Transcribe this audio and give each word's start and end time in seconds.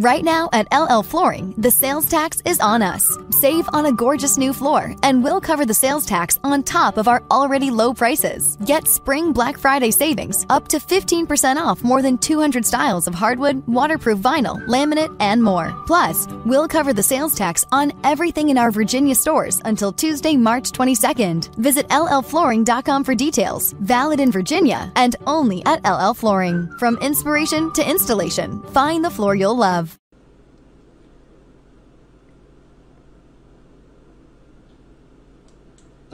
Right 0.00 0.22
now 0.22 0.50
at 0.52 0.68
LL 0.70 1.00
Flooring, 1.00 1.54
the 1.56 1.70
sales 1.70 2.06
tax 2.06 2.42
is 2.44 2.60
on 2.60 2.82
us. 2.82 3.16
Save 3.36 3.68
on 3.74 3.84
a 3.84 3.92
gorgeous 3.92 4.38
new 4.38 4.54
floor, 4.54 4.96
and 5.02 5.22
we'll 5.22 5.42
cover 5.42 5.66
the 5.66 5.74
sales 5.74 6.06
tax 6.06 6.38
on 6.42 6.62
top 6.62 6.96
of 6.96 7.06
our 7.06 7.22
already 7.30 7.70
low 7.70 7.92
prices. 7.92 8.56
Get 8.64 8.88
spring 8.88 9.34
Black 9.34 9.58
Friday 9.58 9.90
savings 9.90 10.46
up 10.48 10.68
to 10.68 10.78
15% 10.78 11.56
off 11.58 11.84
more 11.84 12.00
than 12.00 12.16
200 12.16 12.64
styles 12.64 13.06
of 13.06 13.14
hardwood, 13.14 13.62
waterproof 13.66 14.20
vinyl, 14.20 14.64
laminate, 14.66 15.14
and 15.20 15.42
more. 15.42 15.74
Plus, 15.86 16.26
we'll 16.46 16.66
cover 16.66 16.94
the 16.94 17.02
sales 17.02 17.34
tax 17.34 17.62
on 17.72 17.92
everything 18.04 18.48
in 18.48 18.56
our 18.56 18.70
Virginia 18.70 19.14
stores 19.14 19.60
until 19.66 19.92
Tuesday, 19.92 20.34
March 20.34 20.72
22nd. 20.72 21.54
Visit 21.56 21.86
llflooring.com 21.88 23.04
for 23.04 23.14
details. 23.14 23.74
Valid 23.80 24.18
in 24.18 24.32
Virginia 24.32 24.90
and 24.96 25.14
only 25.26 25.62
at 25.66 25.84
LL 25.84 26.14
Flooring. 26.14 26.70
From 26.78 26.96
inspiration 27.02 27.70
to 27.74 27.86
installation, 27.86 28.62
find 28.72 29.04
the 29.04 29.10
floor 29.10 29.34
you'll 29.34 29.58
love. 29.58 29.94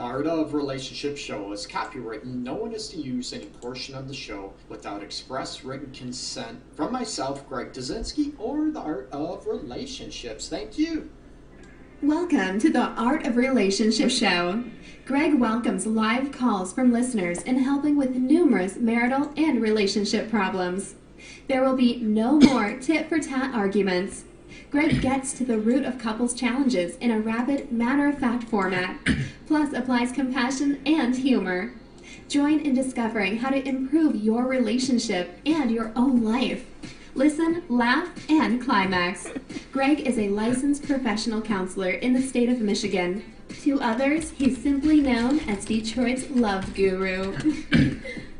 The 0.03 0.09
Art 0.09 0.27
of 0.27 0.53
Relationship 0.53 1.17
Show 1.17 1.53
is 1.53 1.65
copyrighted. 1.65 2.27
No 2.27 2.55
one 2.55 2.73
is 2.73 2.89
to 2.89 2.97
use 2.97 3.31
any 3.31 3.45
portion 3.45 3.95
of 3.95 4.09
the 4.09 4.13
show 4.13 4.51
without 4.67 5.01
express 5.01 5.63
written 5.63 5.93
consent 5.93 6.59
from 6.75 6.91
myself, 6.91 7.47
Greg 7.47 7.71
Dudzinski, 7.71 8.33
or 8.37 8.69
the 8.69 8.81
Art 8.81 9.07
of 9.13 9.47
Relationships. 9.47 10.49
Thank 10.49 10.77
you. 10.77 11.09
Welcome 12.01 12.59
to 12.59 12.69
the 12.69 12.81
Art 12.81 13.25
of 13.25 13.37
Relationship 13.37 14.11
Show. 14.11 14.65
Greg 15.05 15.35
welcomes 15.35 15.87
live 15.87 16.33
calls 16.33 16.73
from 16.73 16.91
listeners 16.91 17.41
in 17.43 17.59
helping 17.59 17.95
with 17.95 18.13
numerous 18.13 18.75
marital 18.75 19.31
and 19.37 19.61
relationship 19.61 20.29
problems. 20.29 20.95
There 21.47 21.63
will 21.63 21.77
be 21.77 21.95
no 22.01 22.39
more 22.39 22.77
tit 22.77 23.07
for 23.07 23.19
tat 23.19 23.55
arguments. 23.55 24.25
Greg 24.73 25.01
gets 25.01 25.33
to 25.33 25.45
the 25.45 25.59
root 25.59 25.85
of 25.85 25.99
couples' 25.99 26.33
challenges 26.33 26.95
in 26.95 27.11
a 27.11 27.19
rapid, 27.19 27.71
matter 27.71 28.07
of 28.07 28.17
fact 28.17 28.45
format, 28.45 28.97
plus 29.45 29.71
applies 29.71 30.11
compassion 30.11 30.81
and 30.83 31.15
humor. 31.15 31.73
Join 32.27 32.59
in 32.59 32.73
discovering 32.73 33.37
how 33.37 33.51
to 33.51 33.67
improve 33.67 34.15
your 34.15 34.47
relationship 34.47 35.39
and 35.45 35.69
your 35.69 35.91
own 35.95 36.23
life. 36.23 36.65
Listen, 37.13 37.61
laugh, 37.69 38.09
and 38.27 38.59
climax. 38.59 39.27
Greg 39.71 39.99
is 40.07 40.17
a 40.17 40.29
licensed 40.29 40.81
professional 40.81 41.43
counselor 41.43 41.91
in 41.91 42.13
the 42.13 42.21
state 42.23 42.49
of 42.49 42.59
Michigan. 42.59 43.23
To 43.61 43.79
others, 43.79 44.31
he's 44.31 44.57
simply 44.57 45.01
known 45.01 45.41
as 45.41 45.65
Detroit's 45.65 46.31
love 46.31 46.73
guru. 46.73 47.37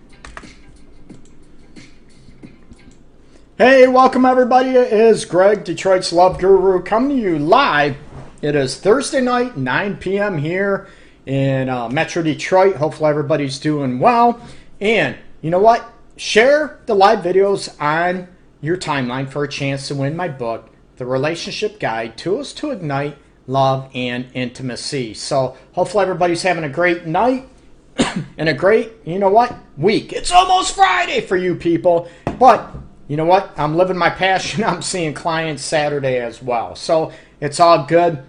Hey, 3.56 3.88
welcome 3.88 4.26
everybody. 4.26 4.70
It 4.72 4.92
is 4.92 5.26
Greg, 5.26 5.64
Detroit's 5.64 6.12
Love 6.12 6.40
Guru, 6.40 6.82
coming 6.82 7.10
to 7.10 7.16
you 7.16 7.38
live. 7.38 7.96
It 8.42 8.56
is 8.56 8.80
Thursday 8.80 9.22
night, 9.22 9.56
9 9.56 9.98
p.m. 9.98 10.40
here 10.40 10.88
in 11.28 11.70
uh, 11.70 11.88
Metro 11.88 12.24
Detroit. 12.24 12.78
Hopefully, 12.78 13.12
everybody's 13.12 13.60
doing 13.60 14.00
well. 14.00 14.42
And 14.82 15.18
you 15.44 15.52
know 15.52 15.60
what? 15.60 15.88
Share 16.18 16.80
the 16.88 16.96
live 16.96 17.20
videos 17.20 17.80
on 17.80 18.28
your 18.60 18.76
timeline 18.76 19.30
for 19.30 19.44
a 19.44 19.48
chance 19.48 19.88
to 19.90 19.94
win 19.94 20.16
my 20.16 20.30
book, 20.30 20.72
The 20.96 21.06
Relationship 21.06 21.80
Guide 21.80 22.18
Tools 22.18 22.54
to 22.54 22.72
Ignite 22.72 23.20
Love 23.46 23.88
and 23.94 24.32
Intimacy. 24.34 25.14
So, 25.14 25.56
hopefully, 25.74 26.02
everybody's 26.02 26.42
having 26.42 26.64
a 26.64 26.70
great 26.70 27.06
night 27.06 27.48
and 28.36 28.50
a 28.50 28.54
great, 28.56 28.94
you 29.06 29.20
know 29.20 29.30
what, 29.30 29.56
week. 29.78 30.12
It's 30.12 30.32
almost 30.32 30.74
Friday 30.74 31.22
for 31.22 31.38
you 31.38 31.54
people, 31.54 32.10
but 32.40 32.83
you 33.08 33.18
know 33.18 33.26
what? 33.26 33.52
I'm 33.58 33.76
living 33.76 33.98
my 33.98 34.10
passion. 34.10 34.64
I'm 34.66 34.82
seeing 34.82 35.14
clients 35.14 35.64
Saturday 35.64 36.20
as 36.20 36.42
well. 36.42 36.76
So 36.76 37.12
it's 37.40 37.60
all 37.60 37.86
good. 37.86 38.24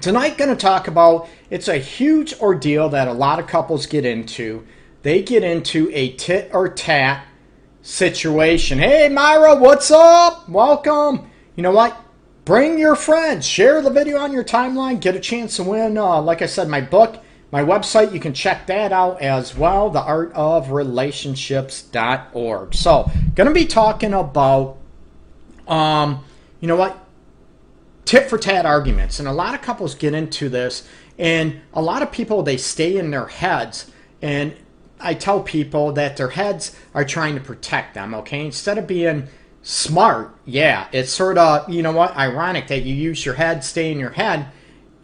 Tonight, 0.00 0.36
going 0.36 0.50
to 0.50 0.56
talk 0.56 0.86
about 0.86 1.28
it's 1.48 1.68
a 1.68 1.78
huge 1.78 2.38
ordeal 2.40 2.90
that 2.90 3.08
a 3.08 3.12
lot 3.12 3.38
of 3.38 3.46
couples 3.46 3.86
get 3.86 4.04
into. 4.04 4.66
They 5.02 5.22
get 5.22 5.42
into 5.42 5.90
a 5.94 6.12
tit 6.12 6.50
or 6.52 6.68
tat 6.68 7.26
situation. 7.80 8.78
Hey, 8.78 9.08
Myra, 9.08 9.54
what's 9.54 9.90
up? 9.90 10.48
Welcome. 10.48 11.30
You 11.56 11.62
know 11.62 11.70
what? 11.70 11.98
Bring 12.44 12.78
your 12.78 12.96
friends. 12.96 13.46
Share 13.46 13.80
the 13.80 13.90
video 13.90 14.18
on 14.18 14.32
your 14.32 14.44
timeline. 14.44 15.00
Get 15.00 15.16
a 15.16 15.20
chance 15.20 15.56
to 15.56 15.62
win, 15.62 15.96
uh, 15.96 16.20
like 16.20 16.42
I 16.42 16.46
said, 16.46 16.68
my 16.68 16.80
book 16.80 17.22
my 17.50 17.62
website, 17.62 18.12
you 18.12 18.20
can 18.20 18.34
check 18.34 18.66
that 18.66 18.92
out 18.92 19.22
as 19.22 19.56
well, 19.56 19.90
theartofrelationships.org. 19.90 22.74
So, 22.74 23.10
going 23.34 23.48
to 23.48 23.54
be 23.54 23.64
talking 23.64 24.12
about, 24.12 24.76
um, 25.66 26.22
you 26.60 26.68
know 26.68 26.76
what, 26.76 27.02
tit 28.04 28.28
for 28.28 28.36
tat 28.36 28.66
arguments. 28.66 29.18
And 29.18 29.26
a 29.26 29.32
lot 29.32 29.54
of 29.54 29.62
couples 29.62 29.94
get 29.94 30.12
into 30.12 30.50
this, 30.50 30.86
and 31.18 31.62
a 31.72 31.80
lot 31.80 32.02
of 32.02 32.12
people, 32.12 32.42
they 32.42 32.58
stay 32.58 32.98
in 32.98 33.10
their 33.10 33.28
heads. 33.28 33.90
And 34.20 34.54
I 35.00 35.14
tell 35.14 35.42
people 35.42 35.92
that 35.92 36.18
their 36.18 36.28
heads 36.28 36.76
are 36.92 37.04
trying 37.04 37.34
to 37.34 37.40
protect 37.40 37.94
them, 37.94 38.14
okay? 38.14 38.44
Instead 38.44 38.76
of 38.78 38.86
being 38.86 39.26
smart, 39.62 40.36
yeah, 40.44 40.88
it's 40.92 41.10
sort 41.10 41.38
of, 41.38 41.70
you 41.70 41.82
know 41.82 41.92
what, 41.92 42.14
ironic 42.16 42.68
that 42.68 42.82
you 42.82 42.94
use 42.94 43.24
your 43.24 43.36
head, 43.36 43.64
stay 43.64 43.90
in 43.90 43.98
your 43.98 44.10
head, 44.10 44.48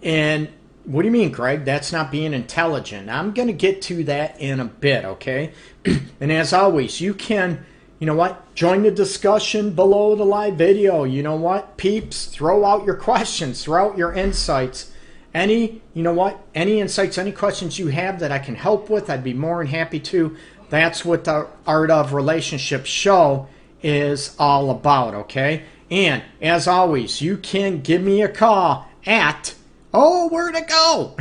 and 0.02 0.50
what 0.84 1.02
do 1.02 1.08
you 1.08 1.12
mean, 1.12 1.32
Greg? 1.32 1.64
That's 1.64 1.92
not 1.92 2.10
being 2.10 2.34
intelligent. 2.34 3.08
I'm 3.08 3.32
going 3.32 3.48
to 3.48 3.54
get 3.54 3.80
to 3.82 4.04
that 4.04 4.40
in 4.40 4.60
a 4.60 4.64
bit, 4.66 5.04
okay? 5.04 5.52
and 6.20 6.30
as 6.30 6.52
always, 6.52 7.00
you 7.00 7.14
can, 7.14 7.64
you 7.98 8.06
know 8.06 8.14
what? 8.14 8.54
Join 8.54 8.82
the 8.82 8.90
discussion 8.90 9.72
below 9.74 10.14
the 10.14 10.24
live 10.24 10.56
video. 10.56 11.04
You 11.04 11.22
know 11.22 11.36
what? 11.36 11.76
Peeps, 11.78 12.26
throw 12.26 12.64
out 12.64 12.84
your 12.84 12.96
questions, 12.96 13.64
throw 13.64 13.90
out 13.90 13.98
your 13.98 14.12
insights. 14.12 14.92
Any, 15.32 15.80
you 15.94 16.02
know 16.02 16.12
what? 16.12 16.38
Any 16.54 16.80
insights, 16.80 17.16
any 17.18 17.32
questions 17.32 17.78
you 17.78 17.88
have 17.88 18.20
that 18.20 18.30
I 18.30 18.38
can 18.38 18.54
help 18.54 18.90
with, 18.90 19.08
I'd 19.08 19.24
be 19.24 19.34
more 19.34 19.58
than 19.58 19.72
happy 19.72 20.00
to. 20.00 20.36
That's 20.68 21.04
what 21.04 21.24
the 21.24 21.48
Art 21.66 21.90
of 21.90 22.12
Relationship 22.12 22.84
show 22.84 23.48
is 23.82 24.36
all 24.38 24.70
about, 24.70 25.14
okay? 25.14 25.64
And 25.90 26.22
as 26.42 26.68
always, 26.68 27.20
you 27.20 27.36
can 27.36 27.80
give 27.80 28.02
me 28.02 28.22
a 28.22 28.28
call 28.28 28.88
at 29.06 29.54
Oh, 29.96 30.28
where'd 30.28 30.56
it 30.56 30.66
go? 30.66 31.14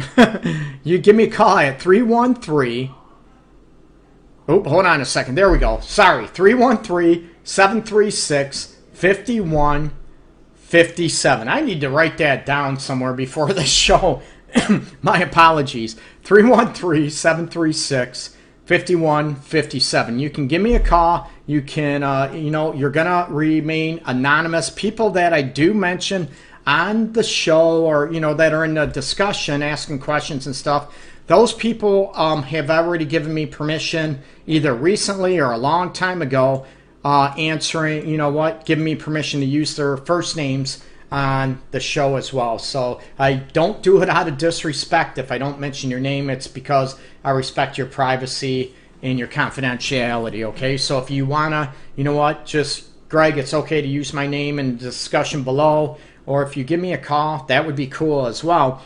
you 0.84 0.98
give 0.98 1.16
me 1.16 1.26
a 1.26 1.30
call 1.30 1.60
at 1.60 1.80
313. 1.80 2.90
Oh, 4.48 4.64
hold 4.64 4.88
on 4.88 5.00
a 5.00 5.06
second. 5.06 5.36
There 5.36 5.52
we 5.52 5.60
go. 5.60 5.80
Sorry. 5.82 6.26
313 6.26 7.30
736 7.44 8.78
5157. 8.94 11.48
I 11.48 11.62
need 11.62 11.82
to 11.82 11.90
write 11.90 12.18
that 12.18 12.48
down 12.48 12.80
somewhere 12.80 13.14
before 13.14 13.54
the 13.54 13.64
show. 13.64 14.24
My 15.04 15.20
apologies. 15.20 15.96
313 16.24 17.12
736 17.12 18.36
5157. 18.66 20.20
You 20.20 20.30
can 20.30 20.48
give 20.48 20.62
me 20.62 20.76
a 20.76 20.80
call. 20.80 21.30
You 21.46 21.62
can, 21.62 22.02
uh, 22.02 22.32
you 22.34 22.50
know, 22.50 22.74
you're 22.74 22.90
going 22.90 23.08
to 23.08 23.32
remain 23.32 24.02
anonymous. 24.06 24.70
People 24.70 25.10
that 25.12 25.34
I 25.34 25.42
do 25.42 25.74
mention, 25.74 26.30
on 26.66 27.14
the 27.14 27.24
show 27.24 27.84
or 27.84 28.12
you 28.12 28.20
know 28.20 28.34
that 28.34 28.54
are 28.54 28.64
in 28.64 28.74
the 28.76 28.86
discussion 28.86 29.62
asking 29.62 30.00
questions 30.00 30.46
and 30.46 30.56
stuff 30.56 30.94
those 31.28 31.54
people 31.54 32.12
um, 32.16 32.44
have 32.44 32.70
already 32.70 33.06
given 33.06 33.34
me 33.34 33.46
permission 33.46 34.22
either 34.46 34.74
recently 34.74 35.40
or 35.40 35.52
a 35.52 35.58
long 35.58 35.92
time 35.92 36.22
ago 36.22 36.66
uh, 37.04 37.34
answering 37.38 38.08
you 38.08 38.18
know 38.18 38.30
what 38.30 38.66
giving 38.66 38.84
me 38.84 38.96
permission 38.96 39.40
to 39.40 39.46
use 39.46 39.76
their 39.76 39.98
first 39.98 40.36
names 40.36 40.84
on 41.12 41.62
the 41.70 41.80
show 41.80 42.16
as 42.16 42.34
well. 42.34 42.58
So 42.58 43.00
i 43.20 43.34
don't 43.36 43.84
do 43.84 44.02
it 44.02 44.10
out 44.10 44.28
of 44.28 44.38
disrespect 44.38 45.18
if 45.20 45.32
i 45.32 45.38
don't 45.38 45.60
mention 45.60 45.92
your 45.92 46.00
name. 46.00 46.30
It's 46.30 46.48
because 46.48 46.96
i 47.24 47.30
respect 47.30 47.78
your 47.78 47.88
privacy 47.88 48.74
and 49.02 49.20
your 49.20 49.28
confidentiality 49.28 50.44
okay? 50.48 50.78
So 50.78 50.98
if 51.00 51.12
you 51.12 51.26
wanna 51.26 51.74
you 51.96 52.04
know 52.04 52.16
what 52.16 52.46
just 52.46 52.86
greg 53.10 53.38
it's 53.38 53.54
okay 53.54 53.82
to 53.82 53.88
use 53.88 54.12
my 54.12 54.26
name 54.26 54.58
in 54.58 54.78
the 54.78 54.84
discussion 54.84 55.44
below 55.44 55.98
or 56.26 56.44
if 56.44 56.56
you 56.56 56.64
give 56.64 56.80
me 56.80 56.94
a 56.94 56.98
call, 56.98 57.46
that 57.46 57.66
would 57.66 57.76
be 57.76 57.88
cool 57.88 58.28
as 58.28 58.44
well. 58.44 58.84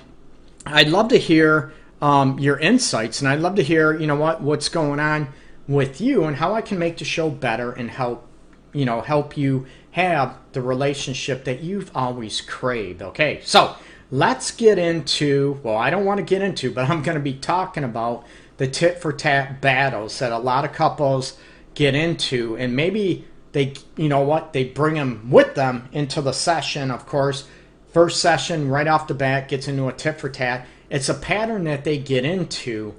I'd 0.65 0.89
love 0.89 1.09
to 1.09 1.17
hear 1.17 1.73
um, 2.01 2.39
your 2.39 2.57
insights, 2.59 3.21
and 3.21 3.27
I'd 3.27 3.39
love 3.39 3.55
to 3.55 3.63
hear, 3.63 3.97
you 3.97 4.07
know, 4.07 4.15
what 4.15 4.41
what's 4.41 4.69
going 4.69 4.99
on 4.99 5.29
with 5.67 5.99
you 5.99 6.23
and 6.23 6.35
how 6.35 6.53
I 6.53 6.61
can 6.61 6.79
make 6.79 6.97
the 6.97 7.05
show 7.05 7.29
better 7.29 7.71
and 7.71 7.89
help, 7.89 8.27
you 8.73 8.85
know, 8.85 9.01
help 9.01 9.37
you 9.37 9.65
have 9.91 10.37
the 10.53 10.61
relationship 10.61 11.43
that 11.45 11.61
you've 11.61 11.91
always 11.95 12.41
craved. 12.41 13.01
Okay, 13.01 13.41
so 13.43 13.75
let's 14.11 14.51
get 14.51 14.77
into. 14.77 15.59
Well, 15.63 15.77
I 15.77 15.89
don't 15.89 16.05
want 16.05 16.19
to 16.19 16.23
get 16.23 16.41
into, 16.41 16.71
but 16.71 16.89
I'm 16.89 17.01
going 17.01 17.17
to 17.17 17.23
be 17.23 17.33
talking 17.33 17.83
about 17.83 18.25
the 18.57 18.67
tit 18.67 19.01
for 19.01 19.13
tat 19.13 19.61
battles 19.61 20.19
that 20.19 20.31
a 20.31 20.37
lot 20.37 20.65
of 20.65 20.73
couples 20.73 21.37
get 21.73 21.95
into, 21.95 22.57
and 22.57 22.75
maybe 22.75 23.25
they 23.51 23.73
you 23.95 24.09
know 24.09 24.21
what 24.21 24.53
they 24.53 24.63
bring 24.63 24.95
them 24.95 25.29
with 25.29 25.55
them 25.55 25.87
into 25.91 26.21
the 26.21 26.33
session 26.33 26.91
of 26.91 27.05
course 27.05 27.47
first 27.91 28.19
session 28.19 28.69
right 28.69 28.87
off 28.87 29.07
the 29.07 29.13
bat 29.13 29.47
gets 29.47 29.67
into 29.67 29.87
a 29.87 29.93
tit 29.93 30.19
for 30.19 30.29
tat 30.29 30.65
it's 30.89 31.09
a 31.09 31.13
pattern 31.13 31.65
that 31.65 31.83
they 31.83 31.97
get 31.97 32.23
into 32.25 32.93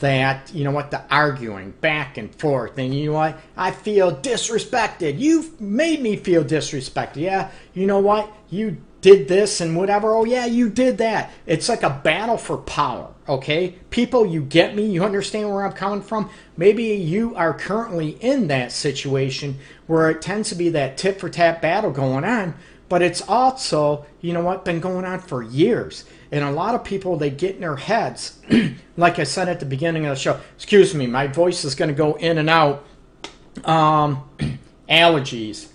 that, 0.00 0.52
you 0.54 0.64
know 0.64 0.70
what, 0.70 0.90
the 0.90 1.02
arguing 1.10 1.72
back 1.72 2.16
and 2.16 2.34
forth. 2.34 2.78
And 2.78 2.94
you 2.94 3.06
know 3.06 3.18
what, 3.18 3.38
I 3.56 3.70
feel 3.70 4.14
disrespected. 4.16 5.18
You've 5.18 5.60
made 5.60 6.00
me 6.00 6.16
feel 6.16 6.44
disrespected. 6.44 7.16
Yeah, 7.16 7.50
you 7.74 7.86
know 7.86 7.98
what, 7.98 8.32
you 8.48 8.78
did 9.04 9.28
this 9.28 9.60
and 9.60 9.76
whatever. 9.76 10.14
Oh, 10.14 10.24
yeah, 10.24 10.46
you 10.46 10.70
did 10.70 10.96
that. 10.96 11.30
It's 11.44 11.68
like 11.68 11.82
a 11.82 12.00
battle 12.02 12.38
for 12.38 12.56
power, 12.56 13.12
okay? 13.28 13.74
People, 13.90 14.24
you 14.24 14.40
get 14.40 14.74
me? 14.74 14.86
You 14.86 15.04
understand 15.04 15.50
where 15.50 15.66
I'm 15.66 15.74
coming 15.74 16.00
from? 16.00 16.30
Maybe 16.56 16.84
you 16.84 17.34
are 17.36 17.52
currently 17.52 18.12
in 18.22 18.48
that 18.48 18.72
situation 18.72 19.58
where 19.86 20.08
it 20.08 20.22
tends 20.22 20.48
to 20.48 20.54
be 20.54 20.70
that 20.70 20.96
tit 20.96 21.20
for 21.20 21.28
tat 21.28 21.60
battle 21.60 21.90
going 21.90 22.24
on, 22.24 22.54
but 22.88 23.02
it's 23.02 23.20
also, 23.28 24.06
you 24.22 24.32
know 24.32 24.40
what, 24.40 24.64
been 24.64 24.80
going 24.80 25.04
on 25.04 25.20
for 25.20 25.42
years. 25.42 26.06
And 26.32 26.42
a 26.42 26.50
lot 26.50 26.74
of 26.74 26.82
people, 26.82 27.18
they 27.18 27.28
get 27.28 27.56
in 27.56 27.60
their 27.60 27.76
heads, 27.76 28.40
like 28.96 29.18
I 29.18 29.24
said 29.24 29.50
at 29.50 29.60
the 29.60 29.66
beginning 29.66 30.06
of 30.06 30.16
the 30.16 30.20
show, 30.20 30.40
excuse 30.56 30.94
me, 30.94 31.06
my 31.06 31.26
voice 31.26 31.66
is 31.66 31.74
going 31.74 31.90
to 31.90 31.94
go 31.94 32.14
in 32.14 32.38
and 32.38 32.48
out. 32.48 32.86
Um, 33.66 34.30
allergies 34.88 35.68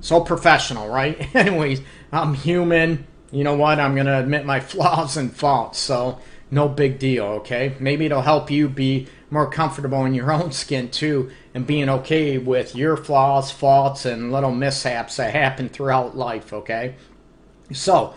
so 0.00 0.20
professional, 0.20 0.88
right? 0.88 1.28
Anyways, 1.34 1.80
I'm 2.12 2.34
human. 2.34 3.06
You 3.30 3.44
know 3.44 3.56
what? 3.56 3.80
I'm 3.80 3.94
going 3.94 4.06
to 4.06 4.18
admit 4.18 4.46
my 4.46 4.60
flaws 4.72 5.16
and 5.16 5.34
faults. 5.34 5.78
So, 5.78 6.20
no 6.50 6.68
big 6.68 6.98
deal, 6.98 7.24
okay? 7.24 7.74
Maybe 7.80 8.06
it'll 8.06 8.22
help 8.22 8.50
you 8.50 8.68
be 8.68 9.08
more 9.30 9.50
comfortable 9.50 10.04
in 10.04 10.14
your 10.14 10.32
own 10.38 10.52
skin 10.52 10.90
too 10.90 11.30
and 11.54 11.66
being 11.66 11.88
okay 11.88 12.38
with 12.38 12.76
your 12.76 12.96
flaws, 12.96 13.50
faults, 13.50 14.04
and 14.04 14.32
little 14.32 14.52
mishaps 14.52 15.16
that 15.16 15.32
happen 15.32 15.68
throughout 15.68 16.16
life, 16.16 16.52
okay? 16.52 16.94
So, 17.72 18.14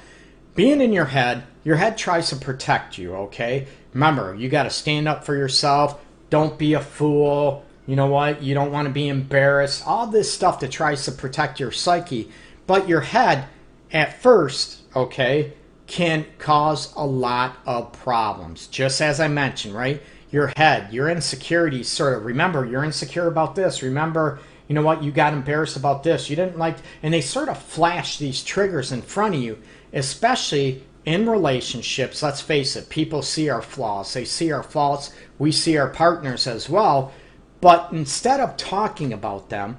being 0.56 0.82
in 0.82 0.94
your 0.94 1.06
head, 1.06 1.44
your 1.64 1.78
head 1.78 1.98
tries 1.98 2.30
to 2.30 2.36
protect 2.36 2.98
you, 2.98 3.16
okay? 3.16 3.68
Remember, 3.94 4.36
you 4.36 4.50
got 4.50 4.64
to 4.64 4.70
stand 4.70 5.08
up 5.08 5.24
for 5.24 5.36
yourself. 5.36 6.00
Don't 6.30 6.58
be 6.58 6.74
a 6.74 6.80
fool 6.80 7.66
you 7.90 7.96
know 7.96 8.06
what? 8.06 8.44
You 8.44 8.54
don't 8.54 8.72
want 8.72 8.88
to 8.88 8.94
be 8.94 9.08
embarrassed. 9.08 9.82
All 9.88 10.06
this 10.06 10.32
stuff 10.32 10.60
that 10.60 10.70
tries 10.70 11.06
to 11.06 11.12
protect 11.12 11.60
your 11.60 11.72
psyche. 11.72 12.30
But 12.68 12.88
your 12.88 13.02
head, 13.02 13.46
at 13.92 14.22
first, 14.22 14.82
okay, 14.96 15.54
can 15.88 16.28
cause 16.38 16.94
a 16.96 17.04
lot 17.04 17.56
of 17.66 17.92
problems. 17.92 18.68
Just 18.68 19.02
as 19.02 19.20
I 19.20 19.28
mentioned, 19.28 19.74
right? 19.74 20.04
Your 20.30 20.54
head, 20.56 20.94
your 20.94 21.10
insecurities 21.10 21.90
sort 21.90 22.16
of 22.16 22.26
remember 22.26 22.64
you're 22.64 22.84
insecure 22.84 23.26
about 23.26 23.56
this. 23.56 23.82
Remember, 23.82 24.38
you 24.68 24.76
know 24.76 24.84
what, 24.84 25.02
you 25.02 25.12
got 25.12 25.34
embarrassed 25.34 25.76
about 25.76 26.04
this. 26.04 26.30
You 26.30 26.36
didn't 26.36 26.60
like 26.60 26.78
and 27.02 27.12
they 27.12 27.22
sort 27.22 27.50
of 27.50 27.58
flash 27.58 28.20
these 28.20 28.44
triggers 28.44 28.92
in 28.92 29.02
front 29.02 29.34
of 29.34 29.42
you, 29.42 29.58
especially 29.94 30.84
in 31.06 31.28
relationships. 31.28 32.22
Let's 32.22 32.40
face 32.40 32.76
it, 32.76 32.90
people 32.90 33.24
see 33.24 33.50
our 33.50 33.64
flaws, 33.64 34.14
they 34.14 34.26
see 34.26 34.52
our 34.52 34.62
faults, 34.62 35.12
we 35.40 35.52
see 35.52 35.76
our 35.76 35.90
partners 35.90 36.46
as 36.46 36.70
well. 36.70 37.12
But 37.62 37.90
instead 37.92 38.40
of 38.40 38.58
talking 38.58 39.12
about 39.12 39.50
them, 39.50 39.78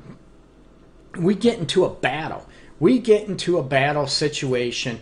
we 1.18 1.34
get 1.34 1.58
into 1.58 1.84
a 1.84 1.90
battle. 1.90 2.46
We 2.78 2.98
get 2.98 3.28
into 3.28 3.58
a 3.58 3.62
battle 3.62 4.06
situation. 4.06 5.00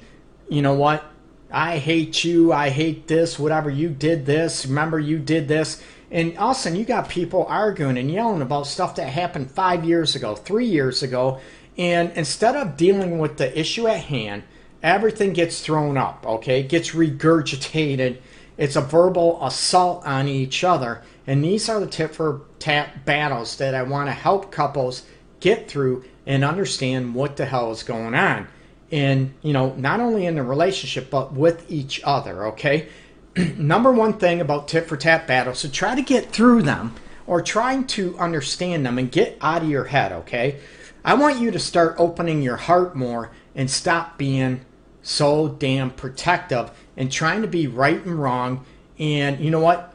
You 0.49 0.63
know 0.63 0.75
what? 0.75 1.05
I 1.51 1.79
hate 1.79 2.25
you. 2.25 2.53
I 2.53 2.71
hate 2.71 3.07
this. 3.07 3.39
Whatever. 3.39 3.71
You 3.71 3.89
did 3.89 4.27
this. 4.27 4.67
Remember, 4.67 4.99
you 4.99 5.19
did 5.19 5.49
this. 5.49 5.83
And 6.11 6.39
all 6.39 6.53
of 6.53 6.57
a 6.57 6.61
sudden, 6.61 6.79
you 6.79 6.85
got 6.85 7.09
people 7.09 7.45
arguing 7.49 7.99
and 7.99 8.11
yelling 8.11 8.43
about 8.43 8.67
stuff 8.67 8.95
that 8.97 9.09
happened 9.09 9.51
five 9.51 9.85
years 9.85 10.15
ago, 10.15 10.35
three 10.35 10.67
years 10.67 11.03
ago. 11.03 11.41
And 11.77 12.13
instead 12.15 12.57
of 12.57 12.77
dealing 12.77 13.19
with 13.19 13.37
the 13.37 13.59
issue 13.59 13.87
at 13.87 14.01
hand, 14.01 14.45
everything 14.83 15.33
gets 15.33 15.61
thrown 15.61 15.97
up, 15.97 16.25
okay? 16.27 16.61
It 16.61 16.69
gets 16.69 16.91
regurgitated. 16.91 18.19
It's 18.59 18.77
a 18.77 18.81
verbal 18.81 19.39
assault 19.43 20.05
on 20.05 20.29
each 20.29 20.65
other. 20.65 21.03
And 21.27 21.43
these 21.43 21.69
are 21.69 21.81
the 21.81 21.87
tit 21.87 22.15
for 22.15 22.43
tat 22.59 23.05
battles 23.07 23.57
that 23.57 23.75
I 23.75 23.85
want 23.85 24.09
to 24.09 24.13
help 24.13 24.51
couples 24.51 25.07
get 25.41 25.69
through 25.69 26.05
and 26.27 26.45
understand 26.45 27.15
what 27.15 27.37
the 27.37 27.47
hell 27.47 27.71
is 27.71 27.85
going 27.85 28.15
on. 28.15 28.49
And, 28.91 29.35
you 29.43 29.53
know, 29.53 29.75
not 29.75 30.01
only 30.01 30.27
in 30.27 30.35
the 30.35 30.43
relationship, 30.43 31.09
but 31.11 31.33
with 31.33 31.71
each 31.71 32.01
other, 32.05 32.47
okay? 32.49 32.89
Number 33.57 33.93
one 33.93 34.15
thing 34.15 34.41
about 34.41 34.67
tit 34.67 34.89
for 34.89 34.97
tat 34.97 35.27
battles, 35.27 35.61
so 35.61 35.69
try 35.69 35.95
to 35.95 36.03
get 36.03 36.33
through 36.33 36.63
them 36.63 36.97
or 37.27 37.43
trying 37.43 37.87
to 37.87 38.19
understand 38.19 38.85
them 38.85 38.99
and 38.99 39.13
get 39.13 39.39
out 39.41 39.63
of 39.63 39.69
your 39.69 39.85
head, 39.85 40.11
okay? 40.13 40.59
I 41.05 41.15
want 41.15 41.39
you 41.39 41.51
to 41.51 41.59
start 41.59 41.95
opening 41.99 42.43
your 42.43 42.57
heart 42.57 42.97
more 42.97 43.31
and 43.55 43.71
stop 43.71 44.19
being 44.19 44.63
so 45.03 45.49
damn 45.49 45.91
protective 45.91 46.71
and 46.99 47.11
trying 47.11 47.41
to 47.41 47.49
be 47.49 47.67
right 47.67 48.05
and 48.05 48.21
wrong. 48.21 48.67
And 48.99 49.41
you 49.41 49.51
know 49.51 49.61
what? 49.61 49.95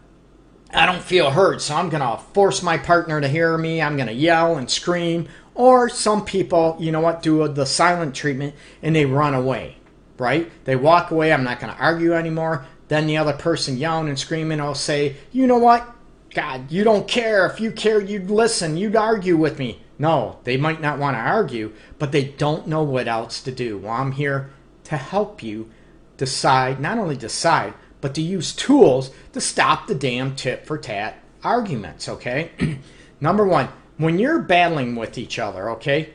I 0.74 0.88
don't 0.88 1.04
feel 1.04 1.30
heard, 1.30 1.62
so 1.62 1.76
I'm 1.76 1.90
going 1.90 2.02
to 2.02 2.24
force 2.34 2.64
my 2.64 2.80
partner 2.80 3.22
to 3.22 3.28
hear 3.28 3.56
me. 3.60 3.80
I'm 3.80 3.96
going 3.96 4.08
to 4.08 4.14
yell 4.14 4.58
and 4.58 4.72
scream. 4.72 5.28
Or 5.54 5.88
some 5.88 6.26
people, 6.26 6.78
you 6.80 6.92
know 6.92 7.02
what, 7.02 7.22
do 7.22 7.48
the 7.48 7.68
silent 7.68 8.16
treatment 8.16 8.56
and 8.82 8.96
they 8.96 9.06
run 9.06 9.36
away, 9.36 9.78
right? 10.18 10.52
They 10.66 10.76
walk 10.76 11.12
away. 11.12 11.32
I'm 11.32 11.44
not 11.44 11.60
going 11.60 11.72
to 11.72 11.80
argue 11.80 12.14
anymore. 12.14 12.66
Then 12.88 13.06
the 13.06 13.18
other 13.18 13.34
person 13.34 13.78
yelling 13.78 14.10
and 14.10 14.18
screaming 14.18 14.60
will 14.60 14.74
say, 14.74 15.18
you 15.32 15.46
know 15.46 15.60
what? 15.60 15.88
God, 16.34 16.72
you 16.72 16.84
don't 16.84 17.08
care. 17.08 17.46
If 17.46 17.60
you 17.60 17.72
cared, 17.72 18.10
you'd 18.10 18.32
listen. 18.32 18.78
You'd 18.78 18.96
argue 18.96 19.38
with 19.38 19.60
me. 19.60 19.82
No, 20.00 20.40
they 20.44 20.58
might 20.58 20.82
not 20.82 20.98
want 20.98 21.16
to 21.16 21.22
argue, 21.22 21.74
but 22.00 22.12
they 22.12 22.24
don't 22.24 22.68
know 22.68 22.82
what 22.82 23.08
else 23.08 23.42
to 23.42 23.52
do. 23.52 23.78
Well, 23.78 23.92
I'm 23.92 24.14
here 24.14 24.50
to 24.86 24.98
help 24.98 25.44
you 25.44 25.70
decide, 26.18 26.80
not 26.80 26.98
only 26.98 27.18
decide, 27.18 27.74
but 28.02 28.14
to 28.16 28.22
use 28.22 28.54
tools 28.54 29.12
to 29.32 29.42
stop 29.42 29.88
the 29.88 29.96
damn 29.96 30.36
tit 30.36 30.66
for 30.66 30.78
tat 30.78 31.20
arguments, 31.44 32.10
okay? 32.10 32.52
Number 33.22 33.46
one, 33.46 33.70
when 33.98 34.20
you're 34.20 34.40
battling 34.40 34.96
with 34.96 35.18
each 35.18 35.40
other, 35.40 35.70
okay, 35.72 36.14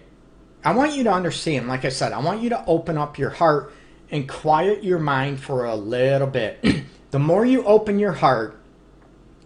I 0.64 0.74
want 0.74 0.94
you 0.94 1.04
to 1.04 1.12
understand, 1.12 1.68
like 1.68 1.84
I 1.84 1.88
said, 1.88 2.12
I 2.12 2.18
want 2.18 2.42
you 2.42 2.50
to 2.50 2.64
open 2.66 2.98
up 2.98 3.18
your 3.18 3.30
heart 3.30 3.72
and 4.10 4.28
quiet 4.28 4.82
your 4.82 4.98
mind 4.98 5.40
for 5.40 5.64
a 5.64 5.74
little 5.74 6.26
bit. 6.26 6.64
the 7.10 7.18
more 7.18 7.44
you 7.44 7.64
open 7.64 7.98
your 7.98 8.12
heart, 8.12 8.60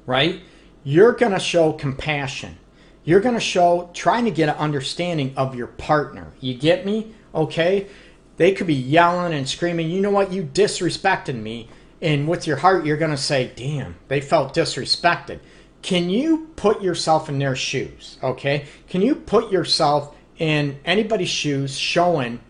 right, 0.06 0.40
you're 0.84 1.12
going 1.12 1.32
to 1.32 1.38
show 1.38 1.72
compassion. 1.72 2.58
You're 3.04 3.20
going 3.20 3.34
to 3.34 3.40
show 3.40 3.90
trying 3.94 4.24
to 4.24 4.30
get 4.30 4.48
an 4.48 4.56
understanding 4.56 5.34
of 5.36 5.54
your 5.54 5.66
partner. 5.66 6.32
You 6.40 6.54
get 6.54 6.86
me? 6.86 7.14
Okay? 7.34 7.88
They 8.36 8.52
could 8.52 8.66
be 8.66 8.74
yelling 8.74 9.32
and 9.32 9.48
screaming, 9.48 9.90
you 9.90 10.00
know 10.00 10.10
what, 10.10 10.32
you 10.32 10.42
disrespected 10.42 11.40
me. 11.40 11.68
And 12.00 12.26
with 12.26 12.46
your 12.46 12.56
heart 12.56 12.84
you're 12.84 12.96
going 12.96 13.10
to 13.12 13.16
say 13.16 13.52
damn 13.54 13.96
they 14.08 14.20
felt 14.20 14.54
disrespected. 14.54 15.38
Can 15.82 16.10
you 16.10 16.50
put 16.56 16.80
yourself 16.82 17.28
in 17.28 17.38
their 17.38 17.56
shoes 17.56 18.18
okay? 18.22 18.66
Can 18.88 19.02
you 19.02 19.14
put 19.14 19.52
yourself 19.52 20.16
in 20.38 20.78
anybody's 20.84 21.28
shoes 21.28 21.76
showing 21.78 22.40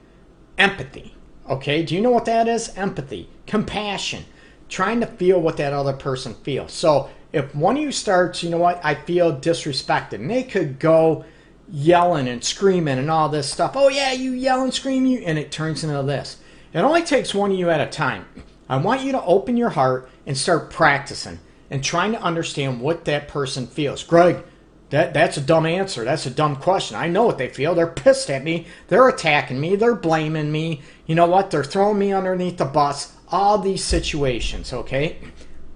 empathy 0.56 1.14
okay? 1.48 1.82
Do 1.82 1.94
you 1.94 2.00
know 2.00 2.10
what 2.10 2.24
that 2.26 2.48
is? 2.48 2.74
Empathy 2.76 3.28
compassion 3.46 4.24
trying 4.68 5.00
to 5.00 5.06
feel 5.06 5.38
what 5.38 5.58
that 5.58 5.74
other 5.74 5.92
person 5.92 6.32
feels. 6.34 6.72
So 6.72 7.10
if 7.32 7.54
one 7.54 7.76
of 7.76 7.82
you 7.82 7.92
starts 7.92 8.42
you 8.42 8.48
know 8.48 8.58
what? 8.58 8.80
I 8.82 8.94
feel 8.94 9.38
disrespected 9.38 10.14
and 10.14 10.30
they 10.30 10.44
could 10.44 10.78
go 10.78 11.24
yelling 11.72 12.28
and 12.28 12.44
screaming 12.44 12.98
and 12.98 13.10
all 13.10 13.28
this 13.28 13.50
stuff 13.50 13.72
oh 13.74 13.88
yeah 13.88 14.12
you 14.12 14.32
yell 14.32 14.62
and 14.62 14.74
scream 14.74 15.06
you 15.06 15.18
and 15.20 15.38
it 15.38 15.50
turns 15.50 15.82
into 15.82 16.02
this 16.02 16.36
it 16.72 16.78
only 16.78 17.02
takes 17.02 17.34
one 17.34 17.50
of 17.50 17.58
you 17.58 17.70
at 17.70 17.80
a 17.80 17.90
time 17.90 18.24
I 18.72 18.76
want 18.76 19.02
you 19.02 19.12
to 19.12 19.22
open 19.24 19.58
your 19.58 19.68
heart 19.68 20.08
and 20.26 20.34
start 20.34 20.70
practicing 20.70 21.40
and 21.70 21.84
trying 21.84 22.12
to 22.12 22.22
understand 22.22 22.80
what 22.80 23.04
that 23.04 23.28
person 23.28 23.66
feels. 23.66 24.02
Greg, 24.02 24.42
that, 24.88 25.12
that's 25.12 25.36
a 25.36 25.42
dumb 25.42 25.66
answer. 25.66 26.04
That's 26.04 26.24
a 26.24 26.30
dumb 26.30 26.56
question. 26.56 26.96
I 26.96 27.08
know 27.08 27.24
what 27.24 27.36
they 27.36 27.48
feel. 27.48 27.74
They're 27.74 27.86
pissed 27.86 28.30
at 28.30 28.42
me. 28.42 28.66
They're 28.88 29.10
attacking 29.10 29.60
me. 29.60 29.76
They're 29.76 29.94
blaming 29.94 30.50
me. 30.50 30.80
You 31.04 31.14
know 31.14 31.26
what? 31.26 31.50
They're 31.50 31.62
throwing 31.62 31.98
me 31.98 32.14
underneath 32.14 32.56
the 32.56 32.64
bus. 32.64 33.12
All 33.28 33.58
these 33.58 33.84
situations, 33.84 34.72
okay? 34.72 35.18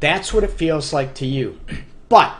That's 0.00 0.33
what 0.33 0.45
it 0.45 0.50
feels 0.50 0.95
like 0.95 1.15
to 1.17 1.26
you. 1.26 1.61
But 2.09 2.33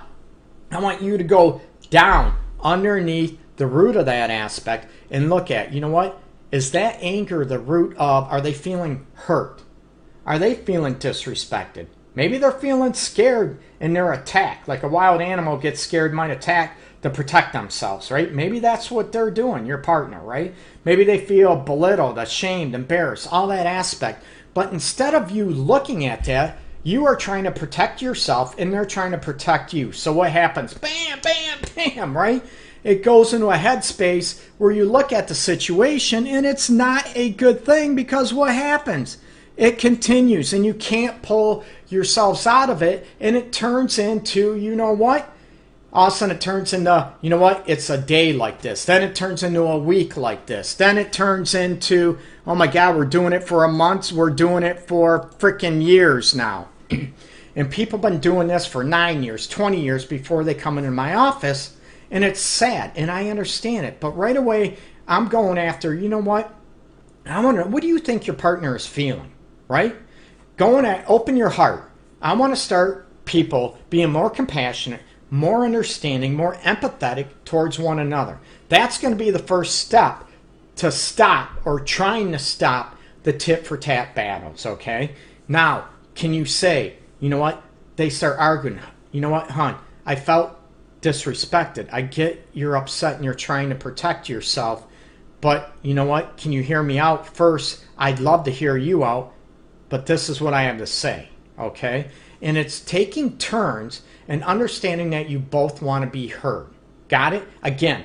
I 0.71 0.79
want 0.79 1.03
you 1.03 1.19
to 1.19 1.25
go 1.25 1.61
down 1.91 2.37
underneath 2.63 3.37
the 3.57 3.67
root 3.67 3.97
of 3.97 4.07
that 4.07 4.31
aspect 4.31 4.87
and 5.11 5.31
look 5.31 5.51
at, 5.51 5.73
you 5.73 5.81
know 5.81 5.91
what? 5.91 6.21
Is 6.53 6.71
that 6.73 6.99
anger 7.01 7.45
the 7.45 7.59
root 7.59 7.97
of, 7.97 8.25
are 8.25 8.41
they 8.41 8.53
feeling 8.53 9.07
hurt? 9.15 9.63
Are 10.25 10.39
they 10.39 10.55
feeling 10.55 10.97
disrespected? 10.97 11.87
Maybe 12.15 12.39
they're 12.39 12.53
feeling 12.53 12.95
scared 12.95 13.59
in 13.79 13.93
their 13.93 14.13
attack, 14.13 14.67
like 14.67 14.83
a 14.83 14.89
wild 14.89 15.21
animal 15.21 15.59
gets 15.59 15.81
scared, 15.81 16.15
might 16.15 16.31
attack 16.31 16.79
to 17.03 17.11
protect 17.11 17.53
themselves, 17.53 18.11
right? 18.11 18.33
Maybe 18.33 18.59
that's 18.59 18.91
what 18.91 19.13
they're 19.13 19.31
doing, 19.31 19.67
your 19.67 19.79
partner, 19.79 20.21
right? 20.21 20.55
Maybe 20.85 21.05
they 21.05 21.19
feel 21.19 21.57
belittled, 21.57 22.19
ashamed, 22.19 22.75
embarrassed, 22.75 23.31
all 23.31 23.49
that 23.49 23.67
aspect. 23.67 24.25
But 24.55 24.73
instead 24.73 25.15
of 25.15 25.31
you 25.31 25.45
looking 25.45 26.07
at 26.07 26.25
that, 26.25 26.59
you 26.83 27.05
are 27.05 27.17
trying 27.17 27.45
to 27.45 27.51
protect 27.51 28.01
yourself 28.01 28.55
and 28.59 28.73
they're 28.73 28.87
trying 28.87 29.11
to 29.11 29.19
protect 29.19 29.75
you. 29.75 29.93
So 29.93 30.13
what 30.13 30.31
happens? 30.31 30.73
Bam, 30.73 31.21
bam, 31.21 31.59
bam, 31.75 32.17
right? 32.17 32.43
It 32.87 33.03
goes 33.03 33.35
into 33.35 33.49
a 33.49 33.57
headspace 33.57 34.41
where 34.59 34.71
you 34.71 34.85
look 34.85 35.13
at 35.13 35.27
the 35.27 35.35
situation 35.35 36.25
and 36.25 36.47
it's 36.47 36.71
not 36.71 37.05
a 37.17 37.31
good 37.31 37.65
thing 37.65 37.97
because 37.97 38.33
what 38.33 38.55
happens? 38.55 39.19
It 39.57 39.81
continues 39.81 40.53
and 40.53 40.65
you 40.65 40.73
can't 40.73 41.21
pull 41.21 41.65
yourselves 41.89 42.47
out 42.47 42.71
of 42.71 42.83
it. 42.83 43.05
And 43.19 43.35
it 43.35 43.53
turns 43.53 43.99
into, 43.99 44.55
you 44.55 44.77
know 44.77 44.93
what? 44.93 45.29
All 45.93 46.07
of 46.07 46.13
a 46.13 46.17
sudden 46.17 46.37
it 46.37 46.41
turns 46.41 46.73
into, 46.73 47.13
you 47.23 47.29
know 47.29 47.39
what? 47.39 47.65
It's 47.67 47.91
a 47.91 47.99
day 47.99 48.33
like 48.33 48.63
this. 48.63 48.85
Then 48.85 49.03
it 49.03 49.17
turns 49.17 49.43
into 49.43 49.63
a 49.63 49.77
week 49.77 50.17
like 50.17 50.47
this. 50.47 50.73
Then 50.73 50.97
it 50.97 51.13
turns 51.13 51.57
into, 51.57 52.21
oh 52.47 52.55
my 52.55 52.69
God, 52.69 52.95
we're 52.95 53.05
doing 53.05 53.33
it 53.33 53.43
for 53.43 53.65
a 53.65 53.69
month. 53.69 54.13
We're 54.13 54.31
doing 54.31 54.63
it 54.63 54.87
for 54.87 55.29
freaking 55.41 55.85
years 55.85 56.37
now. 56.37 56.69
and 57.57 57.69
people 57.69 57.99
have 57.99 58.13
been 58.13 58.21
doing 58.21 58.47
this 58.47 58.65
for 58.65 58.85
nine 58.85 59.25
years, 59.25 59.49
20 59.49 59.81
years 59.81 60.05
before 60.05 60.45
they 60.45 60.55
come 60.55 60.79
into 60.79 60.93
my 60.93 61.17
office. 61.17 61.76
And 62.11 62.25
it's 62.25 62.41
sad. 62.41 62.93
And 62.97 63.11
I 63.11 63.29
understand 63.31 63.87
it. 63.87 64.01
But 64.01 64.17
right 64.17 64.37
away, 64.37 64.77
I'm 65.09 65.29
going 65.29 65.59
after, 65.59 65.95
you 65.95 66.09
know 66.09 66.19
what? 66.19 66.53
I 67.25 67.41
to, 67.41 67.65
what 67.65 67.83
do 67.83 67.89
you 67.89 67.99
think 67.99 68.27
your 68.27 68.37
partner 68.37 68.77
is 68.77 68.87
feeling? 68.87 69.33
right? 69.69 69.97
Going 70.57 70.85
at 70.85 71.05
open 71.09 71.37
your 71.37 71.51
heart. 71.51 71.91
I 72.21 72.35
want 72.35 72.55
to 72.55 72.61
start 72.61 73.07
people 73.25 73.79
being 73.91 74.11
more 74.11 74.31
compassionate, 74.31 75.03
more 75.31 75.65
understanding, 75.65 76.35
more 76.35 76.55
empathetic 76.57 77.29
towards 77.45 77.79
one 77.79 77.99
another. 77.99 78.39
That's 78.69 78.99
going 78.99 79.17
to 79.17 79.23
be 79.23 79.31
the 79.31 79.39
first 79.39 79.79
step 79.79 80.25
to 80.77 80.91
stop 80.91 81.51
or 81.65 81.81
trying 81.81 82.33
to 82.33 82.39
stop 82.39 82.97
the 83.23 83.33
tit 83.33 83.67
for 83.67 83.77
tat 83.77 84.15
battles, 84.15 84.65
okay? 84.65 85.15
Now, 85.49 85.89
can 86.15 86.33
you 86.33 86.45
say, 86.45 86.97
you 87.21 87.29
know 87.29 87.39
what? 87.39 87.63
They 87.97 88.11
start 88.11 88.39
arguing. 88.39 88.81
You 89.11 89.21
know 89.21 89.31
what, 89.31 89.51
hon? 89.51 89.79
I 90.05 90.15
felt 90.17 90.56
disrespected. 91.07 91.89
I 91.93 92.03
get 92.03 92.47
you're 92.53 92.77
upset 92.77 93.17
and 93.17 93.25
you're 93.25 93.35
trying 93.35 93.69
to 93.69 93.75
protect 93.75 94.29
yourself, 94.29 94.87
but 95.41 95.73
you 95.83 95.95
know 95.95 96.05
what? 96.05 96.37
Can 96.37 96.53
you 96.53 96.63
hear 96.63 96.83
me 96.83 96.99
out 96.99 97.37
first? 97.37 97.85
I'd 97.97 98.21
love 98.21 98.45
to 98.45 98.51
hear 98.51 98.77
you 98.77 99.05
out 99.05 99.33
but 99.89 100.07
this 100.07 100.29
is 100.29 100.41
what 100.41 100.55
I 100.55 100.63
have 100.63 100.79
to 100.79 100.87
say, 100.87 101.29
okay? 101.59 102.09
And 102.43 102.57
it's 102.57 102.81
taking 102.81 103.39
turns 103.39 104.03
and 104.29 104.43
understanding 104.45 105.11
that 105.11 105.31
you 105.31 105.39
both 105.39 105.81
want 105.81 106.05
to 106.05 106.11
be 106.11 106.29
heard. 106.29 106.69
Got 107.09 107.35
it? 107.35 107.47
Again, 107.63 108.05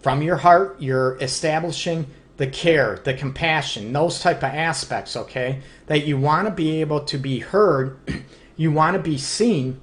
from 0.00 0.22
your 0.22 0.36
heart, 0.36 0.76
you're 0.80 1.16
establishing 1.20 2.06
the 2.38 2.46
care, 2.46 3.00
the 3.04 3.14
compassion, 3.14 3.92
those 3.92 4.20
type 4.20 4.38
of 4.38 4.54
aspects, 4.54 5.16
okay? 5.16 5.60
That 5.86 6.06
you 6.06 6.16
want 6.16 6.46
to 6.46 6.52
be 6.52 6.80
able 6.80 7.00
to 7.00 7.18
be 7.18 7.40
heard, 7.40 7.98
you 8.56 8.72
want 8.72 8.96
to 8.96 9.02
be 9.02 9.18
seen. 9.18 9.80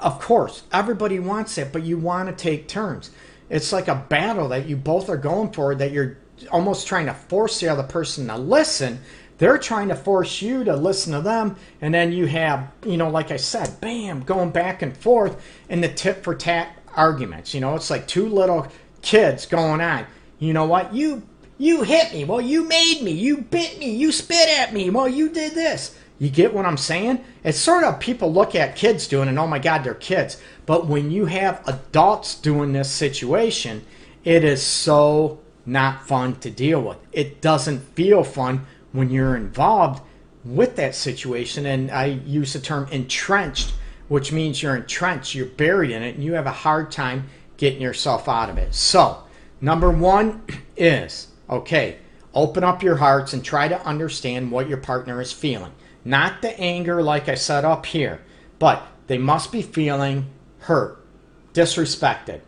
Of 0.00 0.20
course, 0.20 0.62
everybody 0.72 1.18
wants 1.18 1.58
it, 1.58 1.72
but 1.72 1.82
you 1.82 1.98
want 1.98 2.28
to 2.28 2.34
take 2.34 2.68
turns. 2.68 3.10
It's 3.48 3.72
like 3.72 3.88
a 3.88 4.04
battle 4.08 4.48
that 4.48 4.66
you 4.66 4.76
both 4.76 5.08
are 5.08 5.16
going 5.16 5.52
for 5.52 5.74
that 5.74 5.92
you're 5.92 6.18
almost 6.50 6.86
trying 6.86 7.06
to 7.06 7.14
force 7.14 7.60
the 7.60 7.68
other 7.68 7.82
person 7.82 8.26
to 8.26 8.36
listen 8.36 9.00
they're 9.38 9.58
trying 9.58 9.88
to 9.88 9.96
force 9.96 10.40
you 10.40 10.64
to 10.64 10.74
listen 10.76 11.12
to 11.12 11.20
them, 11.20 11.56
and 11.80 11.92
then 11.92 12.12
you 12.12 12.26
have, 12.26 12.70
you 12.84 12.96
know, 12.96 13.10
like 13.10 13.30
I 13.30 13.36
said, 13.36 13.80
bam, 13.80 14.22
going 14.22 14.50
back 14.50 14.82
and 14.82 14.96
forth 14.96 15.42
in 15.68 15.80
the 15.80 15.88
tit 15.88 16.24
for 16.24 16.34
tat 16.34 16.74
arguments. 16.94 17.52
You 17.52 17.60
know, 17.60 17.74
it's 17.74 17.90
like 17.90 18.06
two 18.06 18.28
little 18.28 18.66
kids 19.02 19.44
going 19.46 19.80
on. 19.80 20.06
You 20.38 20.52
know 20.52 20.64
what? 20.64 20.94
You 20.94 21.22
you 21.58 21.82
hit 21.82 22.12
me. 22.12 22.24
Well, 22.24 22.40
you 22.40 22.64
made 22.64 23.02
me. 23.02 23.12
You 23.12 23.38
bit 23.38 23.78
me. 23.78 23.94
You 23.94 24.12
spit 24.12 24.48
at 24.58 24.72
me. 24.72 24.90
Well, 24.90 25.08
you 25.08 25.28
did 25.30 25.54
this. 25.54 25.98
You 26.18 26.30
get 26.30 26.54
what 26.54 26.64
I'm 26.64 26.78
saying? 26.78 27.22
It's 27.44 27.58
sort 27.58 27.84
of 27.84 28.00
people 28.00 28.32
look 28.32 28.54
at 28.54 28.76
kids 28.76 29.06
doing 29.06 29.28
and 29.28 29.38
oh 29.38 29.46
my 29.46 29.58
god, 29.58 29.84
they're 29.84 29.94
kids. 29.94 30.40
But 30.64 30.86
when 30.86 31.10
you 31.10 31.26
have 31.26 31.62
adults 31.68 32.34
doing 32.34 32.72
this 32.72 32.90
situation, 32.90 33.84
it 34.24 34.42
is 34.42 34.62
so 34.62 35.40
not 35.66 36.06
fun 36.06 36.36
to 36.36 36.50
deal 36.50 36.80
with. 36.80 36.98
It 37.12 37.40
doesn't 37.40 37.80
feel 37.94 38.24
fun 38.24 38.66
when 38.92 39.10
you're 39.10 39.36
involved 39.36 40.02
with 40.44 40.76
that 40.76 40.94
situation, 40.94 41.66
and 41.66 41.90
I 41.90 42.06
use 42.06 42.52
the 42.52 42.60
term 42.60 42.86
entrenched, 42.92 43.74
which 44.08 44.32
means 44.32 44.62
you're 44.62 44.76
entrenched, 44.76 45.34
you're 45.34 45.46
buried 45.46 45.90
in 45.90 46.02
it, 46.02 46.14
and 46.14 46.24
you 46.24 46.34
have 46.34 46.46
a 46.46 46.52
hard 46.52 46.92
time 46.92 47.28
getting 47.56 47.82
yourself 47.82 48.28
out 48.28 48.48
of 48.48 48.56
it. 48.56 48.74
So, 48.74 49.22
number 49.60 49.90
one 49.90 50.42
is 50.76 51.28
okay, 51.50 51.98
open 52.32 52.64
up 52.64 52.82
your 52.82 52.96
hearts 52.96 53.32
and 53.32 53.44
try 53.44 53.66
to 53.68 53.84
understand 53.84 54.50
what 54.50 54.68
your 54.68 54.78
partner 54.78 55.20
is 55.20 55.32
feeling. 55.32 55.72
Not 56.06 56.40
the 56.40 56.56
anger, 56.60 57.02
like 57.02 57.28
I 57.28 57.34
said 57.34 57.64
up 57.64 57.84
here, 57.84 58.20
but 58.60 58.86
they 59.08 59.18
must 59.18 59.50
be 59.50 59.60
feeling 59.60 60.26
hurt, 60.60 61.04
disrespected, 61.52 62.42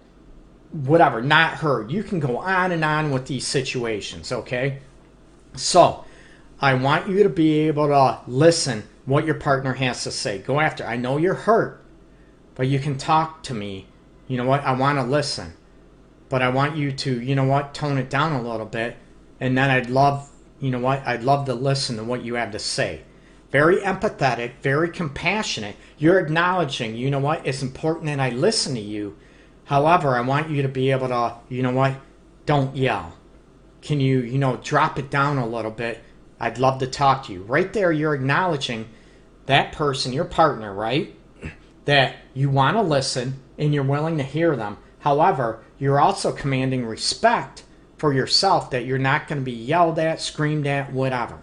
whatever, 0.70 1.20
not 1.20 1.54
heard. 1.54 1.90
You 1.90 2.04
can 2.04 2.20
go 2.20 2.38
on 2.38 2.70
and 2.70 2.84
on 2.84 3.10
with 3.10 3.26
these 3.26 3.48
situations, 3.48 4.30
okay? 4.30 4.78
So, 5.56 6.04
I 6.60 6.74
want 6.74 7.08
you 7.08 7.24
to 7.24 7.28
be 7.28 7.66
able 7.66 7.88
to 7.88 8.20
listen 8.28 8.84
what 9.06 9.26
your 9.26 9.34
partner 9.34 9.72
has 9.72 10.04
to 10.04 10.12
say. 10.12 10.38
Go 10.38 10.60
after. 10.60 10.84
I 10.86 10.96
know 10.96 11.16
you're 11.16 11.34
hurt, 11.34 11.84
but 12.54 12.68
you 12.68 12.78
can 12.78 12.96
talk 12.96 13.42
to 13.44 13.54
me. 13.54 13.88
You 14.28 14.36
know 14.36 14.46
what? 14.46 14.62
I 14.62 14.72
want 14.74 15.00
to 15.00 15.04
listen. 15.04 15.54
But 16.28 16.42
I 16.42 16.50
want 16.50 16.76
you 16.76 16.92
to, 16.92 17.20
you 17.20 17.34
know 17.34 17.44
what, 17.44 17.74
tone 17.74 17.98
it 17.98 18.08
down 18.08 18.34
a 18.34 18.48
little 18.48 18.66
bit. 18.66 18.96
And 19.40 19.58
then 19.58 19.68
I'd 19.68 19.90
love, 19.90 20.30
you 20.60 20.70
know 20.70 20.78
what, 20.78 21.04
I'd 21.04 21.24
love 21.24 21.46
to 21.46 21.54
listen 21.54 21.96
to 21.96 22.04
what 22.04 22.22
you 22.22 22.34
have 22.34 22.52
to 22.52 22.60
say. 22.60 23.02
Very 23.50 23.78
empathetic, 23.78 24.52
very 24.62 24.90
compassionate. 24.90 25.76
You're 25.96 26.20
acknowledging, 26.20 26.96
you 26.96 27.10
know 27.10 27.18
what, 27.18 27.46
it's 27.46 27.62
important 27.62 28.06
that 28.06 28.20
I 28.20 28.30
listen 28.30 28.74
to 28.74 28.80
you. 28.80 29.16
However, 29.64 30.16
I 30.16 30.20
want 30.20 30.50
you 30.50 30.62
to 30.62 30.68
be 30.68 30.90
able 30.90 31.08
to, 31.08 31.36
you 31.48 31.62
know 31.62 31.72
what, 31.72 31.96
don't 32.46 32.76
yell. 32.76 33.14
Can 33.80 34.00
you, 34.00 34.20
you 34.20 34.38
know, 34.38 34.56
drop 34.56 34.98
it 34.98 35.10
down 35.10 35.38
a 35.38 35.46
little 35.46 35.70
bit 35.70 36.02
I'd 36.40 36.58
love 36.58 36.78
to 36.80 36.86
talk 36.86 37.26
to 37.26 37.32
you. 37.32 37.42
Right 37.42 37.72
there, 37.72 37.90
you're 37.90 38.14
acknowledging 38.14 38.88
that 39.46 39.72
person, 39.72 40.12
your 40.12 40.24
partner, 40.24 40.72
right? 40.72 41.14
That 41.84 42.16
you 42.34 42.50
want 42.50 42.76
to 42.76 42.82
listen 42.82 43.40
and 43.56 43.74
you're 43.74 43.82
willing 43.82 44.18
to 44.18 44.22
hear 44.22 44.54
them. 44.54 44.78
However, 45.00 45.64
you're 45.78 46.00
also 46.00 46.32
commanding 46.32 46.86
respect 46.86 47.64
for 47.96 48.12
yourself 48.12 48.70
that 48.70 48.84
you're 48.84 48.98
not 48.98 49.26
going 49.26 49.40
to 49.40 49.44
be 49.44 49.52
yelled 49.52 49.98
at, 49.98 50.20
screamed 50.20 50.66
at, 50.66 50.92
whatever. 50.92 51.38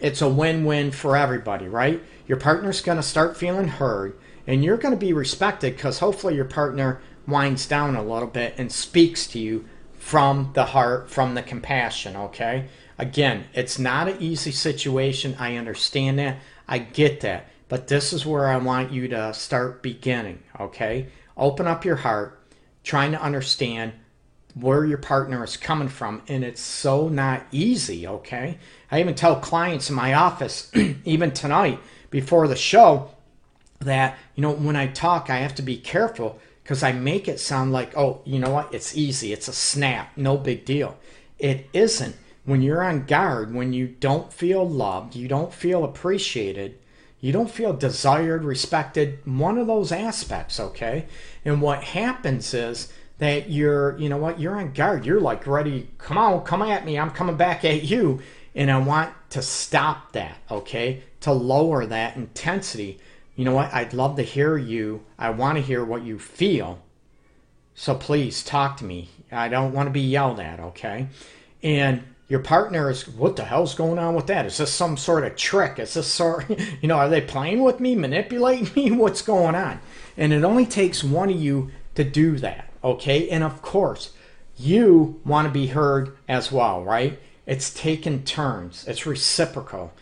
It's 0.00 0.22
a 0.22 0.28
win 0.28 0.64
win 0.64 0.90
for 0.90 1.16
everybody, 1.16 1.68
right? 1.68 2.02
Your 2.26 2.38
partner's 2.38 2.80
going 2.80 2.96
to 2.96 3.02
start 3.02 3.36
feeling 3.36 3.68
heard 3.68 4.18
and 4.46 4.64
you're 4.64 4.76
going 4.76 4.94
to 4.94 5.00
be 5.00 5.12
respected 5.12 5.74
because 5.74 5.98
hopefully 5.98 6.34
your 6.34 6.44
partner 6.44 7.00
winds 7.26 7.66
down 7.66 7.96
a 7.96 8.02
little 8.02 8.28
bit 8.28 8.54
and 8.58 8.70
speaks 8.70 9.26
to 9.28 9.38
you 9.38 9.64
from 9.98 10.50
the 10.54 10.66
heart, 10.66 11.10
from 11.10 11.34
the 11.34 11.42
compassion, 11.42 12.16
okay? 12.16 12.68
Again, 12.98 13.44
it's 13.52 13.78
not 13.78 14.08
an 14.08 14.16
easy 14.20 14.52
situation. 14.52 15.34
I 15.38 15.56
understand 15.56 16.18
that. 16.18 16.38
I 16.68 16.78
get 16.78 17.20
that. 17.22 17.48
But 17.68 17.88
this 17.88 18.12
is 18.12 18.24
where 18.24 18.46
I 18.46 18.56
want 18.58 18.92
you 18.92 19.08
to 19.08 19.34
start 19.34 19.82
beginning, 19.82 20.42
okay? 20.60 21.08
Open 21.36 21.66
up 21.66 21.84
your 21.84 21.96
heart, 21.96 22.40
trying 22.84 23.10
to 23.12 23.20
understand 23.20 23.92
where 24.58 24.84
your 24.84 24.98
partner 24.98 25.44
is 25.44 25.56
coming 25.56 25.88
from. 25.88 26.22
And 26.28 26.42
it's 26.42 26.60
so 26.60 27.08
not 27.08 27.46
easy, 27.52 28.06
okay? 28.06 28.58
I 28.90 29.00
even 29.00 29.14
tell 29.14 29.36
clients 29.36 29.90
in 29.90 29.96
my 29.96 30.14
office, 30.14 30.70
even 31.04 31.30
tonight 31.32 31.78
before 32.10 32.48
the 32.48 32.56
show, 32.56 33.10
that, 33.80 34.18
you 34.34 34.42
know, 34.42 34.52
when 34.52 34.74
I 34.74 34.86
talk, 34.86 35.28
I 35.28 35.36
have 35.36 35.54
to 35.56 35.62
be 35.62 35.76
careful 35.76 36.38
because 36.62 36.82
I 36.82 36.92
make 36.92 37.28
it 37.28 37.38
sound 37.38 37.72
like, 37.72 37.96
oh, 37.96 38.22
you 38.24 38.38
know 38.38 38.50
what? 38.50 38.72
It's 38.74 38.96
easy. 38.96 39.32
It's 39.32 39.48
a 39.48 39.52
snap. 39.52 40.16
No 40.16 40.38
big 40.38 40.64
deal. 40.64 40.96
It 41.38 41.68
isn't 41.74 42.16
when 42.46 42.62
you're 42.62 42.82
on 42.82 43.04
guard, 43.04 43.52
when 43.52 43.72
you 43.72 43.88
don't 43.88 44.32
feel 44.32 44.66
loved, 44.66 45.16
you 45.16 45.28
don't 45.28 45.52
feel 45.52 45.84
appreciated, 45.84 46.78
you 47.20 47.32
don't 47.32 47.50
feel 47.50 47.72
desired, 47.72 48.44
respected, 48.44 49.18
one 49.26 49.58
of 49.58 49.66
those 49.66 49.90
aspects, 49.90 50.60
okay? 50.60 51.06
And 51.44 51.60
what 51.60 51.82
happens 51.82 52.54
is 52.54 52.92
that 53.18 53.50
you're, 53.50 53.96
you 53.98 54.08
know 54.08 54.18
what, 54.18 54.40
you're 54.40 54.58
on 54.58 54.72
guard. 54.72 55.06
You're 55.06 55.20
like 55.20 55.46
ready, 55.46 55.88
come 55.98 56.18
on, 56.18 56.44
come 56.44 56.62
at 56.62 56.84
me, 56.84 56.98
I'm 56.98 57.10
coming 57.10 57.36
back 57.36 57.64
at 57.64 57.82
you. 57.82 58.20
And 58.54 58.70
I 58.70 58.78
want 58.78 59.12
to 59.30 59.42
stop 59.42 60.12
that, 60.12 60.38
okay? 60.50 61.02
To 61.20 61.32
lower 61.32 61.84
that 61.86 62.16
intensity. 62.16 62.98
You 63.34 63.44
know 63.44 63.54
what, 63.54 63.72
I'd 63.72 63.92
love 63.92 64.16
to 64.16 64.22
hear 64.22 64.56
you. 64.56 65.04
I 65.18 65.30
want 65.30 65.56
to 65.56 65.62
hear 65.62 65.84
what 65.84 66.02
you 66.02 66.18
feel. 66.18 66.80
So 67.74 67.94
please 67.94 68.42
talk 68.42 68.78
to 68.78 68.84
me. 68.84 69.10
I 69.30 69.48
don't 69.48 69.72
want 69.72 69.88
to 69.88 69.92
be 69.92 70.00
yelled 70.00 70.40
at, 70.40 70.60
okay? 70.60 71.08
And 71.62 72.02
your 72.28 72.40
partner 72.40 72.90
is 72.90 73.06
what 73.06 73.36
the 73.36 73.44
hell's 73.44 73.74
going 73.74 73.98
on 73.98 74.14
with 74.14 74.26
that? 74.26 74.46
Is 74.46 74.56
this 74.56 74.72
some 74.72 74.96
sort 74.96 75.24
of 75.24 75.36
trick? 75.36 75.78
Is 75.78 75.94
this 75.94 76.06
sort 76.06 76.48
you 76.80 76.88
know, 76.88 76.96
are 76.96 77.08
they 77.08 77.20
playing 77.20 77.62
with 77.62 77.78
me, 77.78 77.94
manipulating 77.94 78.70
me? 78.74 78.90
What's 78.96 79.22
going 79.22 79.54
on? 79.54 79.80
And 80.16 80.32
it 80.32 80.44
only 80.44 80.66
takes 80.66 81.04
one 81.04 81.30
of 81.30 81.36
you 81.36 81.70
to 81.94 82.04
do 82.04 82.38
that, 82.38 82.70
okay? 82.86 83.28
And 83.28 83.42
of 83.42 83.60
course, 83.60 84.12
you 84.56 85.20
want 85.24 85.46
to 85.46 85.52
be 85.52 85.66
heard 85.66 86.16
as 86.28 86.50
well, 86.50 86.82
right? 86.82 87.18
It's 87.44 87.74
taken 87.74 88.24
turns. 88.24 88.86
It's 88.86 89.04
reciprocal. 89.04 89.92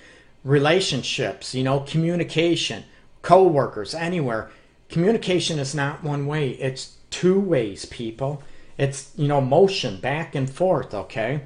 Relationships, 0.44 1.54
you 1.54 1.64
know, 1.64 1.80
communication, 1.80 2.84
co-workers, 3.22 3.94
anywhere. 3.94 4.50
Communication 4.88 5.58
is 5.58 5.74
not 5.74 6.04
one 6.04 6.26
way. 6.26 6.50
It's 6.50 6.96
two 7.10 7.40
ways, 7.40 7.86
people. 7.86 8.42
It's, 8.76 9.10
you 9.16 9.28
know, 9.28 9.40
motion 9.40 9.98
back 10.00 10.34
and 10.34 10.48
forth, 10.48 10.92
okay? 10.94 11.42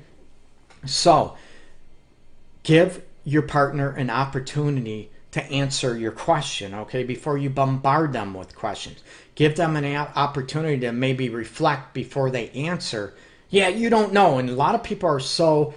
So, 0.85 1.37
give 2.63 3.03
your 3.25 3.43
partner 3.43 3.91
an 3.91 4.11
opportunity 4.11 5.11
to 5.39 5.53
answer 5.53 5.97
your 5.97 6.13
question, 6.13 6.75
okay, 6.75 7.05
before 7.05 7.39
you 7.39 7.51
bombard 7.51 8.13
them 8.13 8.35
with 8.35 8.57
questions. 8.57 9.03
Give 9.35 9.57
them 9.57 9.77
an 9.77 9.97
opportunity 9.97 10.81
to 10.81 10.93
maybe 10.93 11.29
reflect 11.29 11.95
before 11.95 12.31
they 12.31 12.51
answer. 12.51 13.15
Yeah, 13.51 13.69
you 13.69 13.89
don't 13.91 14.13
know. 14.13 14.39
And 14.39 14.51
a 14.51 14.55
lot 14.55 14.75
of 14.75 14.83
people 14.83 15.09
are 15.09 15.21
so 15.21 15.75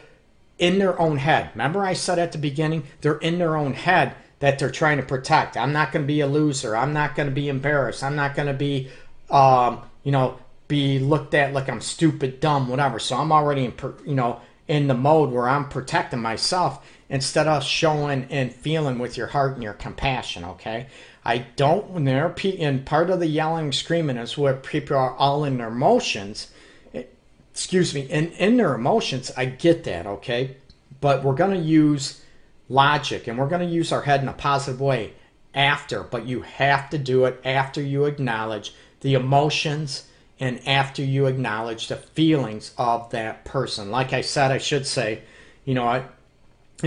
in 0.57 0.79
their 0.79 0.99
own 0.99 1.17
head. 1.17 1.51
Remember, 1.53 1.83
I 1.83 1.93
said 1.93 2.19
at 2.19 2.31
the 2.31 2.37
beginning, 2.37 2.83
they're 3.01 3.17
in 3.17 3.39
their 3.39 3.57
own 3.57 3.73
head 3.73 4.15
that 4.39 4.59
they're 4.59 4.71
trying 4.71 4.97
to 4.97 5.03
protect. 5.03 5.55
I'm 5.55 5.71
not 5.71 5.91
going 5.91 6.03
to 6.03 6.07
be 6.07 6.21
a 6.21 6.27
loser. 6.27 6.75
I'm 6.75 6.93
not 6.93 7.15
going 7.15 7.29
to 7.29 7.33
be 7.33 7.49
embarrassed. 7.49 8.03
I'm 8.03 8.15
not 8.15 8.35
going 8.35 8.47
to 8.47 8.53
be, 8.53 8.89
um, 9.29 9.81
you 10.03 10.11
know, 10.11 10.39
be 10.67 10.99
looked 10.99 11.33
at 11.33 11.53
like 11.53 11.69
I'm 11.69 11.81
stupid, 11.81 12.39
dumb, 12.39 12.67
whatever. 12.67 12.97
So 12.97 13.17
I'm 13.17 13.31
already 13.31 13.65
in, 13.65 13.73
you 14.05 14.15
know, 14.15 14.41
in 14.67 14.87
the 14.87 14.93
mode 14.93 15.31
where 15.31 15.49
I'm 15.49 15.67
protecting 15.67 16.21
myself 16.21 16.85
instead 17.11 17.45
of 17.45 17.61
showing 17.61 18.25
and 18.31 18.53
feeling 18.53 18.97
with 18.97 19.17
your 19.17 19.27
heart 19.27 19.53
and 19.53 19.61
your 19.61 19.73
compassion. 19.73 20.45
Okay, 20.45 20.87
I 21.23 21.39
don't. 21.57 21.91
When 21.91 22.05
they're 22.05 22.33
and 22.59 22.85
part 22.85 23.11
of 23.11 23.19
the 23.19 23.27
yelling, 23.27 23.65
and 23.65 23.75
screaming 23.75 24.17
is 24.17 24.37
where 24.37 24.55
people 24.55 24.97
are 24.97 25.15
all 25.15 25.43
in 25.43 25.57
their 25.57 25.67
emotions. 25.67 26.49
Excuse 26.93 27.93
me, 27.93 28.01
in 28.01 28.31
in 28.31 28.57
their 28.57 28.73
emotions. 28.73 29.29
I 29.37 29.45
get 29.45 29.83
that. 29.83 30.07
Okay, 30.07 30.55
but 31.01 31.23
we're 31.23 31.35
gonna 31.35 31.59
use 31.59 32.23
logic 32.69 33.27
and 33.27 33.37
we're 33.37 33.49
gonna 33.49 33.65
use 33.65 33.91
our 33.91 34.03
head 34.03 34.21
in 34.21 34.29
a 34.29 34.33
positive 34.33 34.79
way 34.79 35.13
after. 35.53 36.03
But 36.03 36.25
you 36.25 36.41
have 36.41 36.89
to 36.91 36.97
do 36.97 37.25
it 37.25 37.41
after 37.43 37.81
you 37.81 38.05
acknowledge 38.05 38.73
the 39.01 39.15
emotions 39.15 40.07
and 40.39 40.65
after 40.65 41.03
you 41.03 41.25
acknowledge 41.25 41.87
the 41.87 41.97
feelings 41.97 42.71
of 42.77 43.09
that 43.11 43.43
person. 43.43 43.91
Like 43.91 44.13
I 44.13 44.21
said, 44.21 44.49
I 44.49 44.57
should 44.57 44.87
say, 44.87 45.21
you 45.65 45.75
know, 45.75 45.85
I, 45.85 46.05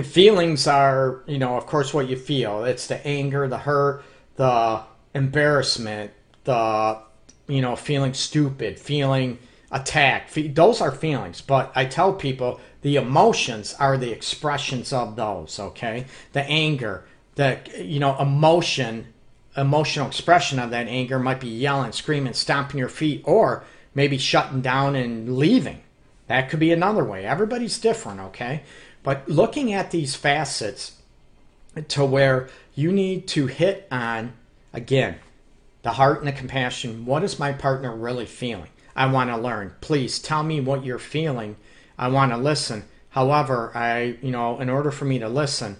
feelings 0.02 0.66
are, 0.66 1.22
you 1.26 1.38
know, 1.38 1.56
of 1.56 1.66
course, 1.66 1.94
what 1.94 2.08
you 2.08 2.16
feel. 2.16 2.64
It's 2.64 2.86
the 2.86 3.04
anger, 3.06 3.46
the 3.48 3.58
hurt, 3.58 4.04
the 4.36 4.82
embarrassment, 5.14 6.10
the, 6.44 6.98
you 7.46 7.60
know, 7.62 7.76
feeling 7.76 8.14
stupid, 8.14 8.78
feeling 8.78 9.38
attacked. 9.70 10.36
Those 10.54 10.80
are 10.80 10.90
feelings. 10.90 11.40
But 11.40 11.72
I 11.74 11.84
tell 11.84 12.12
people 12.12 12.60
the 12.82 12.96
emotions 12.96 13.74
are 13.78 13.96
the 13.96 14.10
expressions 14.10 14.92
of 14.92 15.16
those, 15.16 15.58
okay? 15.58 16.06
The 16.32 16.42
anger, 16.42 17.04
the, 17.36 17.60
you 17.78 18.00
know, 18.00 18.18
emotion 18.18 19.08
emotional 19.56 20.06
expression 20.06 20.58
of 20.58 20.70
that 20.70 20.88
anger 20.88 21.18
might 21.18 21.40
be 21.40 21.48
yelling, 21.48 21.92
screaming, 21.92 22.32
stomping 22.32 22.78
your 22.78 22.88
feet, 22.88 23.22
or 23.24 23.64
maybe 23.94 24.18
shutting 24.18 24.60
down 24.60 24.96
and 24.96 25.36
leaving. 25.36 25.80
That 26.26 26.48
could 26.48 26.58
be 26.58 26.72
another 26.72 27.04
way. 27.04 27.24
Everybody's 27.24 27.78
different, 27.78 28.20
okay? 28.20 28.62
But 29.04 29.28
looking 29.28 29.72
at 29.72 29.92
these 29.92 30.16
facets 30.16 30.98
to 31.88 32.04
where 32.04 32.48
you 32.74 32.90
need 32.90 33.28
to 33.28 33.46
hit 33.46 33.86
on, 33.92 34.32
again, 34.72 35.16
the 35.82 35.92
heart 35.92 36.18
and 36.18 36.26
the 36.26 36.32
compassion. 36.32 37.04
What 37.06 37.22
is 37.22 37.38
my 37.38 37.52
partner 37.52 37.94
really 37.94 38.26
feeling? 38.26 38.70
I 38.96 39.06
want 39.06 39.30
to 39.30 39.36
learn. 39.36 39.74
Please 39.80 40.18
tell 40.18 40.42
me 40.42 40.60
what 40.60 40.84
you're 40.84 40.98
feeling. 40.98 41.56
I 41.98 42.08
want 42.08 42.32
to 42.32 42.38
listen. 42.38 42.84
However, 43.10 43.70
I, 43.76 44.16
you 44.22 44.30
know, 44.30 44.58
in 44.60 44.70
order 44.70 44.90
for 44.90 45.04
me 45.04 45.20
to 45.20 45.28
listen, 45.28 45.76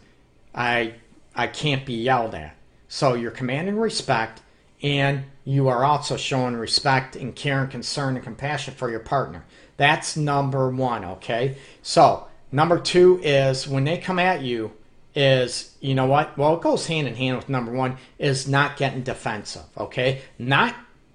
I 0.54 0.95
I 1.35 1.49
can't 1.49 1.85
be 1.85 1.95
yelled 1.95 2.35
at. 2.35 2.54
So 2.87 3.14
you're 3.14 3.33
commanding 3.33 3.76
respect 3.76 4.43
and 4.83 5.25
you 5.45 5.69
are 5.69 5.85
also 5.85 6.16
showing 6.16 6.54
respect 6.54 7.16
and 7.16 7.35
care 7.35 7.62
and 7.62 7.71
concern 7.71 8.14
and 8.14 8.25
compassion 8.25 8.75
for 8.75 8.90
your 8.90 9.00
partner. 9.00 9.45
That's 9.76 10.16
number 10.16 10.69
one, 10.71 11.04
okay? 11.04 11.57
So 11.83 12.28
number 12.54 12.78
two 12.78 13.20
is 13.23 13.66
when 13.66 13.84
they 13.84 13.99
come 13.99 14.20
at 14.20 14.42
you, 14.42 14.73
is 15.14 15.75
you 15.80 15.94
know 15.94 16.06
what? 16.06 16.38
Well, 16.38 16.54
it 16.54 16.62
goes 16.62 16.87
hand 16.87 17.08
in 17.08 17.16
hand 17.16 17.37
with 17.37 17.49
number 17.49 17.73
one 17.73 17.99
is 18.18 18.49
not 18.49 18.76
getting 18.76 19.02
defensive, 19.02 19.64
okay? 19.76 20.23
Not 20.38 20.75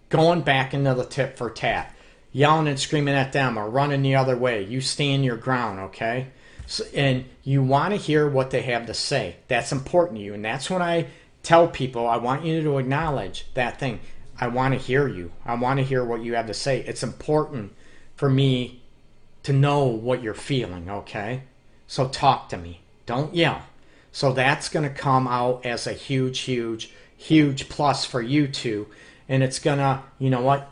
going 0.09 0.41
back 0.41 0.73
into 0.73 0.93
the 0.93 1.05
tit 1.05 1.37
for 1.37 1.49
tat, 1.49 1.95
yelling 2.31 2.67
and 2.67 2.79
screaming 2.79 3.15
at 3.15 3.31
them 3.31 3.57
or 3.57 3.69
running 3.69 4.01
the 4.01 4.15
other 4.15 4.37
way. 4.37 4.63
You 4.63 4.81
stand 4.81 5.23
your 5.23 5.37
ground, 5.37 5.79
okay? 5.79 6.27
So, 6.67 6.83
and 6.93 7.25
you 7.43 7.63
want 7.63 7.93
to 7.93 7.97
hear 7.97 8.27
what 8.27 8.51
they 8.51 8.61
have 8.63 8.85
to 8.87 8.93
say. 8.93 9.37
That's 9.47 9.71
important 9.71 10.19
to 10.19 10.23
you, 10.23 10.33
and 10.33 10.43
that's 10.43 10.69
when 10.69 10.81
I 10.81 11.07
tell 11.41 11.67
people, 11.67 12.07
I 12.07 12.17
want 12.17 12.45
you 12.45 12.61
to 12.61 12.77
acknowledge 12.77 13.45
that 13.53 13.79
thing. 13.79 14.01
I 14.39 14.47
want 14.47 14.73
to 14.73 14.79
hear 14.79 15.07
you. 15.07 15.31
I 15.45 15.55
want 15.55 15.79
to 15.79 15.85
hear 15.85 16.03
what 16.03 16.21
you 16.21 16.35
have 16.35 16.47
to 16.47 16.53
say. 16.53 16.81
It's 16.81 17.03
important 17.03 17.73
for 18.15 18.29
me 18.29 18.81
to 19.43 19.53
know 19.53 19.85
what 19.85 20.21
you're 20.21 20.33
feeling, 20.33 20.89
okay? 20.89 21.43
So 21.87 22.07
talk 22.07 22.49
to 22.49 22.57
me. 22.57 22.81
Don't 23.05 23.33
yell. 23.33 23.63
So 24.11 24.33
that's 24.33 24.69
going 24.69 24.87
to 24.87 24.93
come 24.93 25.27
out 25.27 25.65
as 25.65 25.87
a 25.87 25.93
huge, 25.93 26.39
huge, 26.39 26.91
huge 27.17 27.69
plus 27.69 28.05
for 28.05 28.21
you 28.21 28.47
two. 28.47 28.87
And 29.27 29.43
it's 29.43 29.59
going 29.59 29.79
to, 29.79 30.03
you 30.17 30.29
know 30.29 30.41
what? 30.41 30.69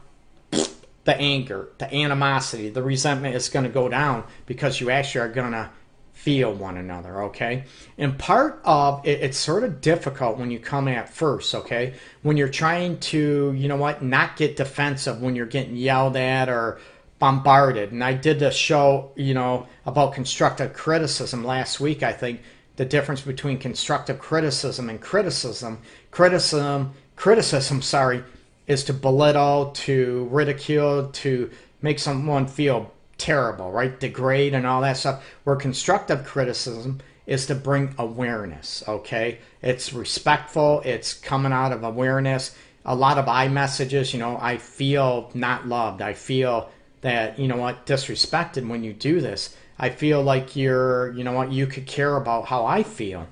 The 1.07 1.15
anger, 1.15 1.69
the 1.77 1.89
animosity, 1.95 2.67
the 2.67 2.83
resentment 2.83 3.33
is 3.33 3.47
going 3.47 3.63
to 3.63 3.71
go 3.71 3.87
down 3.87 4.25
because 4.45 4.81
you 4.81 4.89
actually 4.89 5.21
are 5.21 5.29
going 5.29 5.53
to 5.53 5.69
feel 6.11 6.51
one 6.51 6.75
another, 6.75 7.23
okay? 7.23 7.63
And 7.97 8.19
part 8.19 8.59
of 8.65 9.07
it, 9.07 9.21
it's 9.21 9.37
sort 9.37 9.63
of 9.63 9.79
difficult 9.79 10.37
when 10.37 10.51
you 10.51 10.59
come 10.59 10.89
at 10.89 11.07
first, 11.07 11.55
okay? 11.55 11.93
When 12.23 12.35
you're 12.35 12.49
trying 12.49 12.99
to, 12.99 13.53
you 13.55 13.69
know 13.69 13.77
what, 13.77 14.03
not 14.03 14.35
get 14.35 14.57
defensive 14.57 15.21
when 15.21 15.37
you're 15.37 15.45
getting 15.45 15.77
yelled 15.77 16.17
at 16.17 16.49
or 16.49 16.79
bombarded. 17.19 17.91
And 17.91 18.03
I 18.03 18.13
did 18.13 18.41
a 18.41 18.51
show, 18.51 19.11
you 19.15 19.33
know, 19.33 19.67
about 19.85 20.13
constructive 20.13 20.73
criticism 20.73 21.43
last 21.43 21.79
week, 21.79 22.03
I 22.03 22.11
think. 22.11 22.41
The 22.75 22.85
difference 22.85 23.21
between 23.21 23.57
constructive 23.57 24.19
criticism 24.19 24.89
and 24.89 25.01
criticism. 25.01 25.79
Criticism, 26.11 26.93
criticism, 27.15 27.81
sorry, 27.81 28.23
is 28.67 28.83
to 28.83 28.93
belittle, 28.93 29.71
to 29.71 30.27
ridicule, 30.31 31.09
to 31.09 31.49
make 31.81 31.99
someone 31.99 32.47
feel 32.47 32.93
terrible, 33.17 33.71
right? 33.71 33.99
Degrade 33.99 34.53
and 34.53 34.67
all 34.67 34.81
that 34.81 34.97
stuff. 34.97 35.23
Where 35.43 35.55
constructive 35.55 36.23
criticism 36.25 36.99
is 37.25 37.47
to 37.47 37.55
bring 37.55 37.93
awareness, 37.97 38.83
okay? 38.87 39.39
It's 39.61 39.91
respectful, 39.91 40.81
it's 40.85 41.13
coming 41.13 41.51
out 41.51 41.71
of 41.71 41.83
awareness. 41.83 42.55
A 42.85 42.95
lot 42.95 43.17
of 43.17 43.27
I 43.27 43.47
messages, 43.49 44.13
you 44.13 44.19
know, 44.19 44.37
I 44.39 44.57
feel 44.57 45.29
not 45.33 45.67
loved. 45.67 46.01
I 46.01 46.13
feel 46.13 46.69
that, 47.01 47.39
you 47.39 47.47
know 47.47 47.57
what, 47.57 47.85
disrespected 47.85 48.67
when 48.67 48.83
you 48.83 48.93
do 48.93 49.21
this. 49.21 49.55
I 49.79 49.89
feel 49.89 50.21
like 50.23 50.55
you're, 50.55 51.11
you 51.13 51.23
know 51.23 51.33
what, 51.33 51.51
you 51.51 51.67
could 51.67 51.85
care 51.85 52.15
about 52.15 52.47
how 52.47 52.65
I 52.65 52.83
feel. 52.83 53.27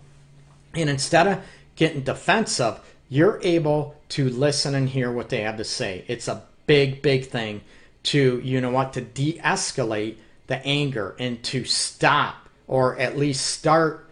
And 0.74 0.90
instead 0.90 1.28
of 1.28 1.44
getting 1.76 2.02
defensive, 2.02 2.80
you're 3.10 3.40
able 3.42 3.96
to 4.10 4.30
listen 4.30 4.76
and 4.76 4.90
hear 4.90 5.12
what 5.12 5.30
they 5.30 5.42
have 5.42 5.58
to 5.58 5.64
say. 5.64 6.06
It's 6.08 6.28
a 6.28 6.44
big, 6.68 7.02
big 7.02 7.28
thing 7.28 7.62
to, 8.04 8.40
you 8.44 8.62
know 8.62 8.72
what, 8.72 8.94
to 8.94 9.02
de 9.02 9.40
escalate 9.40 10.18
the 10.48 10.64
anger 10.66 11.16
and 11.18 11.42
to 11.44 11.66
stop 11.66 12.50
or 12.68 12.98
at 13.00 13.18
least 13.18 13.46
start 13.46 14.10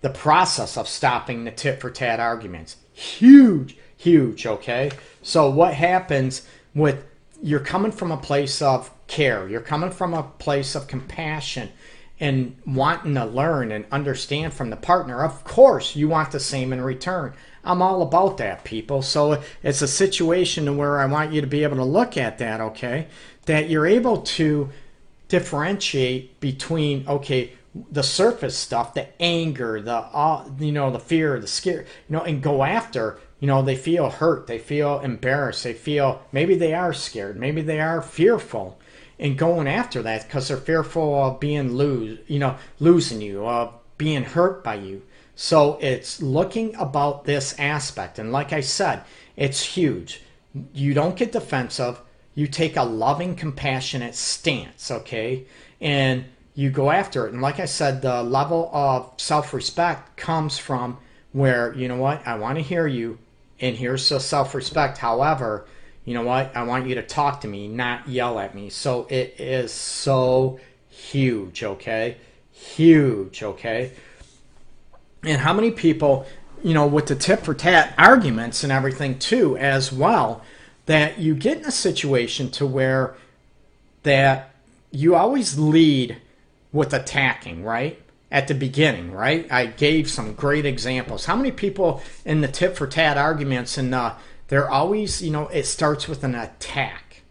the 0.00 0.10
process 0.10 0.76
of 0.76 0.88
stopping 0.88 1.44
the 1.44 1.50
tit 1.50 1.80
for 1.80 1.90
tat 1.90 2.20
arguments. 2.20 2.76
Huge, 2.92 3.76
huge, 3.96 4.46
okay? 4.46 4.90
So, 5.22 5.48
what 5.50 5.74
happens 5.74 6.46
with 6.74 7.04
you're 7.42 7.60
coming 7.60 7.92
from 7.92 8.10
a 8.12 8.16
place 8.16 8.60
of 8.62 8.90
care, 9.06 9.48
you're 9.48 9.60
coming 9.60 9.90
from 9.90 10.14
a 10.14 10.22
place 10.22 10.74
of 10.74 10.86
compassion 10.86 11.70
and 12.18 12.56
wanting 12.66 13.14
to 13.14 13.24
learn 13.24 13.72
and 13.72 13.86
understand 13.90 14.52
from 14.52 14.68
the 14.70 14.76
partner. 14.76 15.24
Of 15.24 15.42
course, 15.42 15.96
you 15.96 16.08
want 16.08 16.32
the 16.32 16.40
same 16.40 16.72
in 16.72 16.82
return. 16.82 17.32
I'm 17.64 17.80
all 17.80 18.02
about 18.02 18.36
that, 18.38 18.64
people. 18.64 19.02
So 19.02 19.42
it's 19.62 19.82
a 19.82 19.88
situation 19.88 20.76
where 20.76 20.98
I 20.98 21.06
want 21.06 21.32
you 21.32 21.40
to 21.40 21.46
be 21.46 21.62
able 21.62 21.76
to 21.76 21.84
look 21.84 22.16
at 22.16 22.38
that, 22.38 22.60
okay? 22.60 23.08
That 23.46 23.70
you're 23.70 23.86
able 23.86 24.18
to 24.18 24.68
differentiate 25.28 26.40
between, 26.40 27.08
okay, 27.08 27.52
the 27.90 28.02
surface 28.02 28.56
stuff, 28.56 28.94
the 28.94 29.08
anger, 29.22 29.80
the 29.80 29.94
uh, 29.94 30.44
you 30.58 30.72
know, 30.72 30.90
the 30.90 30.98
fear, 30.98 31.38
the 31.38 31.46
scare, 31.46 31.82
you 31.82 32.16
know, 32.16 32.22
and 32.22 32.42
go 32.42 32.64
after. 32.64 33.18
You 33.40 33.46
know, 33.46 33.62
they 33.62 33.76
feel 33.76 34.10
hurt, 34.10 34.46
they 34.46 34.58
feel 34.58 35.00
embarrassed, 35.00 35.64
they 35.64 35.72
feel 35.72 36.22
maybe 36.30 36.54
they 36.54 36.74
are 36.74 36.92
scared, 36.92 37.38
maybe 37.38 37.62
they 37.62 37.80
are 37.80 38.02
fearful, 38.02 38.78
and 39.18 39.36
going 39.36 39.66
after 39.66 40.02
that 40.02 40.24
because 40.26 40.48
they're 40.48 40.56
fearful 40.56 41.14
of 41.24 41.40
being 41.40 41.72
lose, 41.72 42.18
you 42.26 42.38
know, 42.38 42.56
losing 42.78 43.20
you, 43.20 43.46
of 43.46 43.72
being 43.96 44.24
hurt 44.24 44.62
by 44.62 44.74
you. 44.74 45.02
So 45.34 45.78
it's 45.80 46.20
looking 46.20 46.74
about 46.76 47.24
this 47.24 47.58
aspect. 47.58 48.18
And 48.18 48.30
like 48.30 48.52
I 48.52 48.60
said, 48.60 49.04
it's 49.36 49.62
huge. 49.62 50.22
You 50.74 50.92
don't 50.92 51.16
get 51.16 51.32
defensive. 51.32 52.00
You 52.34 52.46
take 52.46 52.76
a 52.76 52.82
loving, 52.82 53.36
compassionate 53.36 54.14
stance, 54.14 54.90
okay? 54.90 55.46
And 55.80 56.26
you 56.54 56.70
go 56.70 56.90
after 56.90 57.26
it. 57.26 57.32
And 57.32 57.40
like 57.40 57.58
I 57.58 57.64
said, 57.64 58.02
the 58.02 58.22
level 58.22 58.70
of 58.72 59.12
self 59.16 59.54
respect 59.54 60.16
comes 60.16 60.58
from 60.58 60.98
where, 61.32 61.72
you 61.74 61.88
know 61.88 61.96
what, 61.96 62.26
I 62.26 62.36
want 62.36 62.58
to 62.58 62.62
hear 62.62 62.86
you, 62.86 63.18
and 63.60 63.76
here's 63.76 64.08
the 64.08 64.20
self 64.20 64.54
respect. 64.54 64.98
However, 64.98 65.66
you 66.04 66.14
know 66.14 66.22
what, 66.22 66.56
I 66.56 66.62
want 66.62 66.86
you 66.86 66.94
to 66.96 67.02
talk 67.02 67.42
to 67.42 67.48
me, 67.48 67.68
not 67.68 68.08
yell 68.08 68.38
at 68.38 68.54
me. 68.54 68.70
So 68.70 69.06
it 69.10 69.36
is 69.38 69.72
so 69.72 70.58
huge, 70.88 71.62
okay? 71.62 72.16
Huge, 72.52 73.42
okay? 73.42 73.92
And 75.22 75.40
how 75.40 75.52
many 75.52 75.70
people, 75.70 76.26
you 76.62 76.74
know, 76.74 76.86
with 76.86 77.06
the 77.06 77.14
tit 77.14 77.40
for 77.40 77.54
tat 77.54 77.94
arguments 77.98 78.64
and 78.64 78.72
everything 78.72 79.18
too, 79.18 79.56
as 79.56 79.92
well, 79.92 80.42
that 80.86 81.18
you 81.18 81.34
get 81.34 81.58
in 81.58 81.64
a 81.66 81.70
situation 81.70 82.50
to 82.52 82.66
where 82.66 83.14
that 84.02 84.50
you 84.90 85.14
always 85.14 85.58
lead 85.58 86.16
with 86.72 86.94
attacking, 86.94 87.62
right? 87.62 88.00
At 88.32 88.46
the 88.46 88.54
beginning, 88.54 89.10
right? 89.10 89.50
I 89.50 89.66
gave 89.66 90.08
some 90.08 90.34
great 90.34 90.64
examples. 90.64 91.24
How 91.24 91.34
many 91.34 91.50
people 91.50 92.00
in 92.24 92.42
the 92.42 92.48
tit 92.48 92.76
for 92.76 92.86
tat 92.86 93.18
arguments 93.18 93.76
and 93.76 93.92
uh, 93.92 94.14
they're 94.46 94.70
always, 94.70 95.20
you 95.20 95.30
know, 95.30 95.48
it 95.48 95.64
starts 95.64 96.06
with 96.06 96.22
an 96.22 96.34
attack. 96.34 97.22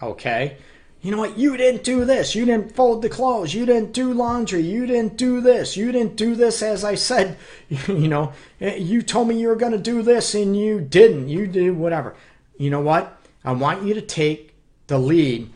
Okay? 0.00 0.58
You 1.00 1.12
know 1.12 1.18
what? 1.18 1.38
You 1.38 1.56
didn't 1.56 1.84
do 1.84 2.04
this. 2.04 2.34
You 2.34 2.44
didn't 2.44 2.74
fold 2.74 3.02
the 3.02 3.08
clothes. 3.08 3.54
You 3.54 3.64
didn't 3.64 3.92
do 3.92 4.12
laundry. 4.12 4.62
You 4.62 4.84
didn't 4.84 5.16
do 5.16 5.40
this. 5.40 5.76
You 5.76 5.92
didn't 5.92 6.16
do 6.16 6.34
this 6.34 6.62
as 6.62 6.84
I 6.84 6.94
said. 6.96 7.36
You 7.88 8.08
know, 8.08 8.32
you 8.60 9.02
told 9.02 9.28
me 9.28 9.38
you 9.40 9.48
were 9.48 9.56
going 9.56 9.72
to 9.72 9.78
do 9.78 10.02
this 10.02 10.34
and 10.34 10.56
you 10.56 10.80
didn't. 10.80 11.28
You 11.28 11.46
did 11.46 11.76
whatever. 11.76 12.16
You 12.56 12.70
know 12.70 12.80
what? 12.80 13.20
I 13.44 13.52
want 13.52 13.84
you 13.84 13.94
to 13.94 14.02
take 14.02 14.54
the 14.88 14.98
lead 14.98 15.50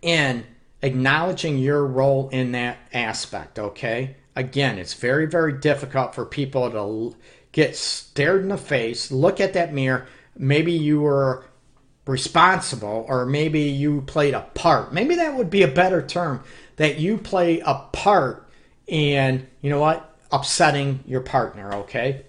in 0.00 0.44
acknowledging 0.86 1.58
your 1.58 1.84
role 1.84 2.28
in 2.30 2.52
that 2.52 2.78
aspect, 2.92 3.58
okay? 3.58 4.16
Again, 4.34 4.78
it's 4.78 4.94
very, 4.94 5.26
very 5.26 5.52
difficult 5.52 6.14
for 6.14 6.24
people 6.24 6.70
to 6.70 7.16
get 7.52 7.76
stared 7.76 8.42
in 8.42 8.48
the 8.48 8.56
face, 8.56 9.10
look 9.10 9.40
at 9.40 9.54
that 9.54 9.72
mirror. 9.72 10.06
Maybe 10.36 10.72
you 10.72 11.00
were 11.00 11.44
responsible, 12.06 13.04
or 13.08 13.26
maybe 13.26 13.62
you 13.62 14.02
played 14.02 14.34
a 14.34 14.42
part. 14.54 14.92
Maybe 14.92 15.16
that 15.16 15.34
would 15.34 15.50
be 15.50 15.62
a 15.62 15.68
better 15.68 16.06
term 16.06 16.42
that 16.76 16.98
you 16.98 17.18
play 17.18 17.60
a 17.60 17.74
part 17.92 18.48
in, 18.86 19.46
you 19.62 19.70
know 19.70 19.80
what, 19.80 20.14
upsetting 20.30 21.00
your 21.06 21.22
partner, 21.22 21.72
okay? 21.74 22.26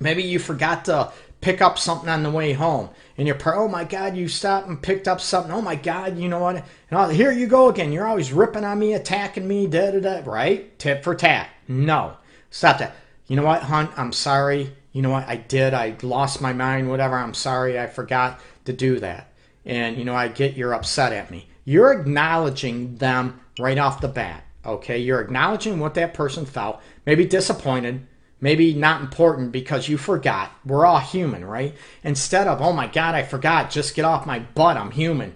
Maybe 0.00 0.22
you 0.22 0.38
forgot 0.38 0.84
to 0.86 1.12
pick 1.40 1.60
up 1.60 1.78
something 1.78 2.08
on 2.08 2.22
the 2.22 2.30
way 2.30 2.52
home. 2.52 2.90
And 3.16 3.26
you're 3.26 3.38
oh 3.46 3.68
my 3.68 3.84
god 3.84 4.16
you 4.16 4.28
stopped 4.28 4.68
and 4.68 4.82
picked 4.82 5.08
up 5.08 5.20
something. 5.20 5.52
Oh 5.52 5.62
my 5.62 5.74
god 5.74 6.18
you 6.18 6.28
know 6.28 6.40
what? 6.40 6.64
And 6.90 7.12
here 7.12 7.32
you 7.32 7.46
go 7.46 7.68
again. 7.68 7.92
You're 7.92 8.06
always 8.06 8.32
ripping 8.32 8.64
on 8.64 8.78
me 8.78 8.94
attacking 8.94 9.46
me 9.46 9.66
da 9.66 9.92
da 9.92 10.00
da 10.00 10.30
right? 10.30 10.78
Tip 10.78 11.04
for 11.04 11.14
tat. 11.14 11.48
No. 11.66 12.16
Stop 12.50 12.78
that. 12.78 12.96
You 13.26 13.36
know 13.36 13.44
what 13.44 13.62
hunt? 13.62 13.90
I'm 13.96 14.12
sorry. 14.12 14.74
You 14.92 15.02
know 15.02 15.10
what? 15.10 15.28
I 15.28 15.36
did. 15.36 15.74
I 15.74 15.96
lost 16.02 16.40
my 16.40 16.52
mind 16.52 16.88
whatever. 16.88 17.16
I'm 17.16 17.34
sorry. 17.34 17.78
I 17.78 17.86
forgot 17.86 18.40
to 18.64 18.72
do 18.72 18.98
that. 19.00 19.32
And 19.64 19.96
you 19.96 20.04
know 20.04 20.14
i 20.14 20.28
get 20.28 20.56
you're 20.56 20.74
upset 20.74 21.12
at 21.12 21.30
me. 21.30 21.48
You're 21.64 21.92
acknowledging 21.92 22.96
them 22.96 23.40
right 23.58 23.78
off 23.78 24.00
the 24.00 24.08
bat 24.08 24.44
okay? 24.68 24.98
You're 24.98 25.20
acknowledging 25.20 25.80
what 25.80 25.94
that 25.94 26.14
person 26.14 26.46
felt. 26.46 26.80
Maybe 27.06 27.24
disappointed 27.24 28.06
maybe 28.40 28.74
not 28.74 29.00
important 29.00 29.52
because 29.52 29.88
you 29.88 29.98
forgot. 29.98 30.52
We're 30.64 30.86
all 30.86 31.00
human, 31.00 31.44
right? 31.44 31.74
Instead 32.02 32.46
of, 32.46 32.60
oh 32.60 32.72
my 32.72 32.86
God, 32.86 33.14
I 33.14 33.22
forgot, 33.22 33.70
just 33.70 33.94
get 33.94 34.04
off 34.04 34.26
my 34.26 34.38
butt, 34.38 34.76
I'm 34.76 34.90
human. 34.90 35.34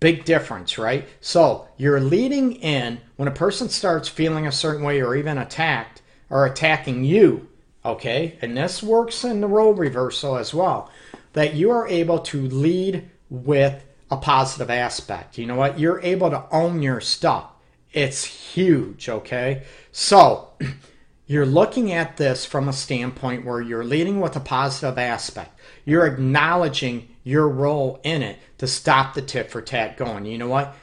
Big 0.00 0.24
difference, 0.24 0.78
right? 0.78 1.08
So 1.20 1.68
you're 1.76 2.00
leading 2.00 2.52
in 2.52 3.00
when 3.16 3.28
a 3.28 3.32
person 3.32 3.68
starts 3.68 4.08
feeling 4.08 4.46
a 4.46 4.52
certain 4.52 4.84
way 4.84 5.02
or 5.02 5.16
even 5.16 5.38
attacked 5.38 6.02
or 6.30 6.46
attacking 6.46 7.04
you, 7.04 7.48
okay? 7.84 8.38
And 8.40 8.56
this 8.56 8.82
works 8.82 9.24
in 9.24 9.40
the 9.40 9.48
role 9.48 9.74
reversal 9.74 10.36
as 10.36 10.54
well, 10.54 10.90
that 11.32 11.54
you 11.54 11.70
are 11.70 11.88
able 11.88 12.20
to 12.20 12.48
lead 12.48 13.10
with 13.28 13.84
a 14.10 14.16
positive 14.16 14.70
aspect. 14.70 15.36
You 15.36 15.46
know 15.46 15.56
what? 15.56 15.78
You're 15.78 16.00
able 16.00 16.30
to 16.30 16.44
own 16.50 16.80
your 16.80 17.00
stuff. 17.00 17.50
It's 17.92 18.24
huge, 18.24 19.08
okay? 19.08 19.64
So, 19.92 20.50
You're 21.28 21.44
looking 21.44 21.92
at 21.92 22.16
this 22.16 22.46
from 22.46 22.70
a 22.70 22.72
standpoint 22.72 23.44
where 23.44 23.60
you're 23.60 23.84
leading 23.84 24.18
with 24.18 24.34
a 24.34 24.40
positive 24.40 24.96
aspect. 24.96 25.60
You're 25.84 26.06
acknowledging 26.06 27.14
your 27.22 27.46
role 27.46 28.00
in 28.02 28.22
it 28.22 28.38
to 28.56 28.66
stop 28.66 29.12
the 29.12 29.20
tit 29.20 29.50
for 29.50 29.60
tat 29.60 29.98
going. 29.98 30.24
You 30.24 30.38
know 30.38 30.48
what? 30.48 30.74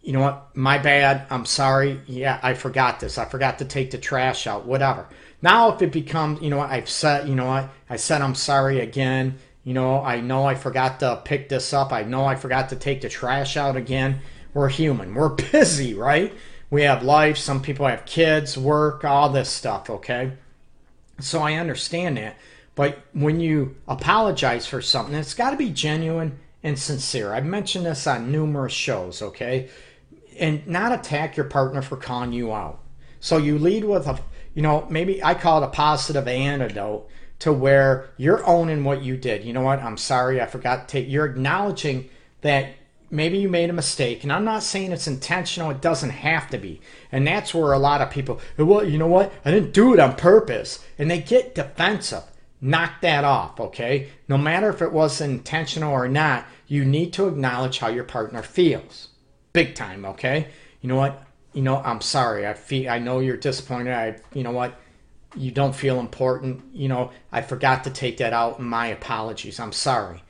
You 0.00 0.12
know 0.12 0.20
what? 0.20 0.54
My 0.54 0.78
bad. 0.78 1.26
I'm 1.28 1.44
sorry. 1.44 2.00
Yeah, 2.06 2.38
I 2.40 2.54
forgot 2.54 3.00
this. 3.00 3.18
I 3.18 3.24
forgot 3.24 3.58
to 3.58 3.64
take 3.64 3.90
the 3.90 3.98
trash 3.98 4.46
out. 4.46 4.64
Whatever. 4.64 5.08
Now, 5.42 5.74
if 5.74 5.82
it 5.82 5.90
becomes, 5.90 6.40
you 6.40 6.50
know 6.50 6.58
what? 6.58 6.70
I've 6.70 6.88
said, 6.88 7.28
you 7.28 7.34
know 7.34 7.46
what? 7.46 7.68
I 7.88 7.96
said 7.96 8.22
I'm 8.22 8.36
sorry 8.36 8.78
again. 8.78 9.38
You 9.64 9.74
know, 9.74 10.00
I 10.00 10.20
know 10.20 10.46
I 10.46 10.54
forgot 10.54 11.00
to 11.00 11.20
pick 11.24 11.48
this 11.48 11.72
up. 11.72 11.92
I 11.92 12.04
know 12.04 12.24
I 12.24 12.36
forgot 12.36 12.68
to 12.68 12.76
take 12.76 13.00
the 13.00 13.08
trash 13.08 13.56
out 13.56 13.76
again. 13.76 14.20
We're 14.54 14.68
human. 14.68 15.14
We're 15.14 15.28
busy, 15.52 15.94
right? 15.94 16.32
We 16.70 16.82
have 16.82 17.02
life, 17.02 17.36
some 17.36 17.60
people 17.60 17.86
have 17.86 18.06
kids, 18.06 18.56
work, 18.56 19.04
all 19.04 19.28
this 19.28 19.50
stuff, 19.50 19.90
okay? 19.90 20.32
So 21.18 21.40
I 21.40 21.54
understand 21.54 22.16
that. 22.16 22.36
But 22.74 22.98
when 23.12 23.40
you 23.40 23.76
apologize 23.88 24.66
for 24.66 24.80
something, 24.80 25.14
it's 25.14 25.34
got 25.34 25.50
to 25.50 25.56
be 25.56 25.70
genuine 25.70 26.38
and 26.62 26.78
sincere. 26.78 27.34
I've 27.34 27.44
mentioned 27.44 27.86
this 27.86 28.06
on 28.06 28.30
numerous 28.30 28.72
shows, 28.72 29.20
okay? 29.20 29.68
And 30.38 30.66
not 30.66 30.92
attack 30.92 31.36
your 31.36 31.46
partner 31.46 31.82
for 31.82 31.96
calling 31.96 32.32
you 32.32 32.52
out. 32.52 32.80
So 33.18 33.36
you 33.36 33.58
lead 33.58 33.84
with 33.84 34.06
a, 34.06 34.18
you 34.54 34.62
know, 34.62 34.86
maybe 34.88 35.22
I 35.22 35.34
call 35.34 35.62
it 35.62 35.66
a 35.66 35.70
positive 35.70 36.28
antidote 36.28 37.08
to 37.40 37.52
where 37.52 38.10
you're 38.16 38.46
owning 38.46 38.84
what 38.84 39.02
you 39.02 39.16
did. 39.16 39.44
You 39.44 39.52
know 39.52 39.62
what? 39.62 39.80
I'm 39.80 39.96
sorry, 39.96 40.40
I 40.40 40.46
forgot 40.46 40.88
to 40.90 41.00
you're 41.00 41.26
acknowledging 41.26 42.08
that 42.42 42.74
maybe 43.10 43.38
you 43.38 43.48
made 43.48 43.68
a 43.68 43.74
mistake 43.74 44.22
and 44.22 44.32
i'm 44.32 44.44
not 44.44 44.62
saying 44.62 44.92
it's 44.92 45.06
intentional 45.06 45.70
it 45.70 45.80
doesn't 45.80 46.10
have 46.10 46.48
to 46.50 46.58
be. 46.58 46.80
And 47.12 47.26
that's 47.26 47.52
where 47.52 47.72
a 47.72 47.78
lot 47.78 48.00
of 48.00 48.10
people 48.10 48.40
well 48.56 48.84
you 48.84 48.98
know 48.98 49.06
what? 49.06 49.32
I 49.44 49.50
didn't 49.50 49.72
do 49.72 49.92
it 49.92 50.00
on 50.00 50.16
purpose. 50.16 50.84
And 50.98 51.10
they 51.10 51.20
get 51.20 51.54
defensive. 51.54 52.22
Knock 52.60 53.00
that 53.00 53.24
off 53.24 53.58
okay? 53.58 54.08
No 54.28 54.38
matter 54.38 54.68
if 54.68 54.82
it 54.82 54.92
was 54.92 55.20
intentional 55.20 55.92
or 55.92 56.08
not 56.08 56.46
you 56.66 56.84
need 56.84 57.12
to 57.14 57.26
acknowledge 57.26 57.78
how 57.78 57.88
your 57.88 58.04
partner 58.04 58.42
feels. 58.42 59.08
Big 59.52 59.74
time 59.74 60.04
okay? 60.04 60.48
You 60.80 60.88
know 60.88 60.96
what? 60.96 61.22
You 61.52 61.62
know 61.62 61.78
i'm 61.78 62.00
sorry. 62.00 62.46
I 62.46 62.54
feel 62.54 62.90
i 62.90 62.98
know 62.98 63.20
you're 63.20 63.36
disappointed. 63.36 63.92
I 63.92 64.16
you 64.32 64.44
know 64.44 64.52
what? 64.52 64.78
You 65.36 65.50
don't 65.50 65.74
feel 65.74 66.00
important. 66.00 66.62
You 66.72 66.88
know 66.88 67.10
i 67.32 67.42
forgot 67.42 67.84
to 67.84 67.90
take 67.90 68.18
that 68.18 68.32
out 68.32 68.60
my 68.60 68.88
apologies. 68.88 69.58
I'm 69.58 69.72
sorry. 69.72 70.22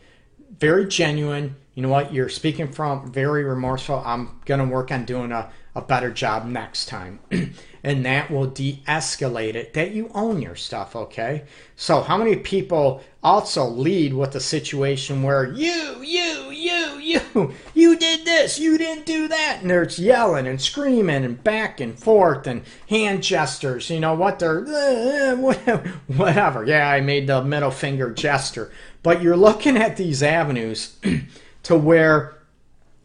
Very 0.59 0.87
genuine 0.87 1.57
you 1.81 1.87
know 1.87 1.93
what, 1.93 2.13
you're 2.13 2.29
speaking 2.29 2.71
from 2.71 3.11
very 3.11 3.43
remorseful. 3.43 4.03
I'm 4.05 4.39
going 4.45 4.61
to 4.61 4.67
work 4.67 4.93
on 4.93 5.07
doing 5.07 5.33
a, 5.33 5.51
a 5.75 5.81
better 5.81 6.11
job 6.11 6.45
next 6.45 6.91
time. 6.91 7.21
and 7.83 8.05
that 8.05 8.31
will 8.31 8.49
de 8.49 8.83
escalate 8.87 9.55
it 9.55 9.73
that 9.73 9.93
you 9.93 10.11
own 10.15 10.43
your 10.43 10.57
stuff, 10.57 10.95
okay? 10.95 11.45
So, 11.77 12.03
how 12.03 12.19
many 12.19 12.37
people 12.37 13.03
also 13.23 13.65
lead 13.67 14.13
with 14.13 14.35
a 14.35 14.41
situation 14.41 15.23
where 15.23 15.51
you, 15.51 16.03
you, 16.05 16.51
you, 16.51 16.99
you, 16.99 17.55
you 17.73 17.97
did 17.97 18.27
this, 18.27 18.59
you 18.59 18.77
didn't 18.77 19.07
do 19.07 19.27
that, 19.29 19.61
and 19.63 19.71
they're 19.71 19.89
yelling 19.89 20.47
and 20.47 20.61
screaming 20.61 21.25
and 21.25 21.43
back 21.43 21.81
and 21.81 21.99
forth 21.99 22.47
and 22.47 22.61
hand 22.91 23.23
gestures, 23.23 23.89
you 23.89 24.01
know 24.01 24.13
what? 24.13 24.39
They're 24.39 25.35
whatever. 26.09 26.63
Yeah, 26.67 26.91
I 26.91 27.01
made 27.01 27.27
the 27.27 27.43
middle 27.43 27.71
finger 27.71 28.11
gesture. 28.11 28.71
But 29.03 29.23
you're 29.23 29.35
looking 29.35 29.79
at 29.79 29.97
these 29.97 30.23
avenues 30.23 30.99
to 31.71 31.77
where 31.77 32.35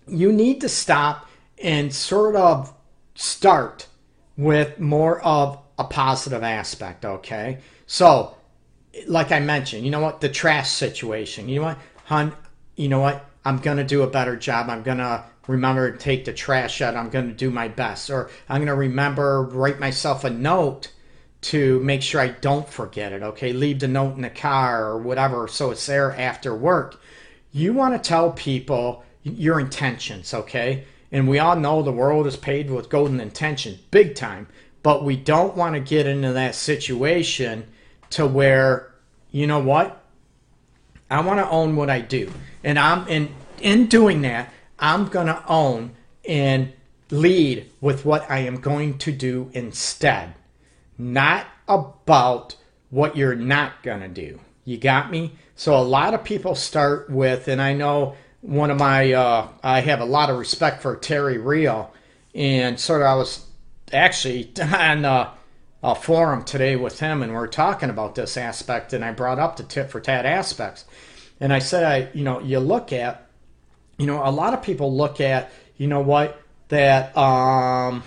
you 0.07 0.33
need 0.33 0.59
to 0.59 0.67
stop 0.67 1.29
and 1.61 1.93
sort 1.93 2.35
of 2.35 2.73
start 3.13 3.85
with 4.37 4.79
more 4.79 5.21
of 5.21 5.59
a 5.77 5.83
positive 5.83 6.41
aspect, 6.41 7.05
okay? 7.05 7.59
So, 7.85 8.35
like 9.07 9.31
I 9.31 9.39
mentioned, 9.39 9.85
you 9.85 9.91
know 9.91 9.99
what? 9.99 10.19
The 10.19 10.29
trash 10.29 10.71
situation. 10.71 11.47
You 11.47 11.59
know 11.59 11.65
what, 11.67 11.77
hon? 12.05 12.35
You 12.75 12.87
know 12.87 13.01
what? 13.01 13.23
I'm 13.45 13.59
going 13.59 13.77
to 13.77 13.83
do 13.83 14.01
a 14.01 14.07
better 14.07 14.35
job. 14.35 14.67
I'm 14.71 14.81
going 14.81 14.97
to 14.97 15.23
remember 15.45 15.91
to 15.91 15.97
take 15.99 16.25
the 16.25 16.33
trash 16.33 16.81
out. 16.81 16.95
I'm 16.95 17.11
going 17.11 17.27
to 17.27 17.35
do 17.35 17.51
my 17.51 17.67
best. 17.67 18.09
Or 18.09 18.31
I'm 18.49 18.57
going 18.57 18.67
to 18.67 18.73
remember, 18.73 19.43
write 19.43 19.79
myself 19.79 20.23
a 20.23 20.31
note 20.31 20.91
to 21.41 21.79
make 21.81 22.01
sure 22.01 22.19
I 22.19 22.29
don't 22.29 22.67
forget 22.67 23.13
it, 23.13 23.21
okay? 23.21 23.53
Leave 23.53 23.79
the 23.79 23.87
note 23.87 24.15
in 24.15 24.23
the 24.23 24.31
car 24.31 24.85
or 24.85 24.97
whatever 24.97 25.47
so 25.47 25.69
it's 25.69 25.85
there 25.85 26.19
after 26.19 26.55
work 26.55 26.99
you 27.55 27.71
want 27.71 27.93
to 27.93 28.05
tell 28.05 28.33
people 28.33 29.05
your 29.23 29.61
intentions, 29.61 30.33
okay? 30.33 30.83
And 31.09 31.25
we 31.25 31.39
all 31.39 31.55
know 31.55 31.81
the 31.81 31.91
world 31.91 32.27
is 32.27 32.35
paved 32.35 32.69
with 32.69 32.89
golden 32.89 33.21
intentions, 33.21 33.77
big 33.91 34.13
time. 34.13 34.47
But 34.83 35.05
we 35.05 35.15
don't 35.15 35.55
want 35.55 35.75
to 35.75 35.79
get 35.79 36.05
into 36.05 36.33
that 36.33 36.53
situation 36.53 37.65
to 38.09 38.27
where, 38.27 38.93
you 39.31 39.47
know 39.47 39.59
what? 39.59 40.03
I 41.09 41.21
want 41.21 41.39
to 41.39 41.49
own 41.49 41.77
what 41.77 41.89
I 41.89 42.01
do. 42.01 42.29
And 42.61 42.77
I'm 42.77 43.07
in 43.07 43.33
in 43.61 43.87
doing 43.87 44.21
that, 44.23 44.53
I'm 44.77 45.07
going 45.07 45.27
to 45.27 45.41
own 45.47 45.95
and 46.27 46.73
lead 47.09 47.71
with 47.79 48.03
what 48.03 48.29
I 48.29 48.39
am 48.39 48.57
going 48.57 48.97
to 48.97 49.13
do 49.13 49.49
instead. 49.53 50.33
Not 50.97 51.47
about 51.69 52.57
what 52.89 53.15
you're 53.15 53.33
not 53.33 53.81
going 53.81 54.01
to 54.01 54.09
do. 54.09 54.41
You 54.65 54.77
got 54.77 55.11
me? 55.11 55.33
So 55.55 55.75
a 55.75 55.81
lot 55.81 56.15
of 56.15 56.23
people 56.23 56.55
start 56.55 57.09
with, 57.09 57.47
and 57.47 57.61
I 57.61 57.73
know 57.73 58.15
one 58.41 58.71
of 58.71 58.77
my, 58.77 59.13
uh, 59.13 59.47
I 59.63 59.81
have 59.81 60.01
a 60.01 60.05
lot 60.05 60.31
of 60.31 60.37
respect 60.37 60.81
for 60.81 60.95
Terry 60.95 61.37
Real, 61.37 61.93
and 62.33 62.79
sort 62.79 63.01
of 63.01 63.07
I 63.07 63.15
was 63.15 63.45
actually 63.93 64.51
on 64.61 65.05
uh, 65.05 65.31
a 65.83 65.93
forum 65.93 66.43
today 66.43 66.75
with 66.75 66.99
him, 66.99 67.21
and 67.21 67.31
we 67.31 67.37
are 67.37 67.47
talking 67.47 67.91
about 67.91 68.15
this 68.15 68.37
aspect, 68.37 68.91
and 68.91 69.05
I 69.05 69.11
brought 69.11 69.37
up 69.37 69.55
the 69.55 69.63
tit 69.63 69.91
for 69.91 70.01
tat 70.01 70.25
aspects, 70.25 70.85
and 71.39 71.53
I 71.53 71.59
said, 71.59 71.83
I, 71.83 72.09
you 72.17 72.23
know, 72.23 72.39
you 72.39 72.59
look 72.59 72.91
at, 72.91 73.29
you 73.99 74.07
know, 74.07 74.25
a 74.25 74.31
lot 74.31 74.55
of 74.55 74.63
people 74.63 74.95
look 74.95 75.21
at, 75.21 75.51
you 75.77 75.85
know 75.85 76.01
what, 76.01 76.41
that, 76.69 77.15
um, 77.15 78.01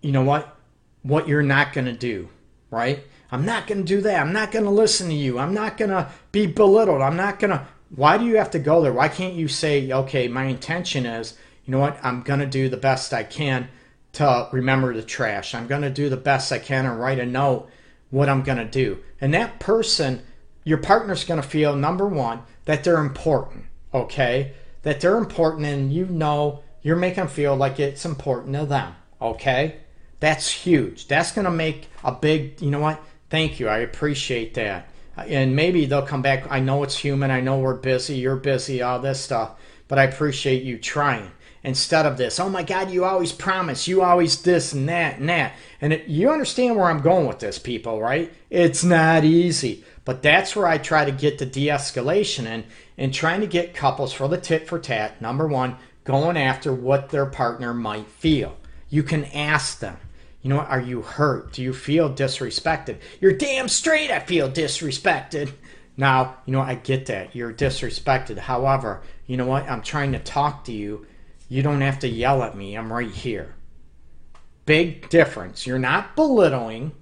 you 0.00 0.12
know 0.12 0.22
what, 0.22 0.56
what 1.02 1.28
you're 1.28 1.42
not 1.42 1.74
going 1.74 1.86
to 1.86 1.92
do, 1.92 2.30
right? 2.70 3.04
I'm 3.30 3.44
not 3.44 3.66
going 3.66 3.78
to 3.78 3.84
do 3.84 4.00
that. 4.02 4.20
I'm 4.20 4.32
not 4.32 4.52
going 4.52 4.64
to 4.64 4.70
listen 4.70 5.08
to 5.08 5.14
you. 5.14 5.38
I'm 5.38 5.54
not 5.54 5.76
going 5.76 5.90
to 5.90 6.10
be 6.32 6.46
belittled. 6.46 7.02
I'm 7.02 7.16
not 7.16 7.38
going 7.38 7.50
to. 7.50 7.66
Why 7.94 8.18
do 8.18 8.24
you 8.24 8.36
have 8.36 8.50
to 8.52 8.58
go 8.58 8.82
there? 8.82 8.92
Why 8.92 9.08
can't 9.08 9.34
you 9.34 9.48
say, 9.48 9.92
okay, 9.92 10.28
my 10.28 10.44
intention 10.44 11.06
is, 11.06 11.36
you 11.64 11.72
know 11.72 11.78
what, 11.78 11.98
I'm 12.02 12.22
going 12.22 12.40
to 12.40 12.46
do 12.46 12.68
the 12.68 12.76
best 12.76 13.12
I 13.12 13.22
can 13.22 13.68
to 14.14 14.48
remember 14.52 14.94
the 14.94 15.02
trash. 15.02 15.54
I'm 15.54 15.66
going 15.66 15.82
to 15.82 15.90
do 15.90 16.08
the 16.08 16.16
best 16.16 16.50
I 16.50 16.58
can 16.58 16.86
and 16.86 16.98
write 16.98 17.18
a 17.18 17.26
note 17.26 17.68
what 18.10 18.28
I'm 18.28 18.42
going 18.42 18.58
to 18.58 18.64
do. 18.64 18.98
And 19.20 19.34
that 19.34 19.60
person, 19.60 20.22
your 20.64 20.78
partner's 20.78 21.24
going 21.24 21.40
to 21.40 21.48
feel, 21.48 21.76
number 21.76 22.06
one, 22.06 22.42
that 22.64 22.82
they're 22.82 22.98
important, 22.98 23.66
okay? 23.92 24.54
That 24.82 25.00
they're 25.00 25.18
important 25.18 25.66
and 25.66 25.92
you 25.92 26.06
know 26.06 26.62
you're 26.82 26.96
making 26.96 27.24
them 27.24 27.28
feel 27.28 27.56
like 27.56 27.78
it's 27.78 28.04
important 28.04 28.54
to 28.54 28.64
them, 28.66 28.94
okay? 29.20 29.80
That's 30.20 30.48
huge. 30.48 31.08
That's 31.08 31.32
going 31.32 31.44
to 31.44 31.50
make 31.50 31.88
a 32.02 32.12
big, 32.12 32.60
you 32.62 32.70
know 32.70 32.80
what? 32.80 33.02
Thank 33.30 33.58
you. 33.60 33.68
I 33.68 33.78
appreciate 33.78 34.54
that. 34.54 34.88
And 35.16 35.56
maybe 35.56 35.86
they'll 35.86 36.02
come 36.02 36.22
back. 36.22 36.46
I 36.50 36.60
know 36.60 36.82
it's 36.82 36.98
human. 36.98 37.30
I 37.30 37.40
know 37.40 37.58
we're 37.58 37.74
busy. 37.74 38.16
You're 38.16 38.36
busy, 38.36 38.82
all 38.82 38.98
this 39.00 39.20
stuff. 39.20 39.58
But 39.88 39.98
I 39.98 40.04
appreciate 40.04 40.62
you 40.62 40.78
trying 40.78 41.30
instead 41.62 42.06
of 42.06 42.16
this. 42.16 42.38
Oh 42.38 42.48
my 42.48 42.62
God, 42.62 42.90
you 42.90 43.04
always 43.04 43.32
promise. 43.32 43.88
You 43.88 44.02
always 44.02 44.42
this 44.42 44.72
and 44.72 44.88
that 44.88 45.18
and 45.18 45.28
that. 45.28 45.54
And 45.80 45.92
it, 45.92 46.06
you 46.06 46.30
understand 46.30 46.76
where 46.76 46.86
I'm 46.86 47.00
going 47.00 47.26
with 47.26 47.40
this, 47.40 47.58
people, 47.58 48.00
right? 48.00 48.32
It's 48.50 48.84
not 48.84 49.24
easy. 49.24 49.84
But 50.04 50.22
that's 50.22 50.54
where 50.54 50.68
I 50.68 50.78
try 50.78 51.04
to 51.04 51.10
get 51.10 51.38
the 51.38 51.46
de 51.46 51.66
escalation 51.66 52.46
in 52.46 52.64
and 52.96 53.12
trying 53.12 53.40
to 53.40 53.46
get 53.48 53.74
couples 53.74 54.12
for 54.12 54.28
the 54.28 54.38
tit 54.38 54.68
for 54.68 54.78
tat. 54.78 55.20
Number 55.20 55.48
one, 55.48 55.76
going 56.04 56.36
after 56.36 56.72
what 56.72 57.08
their 57.08 57.26
partner 57.26 57.74
might 57.74 58.06
feel. 58.06 58.56
You 58.88 59.02
can 59.02 59.24
ask 59.26 59.80
them 59.80 59.96
you 60.46 60.50
know 60.50 60.58
what? 60.58 60.68
Are 60.68 60.80
you 60.80 61.02
hurt? 61.02 61.54
Do 61.54 61.60
you 61.60 61.74
feel 61.74 62.08
disrespected? 62.08 62.98
You're 63.20 63.32
damn 63.32 63.66
straight 63.66 64.12
I 64.12 64.20
feel 64.20 64.48
disrespected. 64.48 65.50
Now, 65.96 66.36
you 66.46 66.52
know, 66.52 66.60
I 66.60 66.76
get 66.76 67.06
that. 67.06 67.34
You're 67.34 67.52
disrespected. 67.52 68.38
However, 68.38 69.02
you 69.26 69.36
know 69.36 69.46
what? 69.46 69.68
I'm 69.68 69.82
trying 69.82 70.12
to 70.12 70.20
talk 70.20 70.66
to 70.66 70.72
you. 70.72 71.04
You 71.48 71.64
don't 71.64 71.80
have 71.80 71.98
to 71.98 72.08
yell 72.08 72.44
at 72.44 72.56
me. 72.56 72.76
I'm 72.76 72.92
right 72.92 73.10
here. 73.10 73.56
Big 74.66 75.08
difference. 75.08 75.66
You're 75.66 75.80
not 75.80 76.14
belittling, 76.14 76.92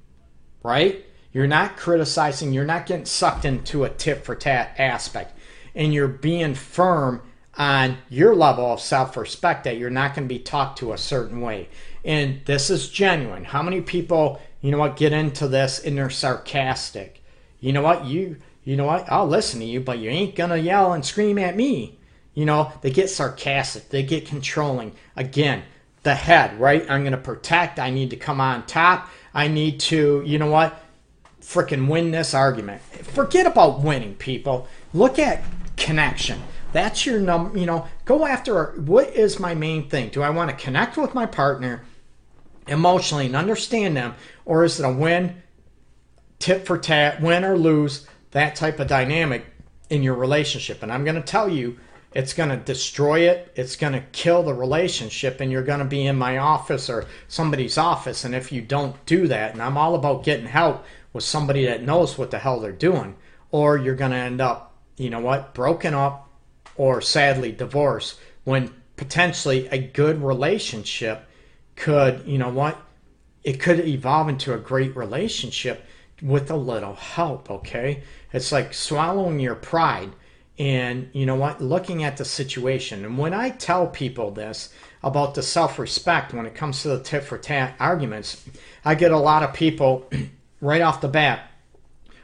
right? 0.63 1.05
You're 1.31 1.47
not 1.47 1.77
criticizing. 1.77 2.55
You're 2.55 2.65
not 2.65 2.87
getting 2.87 3.05
sucked 3.05 3.45
into 3.45 3.85
a 3.85 3.91
tit 3.91 4.25
for 4.25 4.35
tat 4.35 4.75
aspect. 4.79 5.39
And 5.75 5.93
you're 5.93 6.09
being 6.09 6.55
firm 6.55 7.21
on 7.57 7.99
your 8.09 8.35
level 8.35 8.73
of 8.73 8.81
self 8.81 9.17
respect 9.17 9.65
that 9.65 9.77
you're 9.77 9.91
not 9.91 10.15
going 10.15 10.29
to 10.29 10.35
be 10.35 10.41
talked 10.41 10.79
to 10.79 10.93
a 10.93 10.99
certain 10.99 11.41
way. 11.41 11.69
And 12.05 12.41
this 12.45 12.71
is 12.71 12.89
genuine. 12.89 13.45
How 13.45 13.63
many 13.63 13.81
people, 13.81 14.41
you 14.61 14.71
know 14.71 14.79
what, 14.79 14.97
get 14.97 15.13
into 15.13 15.49
this 15.49 15.79
and 15.79 15.97
they're 15.97 16.11
sarcastic? 16.11 17.23
You 17.61 17.73
know 17.73 17.83
what, 17.83 18.05
you 18.05 18.37
you 18.65 18.77
know 18.77 18.87
what, 18.87 19.11
I'll 19.13 19.27
listen 19.27 19.61
to 19.61 19.67
you, 19.67 19.81
but 19.81 19.99
you 19.99 20.09
ain't 20.11 20.35
gonna 20.35 20.57
yell 20.57 20.93
and 20.93 21.05
scream 21.05 21.39
at 21.39 21.57
me. 21.57 21.99
You 22.35 22.47
know, 22.47 22.73
they 22.81 22.91
get 22.91 23.11
sarcastic, 23.11 23.91
they 23.91 24.03
get 24.03 24.27
controlling. 24.27 24.93
Again, 25.17 25.63
the 26.03 26.15
head, 26.15 26.59
right? 26.59 26.85
I'm 26.91 27.05
gonna 27.05 27.17
protect, 27.19 27.79
I 27.79 27.91
need 27.91 28.11
to 28.11 28.17
come 28.17 28.41
on 28.41 28.67
top, 28.67 29.09
I 29.35 29.49
need 29.49 29.81
to, 29.81 30.23
you 30.25 30.39
know 30.39 30.51
what, 30.51 30.81
freaking 31.43 31.89
win 31.89 32.11
this 32.11 32.33
argument. 32.35 32.83
Forget 32.83 33.47
about 33.47 33.83
winning, 33.83 34.15
people. 34.15 34.67
Look 34.95 35.19
at 35.19 35.43
connection. 35.77 36.43
That's 36.75 37.07
your 37.07 37.21
number, 37.21 37.59
you 37.59 37.65
know, 37.65 37.87
go 38.05 38.27
after 38.27 38.73
what 38.73 39.09
is 39.09 39.41
my 39.41 39.55
main 39.55 39.89
thing? 39.89 40.11
Do 40.11 40.23
I 40.23 40.29
want 40.29 40.51
to 40.51 40.63
connect 40.63 40.99
with 40.99 41.15
my 41.15 41.25
partner? 41.25 41.85
emotionally 42.67 43.27
and 43.27 43.37
understand 43.37 43.97
them, 43.97 44.15
or 44.45 44.65
is 44.65 44.81
it 44.81 44.87
a 44.87 44.93
win, 44.93 45.43
tip 46.39 46.67
for 46.67 46.79
tat, 46.79 47.21
win 47.21 47.45
or 47.45 47.57
lose, 47.57 48.07
that 48.31 48.57
type 48.57 48.81
of 48.81 48.89
dynamic 48.89 49.45
in 49.91 50.03
your 50.03 50.15
relationship? 50.15 50.83
And 50.83 50.93
I'm 50.93 51.05
going 51.05 51.17
to 51.17 51.23
tell 51.23 51.49
you, 51.49 51.79
it's 52.13 52.33
going 52.33 52.51
to 52.51 52.57
destroy 52.57 53.29
it. 53.29 53.53
It's 53.57 53.77
going 53.77 53.93
to 53.93 54.05
kill 54.13 54.45
the 54.45 54.55
relationship, 54.55 55.41
and 55.41 55.51
you're 55.51 55.63
going 55.63 55.81
to 55.81 55.85
be 55.85 56.07
in 56.07 56.17
my 56.17 56.39
office 56.39 56.89
or 56.89 57.07
somebody's 57.29 57.77
office. 57.77 58.25
And 58.25 58.35
if 58.35 58.53
you 58.53 58.63
don't 58.63 59.05
do 59.05 59.27
that, 59.29 59.53
and 59.53 59.63
I'm 59.63 59.77
all 59.77 59.95
about 59.95 60.25
getting 60.25 60.47
help 60.47 60.85
with 61.13 61.25
somebody 61.25 61.67
that 61.67 61.83
knows 61.83 62.17
what 62.17 62.31
the 62.31 62.39
hell 62.39 62.61
they're 62.61 62.73
doing, 62.73 63.17
or 63.51 63.77
you're 63.77 63.97
going 63.97 64.13
to 64.13 64.17
end 64.17 64.41
up, 64.41 64.75
you 64.97 65.11
know 65.11 65.21
what, 65.21 65.55
broken 65.55 65.93
up 65.93 66.24
or 66.77 67.01
sadly 67.01 67.53
divorce 67.53 68.19
when 68.45 68.73
potentially 68.97 69.67
a 69.69 69.79
good 69.79 70.23
relationship 70.23 71.27
could, 71.77 72.27
you 72.27 72.39
know 72.39 72.51
what? 72.51 72.79
It 73.43 73.61
could 73.61 73.81
evolve 73.81 74.29
into 74.29 74.55
a 74.55 74.59
great 74.59 74.97
relationship 74.97 75.85
with 76.23 76.51
a 76.51 76.57
little 76.57 76.95
help, 76.95 77.51
okay? 77.51 78.03
It's 78.33 78.53
like 78.53 78.73
swallowing 78.73 79.41
your 79.41 79.55
pride 79.55 80.13
and, 80.59 81.11
you 81.13 81.27
know 81.27 81.35
what? 81.35 81.61
Looking 81.61 82.05
at 82.05 82.17
the 82.17 82.25
situation. 82.25 83.05
And 83.05 83.19
when 83.19 83.35
I 83.35 83.51
tell 83.51 83.89
people 83.89 84.31
this 84.31 84.73
about 85.03 85.35
the 85.35 85.43
self 85.43 85.79
respect 85.79 86.33
when 86.33 86.47
it 86.47 86.55
comes 86.55 86.83
to 86.83 86.89
the 86.89 87.03
tit 87.03 87.25
for 87.25 87.39
tat 87.39 87.75
arguments, 87.81 88.45
I 88.85 88.95
get 88.95 89.11
a 89.11 89.19
lot 89.19 89.43
of 89.43 89.53
people 89.53 90.09
right 90.61 90.81
off 90.81 91.01
the 91.01 91.09
bat. 91.09 91.51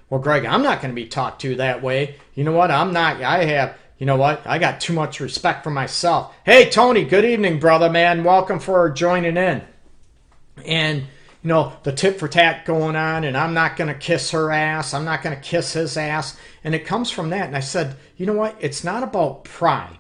Well, 0.09 0.21
Greg, 0.21 0.45
I'm 0.45 0.63
not 0.63 0.81
going 0.81 0.95
to 0.95 1.01
be 1.01 1.09
talked 1.09 1.43
to 1.43 1.57
that 1.57 1.83
way. 1.83 2.17
You 2.35 2.45
know 2.45 2.53
what? 2.53 2.71
I'm 2.71 2.93
not. 2.93 3.21
I 3.23 3.45
have 3.45 3.77
you 4.01 4.07
know 4.07 4.17
what? 4.17 4.47
I 4.47 4.59
got 4.59 4.81
too 4.81 4.95
much 4.95 5.21
respect 5.21 5.63
for 5.63 5.71
myself. 5.71 6.35
Hey, 6.47 6.71
Tony, 6.71 7.05
good 7.05 7.27
evening, 7.27 7.61
brother, 7.61 7.91
man. 7.91 8.25
Welcome 8.25 8.59
for 8.59 8.89
joining 8.89 9.37
in. 9.37 9.63
And, 10.65 11.03
you 11.03 11.49
know, 11.49 11.75
the 11.83 11.93
tit 11.93 12.19
for 12.19 12.27
tat 12.27 12.65
going 12.65 12.97
on, 12.97 13.25
and 13.25 13.37
I'm 13.37 13.53
not 13.53 13.77
going 13.77 13.89
to 13.89 13.95
kiss 13.95 14.31
her 14.31 14.51
ass. 14.51 14.95
I'm 14.95 15.05
not 15.05 15.23
going 15.23 15.37
to 15.37 15.43
kiss 15.43 15.75
his 15.75 15.99
ass. 15.99 16.39
And 16.65 16.75
it 16.75 16.87
comes 16.87 17.11
from 17.11 17.29
that. 17.29 17.47
And 17.47 17.57
I 17.57 17.61
said, 17.61 17.95
you 18.17 18.25
know 18.25 18.33
what? 18.33 18.57
It's 18.59 18.83
not 18.83 19.03
about 19.03 19.45
pride, 19.45 19.99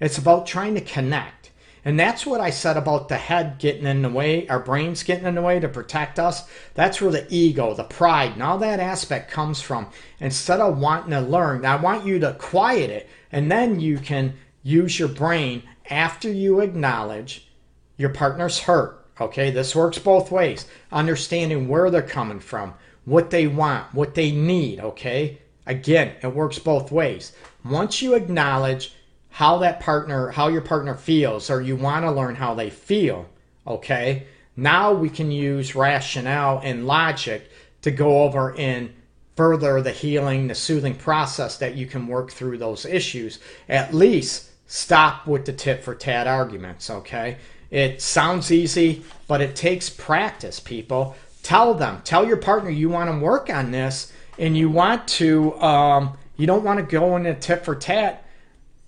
it's 0.00 0.16
about 0.16 0.46
trying 0.46 0.74
to 0.76 0.80
connect. 0.80 1.50
And 1.84 1.98
that's 1.98 2.24
what 2.24 2.40
I 2.40 2.50
said 2.50 2.76
about 2.76 3.08
the 3.08 3.16
head 3.16 3.58
getting 3.58 3.86
in 3.86 4.02
the 4.02 4.08
way, 4.08 4.48
our 4.48 4.60
brains 4.60 5.02
getting 5.02 5.26
in 5.26 5.34
the 5.34 5.42
way 5.42 5.58
to 5.58 5.68
protect 5.68 6.18
us. 6.18 6.48
That's 6.74 7.00
where 7.00 7.10
the 7.10 7.26
ego, 7.28 7.74
the 7.74 7.84
pride, 7.84 8.32
and 8.32 8.42
all 8.42 8.56
that 8.58 8.78
aspect 8.78 9.32
comes 9.32 9.60
from. 9.60 9.88
Instead 10.20 10.60
of 10.60 10.78
wanting 10.78 11.10
to 11.10 11.20
learn, 11.20 11.66
I 11.66 11.76
want 11.76 12.06
you 12.06 12.20
to 12.20 12.34
quiet 12.34 12.88
it. 12.88 13.10
And 13.32 13.50
then 13.50 13.80
you 13.80 13.98
can 13.98 14.34
use 14.62 14.98
your 14.98 15.08
brain 15.08 15.62
after 15.90 16.30
you 16.30 16.60
acknowledge 16.60 17.48
your 17.96 18.10
partner's 18.10 18.60
hurt. 18.60 18.98
Okay, 19.20 19.50
this 19.50 19.74
works 19.74 19.98
both 19.98 20.30
ways. 20.30 20.66
Understanding 20.90 21.68
where 21.68 21.90
they're 21.90 22.02
coming 22.02 22.40
from, 22.40 22.74
what 23.04 23.30
they 23.30 23.46
want, 23.46 23.92
what 23.94 24.14
they 24.14 24.30
need. 24.30 24.80
Okay, 24.80 25.40
again, 25.66 26.14
it 26.22 26.34
works 26.34 26.58
both 26.58 26.92
ways. 26.92 27.32
Once 27.64 28.02
you 28.02 28.14
acknowledge 28.14 28.94
how 29.28 29.58
that 29.58 29.80
partner, 29.80 30.30
how 30.30 30.48
your 30.48 30.60
partner 30.60 30.94
feels, 30.94 31.48
or 31.50 31.62
you 31.62 31.76
want 31.76 32.04
to 32.04 32.10
learn 32.10 32.34
how 32.34 32.54
they 32.54 32.68
feel, 32.68 33.26
okay? 33.66 34.26
Now 34.56 34.92
we 34.92 35.08
can 35.08 35.30
use 35.30 35.74
rationale 35.74 36.60
and 36.62 36.86
logic 36.86 37.50
to 37.82 37.90
go 37.90 38.22
over 38.22 38.54
and 38.58 38.92
further 39.36 39.80
the 39.80 39.90
healing, 39.90 40.48
the 40.48 40.54
soothing 40.54 40.94
process 40.94 41.56
that 41.58 41.74
you 41.74 41.86
can 41.86 42.06
work 42.06 42.30
through 42.30 42.58
those 42.58 42.84
issues. 42.84 43.38
At 43.68 43.94
least 43.94 44.50
stop 44.66 45.26
with 45.26 45.46
the 45.46 45.52
tit 45.52 45.82
for 45.82 45.94
tat 45.94 46.26
arguments, 46.26 46.90
okay? 46.90 47.38
It 47.70 48.02
sounds 48.02 48.52
easy, 48.52 49.02
but 49.26 49.40
it 49.40 49.56
takes 49.56 49.88
practice, 49.88 50.60
people. 50.60 51.16
Tell 51.42 51.74
them, 51.74 52.02
tell 52.04 52.26
your 52.26 52.36
partner 52.36 52.70
you 52.70 52.90
want 52.90 53.10
to 53.10 53.18
work 53.18 53.48
on 53.50 53.70
this 53.70 54.12
and 54.38 54.56
you 54.56 54.68
want 54.68 55.08
to, 55.08 55.58
um, 55.60 56.16
you 56.36 56.46
don't 56.46 56.64
want 56.64 56.78
to 56.78 56.84
go 56.84 57.16
in 57.16 57.26
a 57.26 57.34
tit 57.34 57.64
for 57.64 57.74
tat 57.74 58.24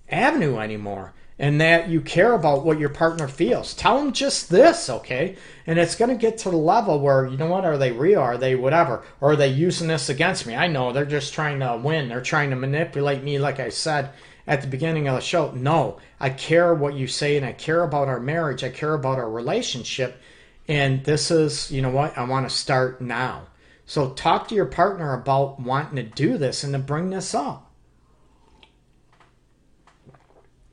avenue 0.09 0.57
anymore 0.57 1.14
and 1.37 1.59
that 1.59 1.89
you 1.89 2.01
care 2.01 2.33
about 2.33 2.65
what 2.65 2.79
your 2.79 2.89
partner 2.89 3.27
feels. 3.27 3.73
Tell 3.73 3.97
them 3.97 4.13
just 4.13 4.49
this, 4.49 4.89
okay? 4.89 5.35
And 5.67 5.77
it's 5.77 5.95
going 5.95 6.09
to 6.09 6.15
get 6.15 6.37
to 6.39 6.49
the 6.49 6.57
level 6.57 6.99
where, 6.99 7.27
you 7.27 7.37
know 7.37 7.47
what, 7.47 7.65
are 7.65 7.77
they 7.77 7.91
real? 7.91 8.21
Are 8.21 8.37
they 8.37 8.55
whatever? 8.55 9.03
Or 9.19 9.31
are 9.31 9.35
they 9.35 9.49
using 9.49 9.87
this 9.87 10.09
against 10.09 10.47
me? 10.47 10.55
I 10.55 10.67
know 10.67 10.91
they're 10.91 11.05
just 11.05 11.33
trying 11.33 11.59
to 11.59 11.79
win. 11.83 12.07
They're 12.07 12.21
trying 12.21 12.51
to 12.51 12.55
manipulate 12.55 13.23
me, 13.23 13.37
like 13.37 13.59
I 13.59 13.69
said 13.69 14.11
at 14.47 14.61
the 14.61 14.67
beginning 14.67 15.07
of 15.07 15.15
the 15.15 15.21
show. 15.21 15.51
No, 15.51 15.97
I 16.19 16.29
care 16.29 16.73
what 16.73 16.93
you 16.93 17.07
say 17.07 17.37
and 17.37 17.45
I 17.45 17.53
care 17.53 17.83
about 17.83 18.07
our 18.07 18.19
marriage. 18.19 18.63
I 18.63 18.69
care 18.69 18.93
about 18.93 19.17
our 19.17 19.29
relationship. 19.29 20.21
And 20.67 21.03
this 21.03 21.31
is, 21.31 21.71
you 21.71 21.81
know 21.81 21.89
what, 21.89 22.17
I 22.17 22.23
want 22.23 22.47
to 22.47 22.55
start 22.55 23.01
now. 23.01 23.47
So 23.85 24.11
talk 24.11 24.47
to 24.47 24.55
your 24.55 24.65
partner 24.65 25.13
about 25.13 25.59
wanting 25.59 25.95
to 25.97 26.03
do 26.03 26.37
this 26.37 26.63
and 26.63 26.73
to 26.73 26.79
bring 26.79 27.11
this 27.11 27.35
up. 27.35 27.64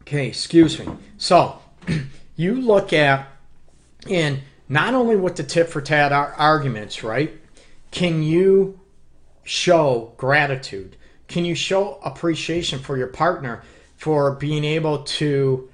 Okay, 0.02 0.26
excuse 0.26 0.78
me. 0.80 0.86
So 1.16 1.58
you 2.36 2.56
look 2.56 2.92
at, 2.92 3.28
and 4.10 4.40
not 4.68 4.94
only 4.94 5.14
with 5.14 5.36
the 5.36 5.44
tit 5.44 5.68
for 5.68 5.80
tat 5.80 6.12
arguments, 6.12 7.04
right? 7.04 7.40
Can 7.92 8.22
you 8.22 8.80
show 9.44 10.12
gratitude? 10.16 10.96
Can 11.28 11.44
you 11.44 11.54
show 11.54 12.00
appreciation 12.04 12.80
for 12.80 12.96
your 12.96 13.06
partner 13.06 13.62
for 13.96 14.32
being 14.32 14.64
able 14.64 15.04
to 15.04 15.70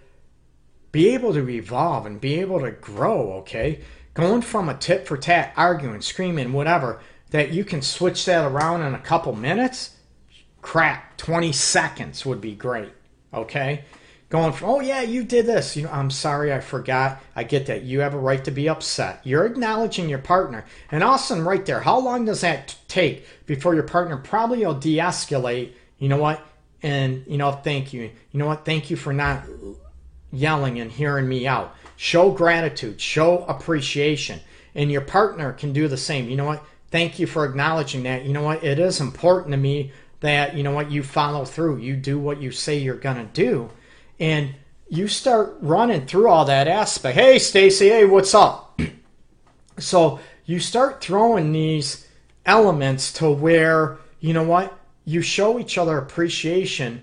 be 0.93 1.15
able 1.15 1.33
to 1.33 1.49
evolve 1.49 2.05
and 2.05 2.21
be 2.21 2.41
able 2.41 2.61
to 2.61 2.71
grow, 2.71 3.33
okay? 3.33 3.81
Going 4.13 4.43
from 4.43 4.69
a 4.69 4.75
tit 4.75 5.07
for 5.07 5.17
tat, 5.17 5.55
arguing, 5.57 6.03
screaming, 6.03 6.53
whatever, 6.53 7.01
that 7.31 7.53
you 7.53 7.65
can 7.65 7.81
switch 7.81 8.27
that 8.27 8.45
around 8.45 8.83
in 8.83 8.95
a 8.95 8.99
couple 8.99 9.35
minutes, 9.35 9.97
crap, 10.61 11.17
20 11.17 11.51
seconds 11.53 12.27
would 12.27 12.41
be 12.41 12.55
great, 12.55 12.93
okay? 13.33 13.85
Going 14.29 14.53
from, 14.53 14.69
oh 14.69 14.81
yeah, 14.81 15.01
you 15.01 15.25
did 15.25 15.47
this. 15.47 15.75
You 15.75 15.85
know, 15.85 15.91
I'm 15.91 16.11
sorry, 16.11 16.53
I 16.53 16.61
forgot. 16.61 17.23
I 17.35 17.45
get 17.45 17.67
that. 17.67 17.85
You 17.85 18.01
have 18.01 18.13
a 18.13 18.19
right 18.19 18.45
to 18.45 18.51
be 18.51 18.69
upset. 18.69 19.21
You're 19.25 19.47
acknowledging 19.47 20.11
your 20.11 20.19
partner. 20.19 20.67
And 20.91 21.03
also, 21.03 21.41
right 21.41 21.65
there, 21.65 21.81
how 21.81 21.99
long 21.99 22.27
does 22.27 22.43
that 22.43 22.77
take 22.89 23.27
before 23.47 23.75
your 23.75 23.85
partner 23.85 24.19
probably 24.19 24.67
will 24.67 24.75
de 24.75 24.99
escalate? 24.99 25.73
You 25.99 26.11
know 26.11 26.19
what? 26.19 26.45
And, 26.83 27.25
you 27.27 27.39
know, 27.39 27.53
thank 27.53 27.95
you. 27.95 28.03
You 28.03 28.39
know 28.39 28.47
what? 28.47 28.67
Thank 28.67 28.91
you 28.91 28.97
for 28.97 29.15
not 29.15 29.45
yelling 30.31 30.79
and 30.79 30.93
hearing 30.93 31.27
me 31.27 31.47
out. 31.47 31.75
Show 31.97 32.31
gratitude, 32.31 33.01
show 33.01 33.45
appreciation. 33.45 34.41
And 34.75 34.93
your 34.93 35.01
partner 35.01 35.55
can 35.55 35.73
do 35.73 35.89
the 35.89 35.97
same. 35.97 36.29
You 36.29 36.37
know 36.37 36.45
what? 36.45 36.63
Thank 36.91 37.19
you 37.19 37.27
for 37.27 37.45
acknowledging 37.47 38.03
that. 38.03 38.25
You 38.25 38.33
know 38.35 38.43
what? 38.43 38.63
It 38.63 38.79
is 38.79 39.01
important 39.01 39.53
to 39.53 39.57
me 39.57 39.93
that, 40.21 40.55
you 40.55 40.63
know 40.63 40.73
what, 40.73 40.91
you 40.91 41.03
follow 41.03 41.45
through. 41.45 41.79
You 41.79 41.97
do 41.97 42.19
what 42.19 42.43
you 42.43 42.51
say 42.51 42.77
you're 42.79 42.95
going 42.95 43.17
to 43.17 43.33
do. 43.33 43.71
And 44.21 44.55
you 44.89 45.09
start 45.09 45.57
running 45.61 46.07
through 46.07 46.29
all 46.29 46.45
that 46.47 46.69
aspect. 46.69 47.17
Hey, 47.17 47.39
Stacy, 47.39 47.89
hey, 47.89 48.05
what's 48.05 48.35
up? 48.35 48.81
so 49.79 50.21
you 50.45 50.61
start 50.61 51.01
throwing 51.01 51.53
these 51.53 52.07
elements 52.47 53.13
to 53.15 53.31
where, 53.31 53.99
you 54.21 54.33
know 54.33 54.43
what, 54.43 54.77
you 55.05 55.21
show 55.21 55.59
each 55.59 55.77
other 55.77 55.99
appreciation 55.99 57.03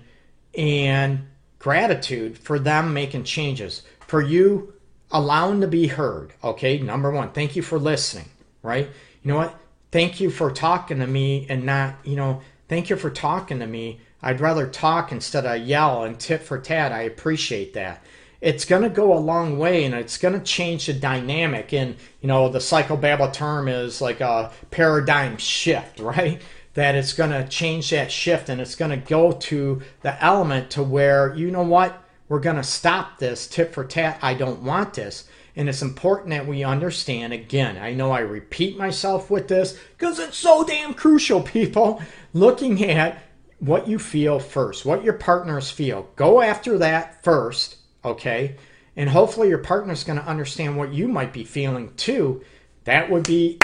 and 0.56 1.26
gratitude 1.58 2.38
for 2.38 2.58
them 2.58 2.92
making 2.92 3.24
changes, 3.24 3.82
for 4.06 4.20
you 4.20 4.74
allowing 5.10 5.60
to 5.60 5.68
be 5.68 5.86
heard. 5.86 6.32
Okay, 6.42 6.78
number 6.78 7.10
one, 7.10 7.30
thank 7.30 7.56
you 7.56 7.62
for 7.62 7.78
listening, 7.78 8.28
right? 8.62 8.88
You 9.22 9.32
know 9.32 9.36
what? 9.36 9.58
Thank 9.92 10.20
you 10.20 10.30
for 10.30 10.50
talking 10.50 10.98
to 10.98 11.06
me 11.06 11.46
and 11.48 11.64
not, 11.64 11.94
you 12.04 12.16
know, 12.16 12.42
thank 12.68 12.90
you 12.90 12.96
for 12.96 13.10
talking 13.10 13.58
to 13.60 13.66
me. 13.66 14.00
I'd 14.22 14.40
rather 14.40 14.66
talk 14.66 15.12
instead 15.12 15.46
of 15.46 15.66
yell 15.66 16.04
and 16.04 16.18
tit 16.18 16.42
for 16.42 16.58
tat. 16.58 16.92
I 16.92 17.02
appreciate 17.02 17.74
that. 17.74 18.02
It's 18.40 18.64
going 18.64 18.82
to 18.82 18.88
go 18.88 19.12
a 19.12 19.18
long 19.18 19.58
way 19.58 19.84
and 19.84 19.94
it's 19.94 20.18
going 20.18 20.34
to 20.34 20.44
change 20.44 20.86
the 20.86 20.92
dynamic. 20.92 21.72
And, 21.72 21.96
you 22.20 22.28
know, 22.28 22.48
the 22.48 22.58
psychobabble 22.58 23.32
term 23.32 23.68
is 23.68 24.00
like 24.00 24.20
a 24.20 24.52
paradigm 24.70 25.36
shift, 25.36 26.00
right? 26.00 26.40
that 26.76 26.94
it's 26.94 27.14
going 27.14 27.30
to 27.30 27.48
change 27.48 27.88
that 27.88 28.12
shift 28.12 28.50
and 28.50 28.60
it's 28.60 28.74
going 28.74 28.90
to 28.90 29.08
go 29.08 29.32
to 29.32 29.80
the 30.02 30.22
element 30.22 30.70
to 30.70 30.82
where, 30.82 31.34
you 31.34 31.50
know 31.50 31.62
what, 31.62 32.04
we're 32.28 32.38
going 32.38 32.56
to 32.56 32.62
stop 32.62 33.18
this 33.18 33.46
tit 33.46 33.72
for 33.72 33.82
tat. 33.82 34.18
I 34.20 34.34
don't 34.34 34.62
want 34.62 34.92
this. 34.92 35.26
And 35.56 35.70
it's 35.70 35.82
important 35.82 36.30
that 36.30 36.46
we 36.46 36.62
understand 36.62 37.32
again. 37.32 37.78
I 37.78 37.94
know 37.94 38.12
I 38.12 38.20
repeat 38.20 38.76
myself 38.76 39.30
with 39.30 39.48
this 39.48 39.78
because 39.96 40.18
it's 40.18 40.36
so 40.36 40.64
damn 40.64 40.92
crucial, 40.92 41.40
people. 41.56 42.02
Looking 42.34 42.84
at 42.84 43.22
what 43.58 43.88
you 43.88 43.98
feel 43.98 44.38
first, 44.38 44.84
what 44.84 45.02
your 45.02 45.14
partners 45.14 45.70
feel. 45.70 46.08
Go 46.14 46.42
after 46.42 46.76
that 46.78 47.24
first, 47.24 47.76
okay? 48.04 48.56
And 48.96 49.08
hopefully 49.08 49.48
your 49.48 49.58
partner's 49.58 50.04
going 50.04 50.18
to 50.18 50.26
understand 50.26 50.76
what 50.76 50.92
you 50.92 51.08
might 51.08 51.32
be 51.32 51.44
feeling 51.44 51.94
too. 51.96 52.42
That 52.84 53.10
would 53.10 53.26
be 53.26 53.58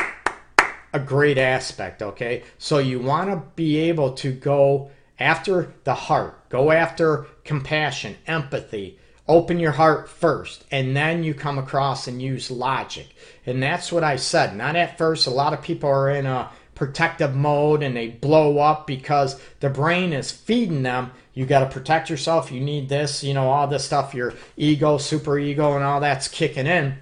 a 0.95 0.99
great 0.99 1.39
aspect, 1.39 2.03
okay? 2.03 2.45
So 2.59 2.79
you 2.79 3.01
want 3.01 3.31
to 3.31 3.43
be 3.55 3.79
able 3.79 4.15
to 4.15 4.33
go 4.33 4.91
after 5.19 5.75
the 5.85 5.95
heart, 5.95 6.49
go 6.49 6.71
after 6.71 7.27
compassion, 7.45 8.17
empathy, 8.27 8.99
open 9.29 9.61
your 9.61 9.73
heart 9.73 10.09
first, 10.09 10.65
and 10.71 10.97
then 10.97 11.23
you 11.23 11.35
come 11.35 11.59
across 11.59 12.09
and 12.09 12.21
use 12.21 12.51
logic. 12.51 13.09
And 13.47 13.63
that's 13.63 13.93
what 13.93 14.05
I 14.05 14.17
said. 14.17 14.57
Not 14.57 14.77
at 14.77 14.99
first, 14.99 15.27
a 15.27 15.31
lot 15.31 15.53
of 15.53 15.63
people 15.63 15.89
are 15.89 16.11
in 16.11 16.27
a 16.27 16.51
protective 16.75 17.35
mode 17.35 17.83
and 17.83 17.97
they 17.97 18.09
blow 18.09 18.59
up 18.59 18.87
because 18.87 19.41
the 19.61 19.71
brain 19.71 20.13
is 20.13 20.33
feeding 20.33 20.83
them. 20.83 21.13
You 21.35 21.47
got 21.47 21.61
to 21.61 21.67
protect 21.67 22.11
yourself. 22.11 22.51
You 22.51 22.61
need 22.61 22.89
this, 22.89 23.23
you 23.23 23.35
know, 23.35 23.49
all 23.49 23.67
this 23.69 23.85
stuff, 23.85 24.15
your 24.15 24.35
ego, 24.57 24.99
super 24.99 25.39
ego, 25.39 25.75
and 25.77 25.85
all 25.85 26.01
that's 26.01 26.29
kicking 26.29 26.67
in 26.67 26.99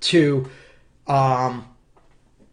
to 0.00 0.50
um, 1.06 1.66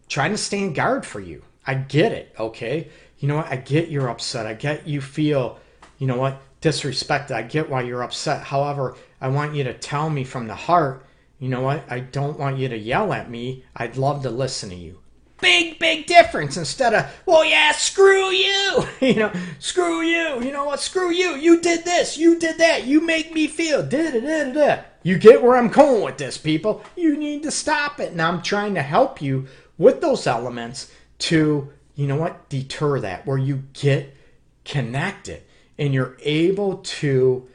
trying 0.08 0.30
to 0.30 0.38
stand 0.38 0.74
guard 0.74 1.04
for 1.04 1.20
you. 1.20 1.42
I 1.66 1.74
get 1.74 2.12
it, 2.12 2.34
okay? 2.38 2.88
You 3.18 3.28
know 3.28 3.36
what? 3.36 3.48
I 3.48 3.56
get 3.56 3.88
you're 3.88 4.08
upset. 4.08 4.46
I 4.46 4.54
get 4.54 4.86
you 4.86 5.00
feel, 5.00 5.58
you 5.98 6.06
know 6.06 6.16
what, 6.16 6.40
disrespected. 6.60 7.32
I 7.32 7.42
get 7.42 7.70
why 7.70 7.82
you're 7.82 8.02
upset. 8.02 8.44
However, 8.44 8.96
I 9.20 9.28
want 9.28 9.54
you 9.54 9.64
to 9.64 9.74
tell 9.74 10.10
me 10.10 10.24
from 10.24 10.46
the 10.46 10.54
heart, 10.54 11.04
you 11.38 11.48
know 11.48 11.60
what? 11.60 11.84
I 11.88 12.00
don't 12.00 12.38
want 12.38 12.58
you 12.58 12.68
to 12.68 12.76
yell 12.76 13.12
at 13.12 13.30
me. 13.30 13.64
I'd 13.76 13.96
love 13.96 14.22
to 14.22 14.30
listen 14.30 14.70
to 14.70 14.76
you. 14.76 14.98
Big, 15.40 15.78
big 15.78 16.06
difference 16.06 16.56
instead 16.56 16.94
of, 16.94 17.06
well, 17.24 17.44
yeah, 17.44 17.70
screw 17.70 18.30
you. 18.30 18.84
you 19.00 19.14
know, 19.14 19.32
screw 19.60 20.00
you. 20.00 20.42
You 20.42 20.50
know 20.50 20.64
what? 20.64 20.80
Screw 20.80 21.12
you. 21.12 21.36
You 21.36 21.60
did 21.60 21.84
this. 21.84 22.18
You 22.18 22.40
did 22.40 22.58
that. 22.58 22.86
You 22.86 23.00
make 23.00 23.32
me 23.32 23.46
feel. 23.46 23.84
Da 23.84 24.10
da 24.10 24.20
da 24.20 24.52
da. 24.52 24.82
You 25.04 25.16
get 25.16 25.40
where 25.40 25.56
I'm 25.56 25.68
going 25.68 26.02
with 26.02 26.18
this, 26.18 26.38
people. 26.38 26.82
You 26.96 27.16
need 27.16 27.44
to 27.44 27.52
stop 27.52 28.00
it. 28.00 28.10
And 28.10 28.20
I'm 28.20 28.42
trying 28.42 28.74
to 28.74 28.82
help 28.82 29.22
you 29.22 29.46
with 29.76 30.00
those 30.00 30.26
elements 30.26 30.90
to, 31.18 31.72
you 31.94 32.06
know 32.08 32.16
what, 32.16 32.48
deter 32.48 32.98
that, 33.00 33.24
where 33.24 33.38
you 33.38 33.62
get 33.74 34.16
connected 34.64 35.42
and 35.78 35.94
you're 35.94 36.16
able 36.20 36.78
to 36.78 37.46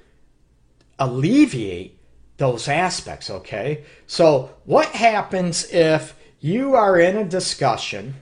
alleviate 1.00 2.00
those 2.38 2.68
aspects, 2.68 3.30
okay? 3.30 3.84
So, 4.08 4.56
what 4.66 4.88
happens 4.90 5.66
if 5.72 6.16
you 6.40 6.76
are 6.76 7.00
in 7.00 7.18
a 7.18 7.24
discussion 7.24 8.16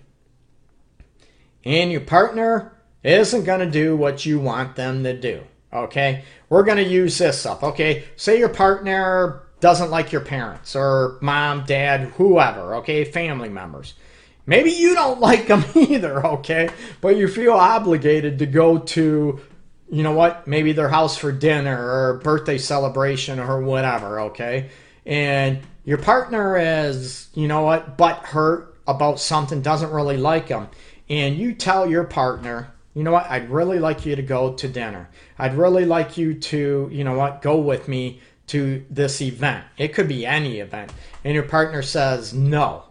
and 1.63 1.91
your 1.91 2.01
partner 2.01 2.73
isn't 3.03 3.43
going 3.45 3.59
to 3.59 3.69
do 3.69 3.95
what 3.95 4.25
you 4.25 4.39
want 4.39 4.75
them 4.75 5.03
to 5.03 5.19
do? 5.19 5.43
Okay, 5.73 6.25
we're 6.49 6.63
going 6.63 6.77
to 6.77 6.83
use 6.83 7.17
this 7.17 7.45
up. 7.45 7.63
Okay, 7.63 8.03
say 8.17 8.37
your 8.37 8.49
partner 8.49 9.43
doesn't 9.61 9.91
like 9.91 10.11
your 10.11 10.21
parents 10.21 10.75
or 10.75 11.17
mom, 11.21 11.63
dad, 11.65 12.01
whoever, 12.17 12.75
okay, 12.75 13.05
family 13.05 13.47
members. 13.47 13.93
Maybe 14.45 14.71
you 14.71 14.95
don't 14.95 15.19
like 15.21 15.47
them 15.47 15.63
either, 15.75 16.25
okay, 16.25 16.69
but 16.99 17.15
you 17.15 17.27
feel 17.27 17.53
obligated 17.53 18.39
to 18.39 18.45
go 18.45 18.79
to, 18.79 19.39
you 19.91 20.01
know 20.01 20.13
what, 20.13 20.47
maybe 20.47 20.71
their 20.71 20.89
house 20.89 21.17
for 21.17 21.31
dinner 21.31 21.77
or 21.77 22.21
birthday 22.23 22.57
celebration 22.57 23.39
or 23.39 23.61
whatever, 23.61 24.21
okay, 24.21 24.69
and 25.05 25.59
your 25.85 25.99
partner 25.99 26.57
is, 26.57 27.27
you 27.35 27.47
know 27.47 27.61
what, 27.61 27.97
butt 27.97 28.17
hurt 28.19 28.77
about 28.87 29.19
something, 29.19 29.61
doesn't 29.61 29.91
really 29.91 30.17
like 30.17 30.47
them, 30.47 30.67
and 31.09 31.35
you 31.35 31.53
tell 31.53 31.89
your 31.89 32.05
partner, 32.05 32.71
you 32.93 33.03
know 33.03 33.11
what, 33.11 33.29
I'd 33.29 33.49
really 33.49 33.79
like 33.79 34.05
you 34.05 34.15
to 34.15 34.21
go 34.21 34.53
to 34.53 34.67
dinner. 34.67 35.09
I'd 35.37 35.55
really 35.55 35.85
like 35.85 36.17
you 36.17 36.35
to, 36.35 36.89
you 36.91 37.03
know 37.03 37.17
what, 37.17 37.41
go 37.41 37.57
with 37.57 37.87
me 37.87 38.21
to 38.47 38.85
this 38.89 39.21
event. 39.21 39.65
It 39.77 39.93
could 39.93 40.07
be 40.07 40.25
any 40.25 40.59
event. 40.59 40.91
And 41.23 41.33
your 41.33 41.43
partner 41.43 41.81
says, 41.81 42.33
no. 42.33 42.83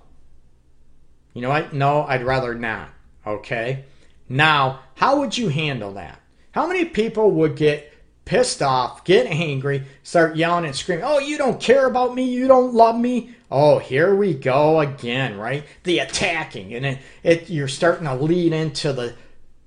You 1.35 1.43
know 1.43 1.51
what? 1.51 1.73
No, 1.73 2.05
I'd 2.05 2.25
rather 2.25 2.55
not. 2.55 2.91
Okay? 3.27 3.85
Now, 4.29 4.81
how 4.95 5.19
would 5.19 5.37
you 5.37 5.49
handle 5.49 5.95
that? 5.95 6.20
How 6.53 6.67
many 6.67 6.85
people 6.85 7.31
would 7.33 7.57
get 7.57 7.93
pissed 8.25 8.63
off, 8.63 9.05
get 9.05 9.27
angry, 9.27 9.85
start 10.03 10.37
yelling 10.37 10.65
and 10.65 10.75
screaming, 10.75 11.05
Oh, 11.05 11.19
you 11.19 11.39
don't 11.39 11.61
care 11.61 11.87
about 11.87 12.15
me, 12.15 12.25
you 12.25 12.49
don't 12.49 12.75
love 12.75 12.99
me. 12.99 13.35
Oh, 13.51 13.79
here 13.79 14.15
we 14.15 14.35
go 14.35 14.81
again, 14.81 15.37
right? 15.37 15.65
The 15.83 15.99
attacking. 15.99 16.75
And 16.75 16.87
it, 16.87 16.99
it 17.23 17.51
you're 17.51 17.69
starting 17.69 18.07
to 18.07 18.15
lead 18.15 18.53
into 18.53 18.93
the 18.93 19.15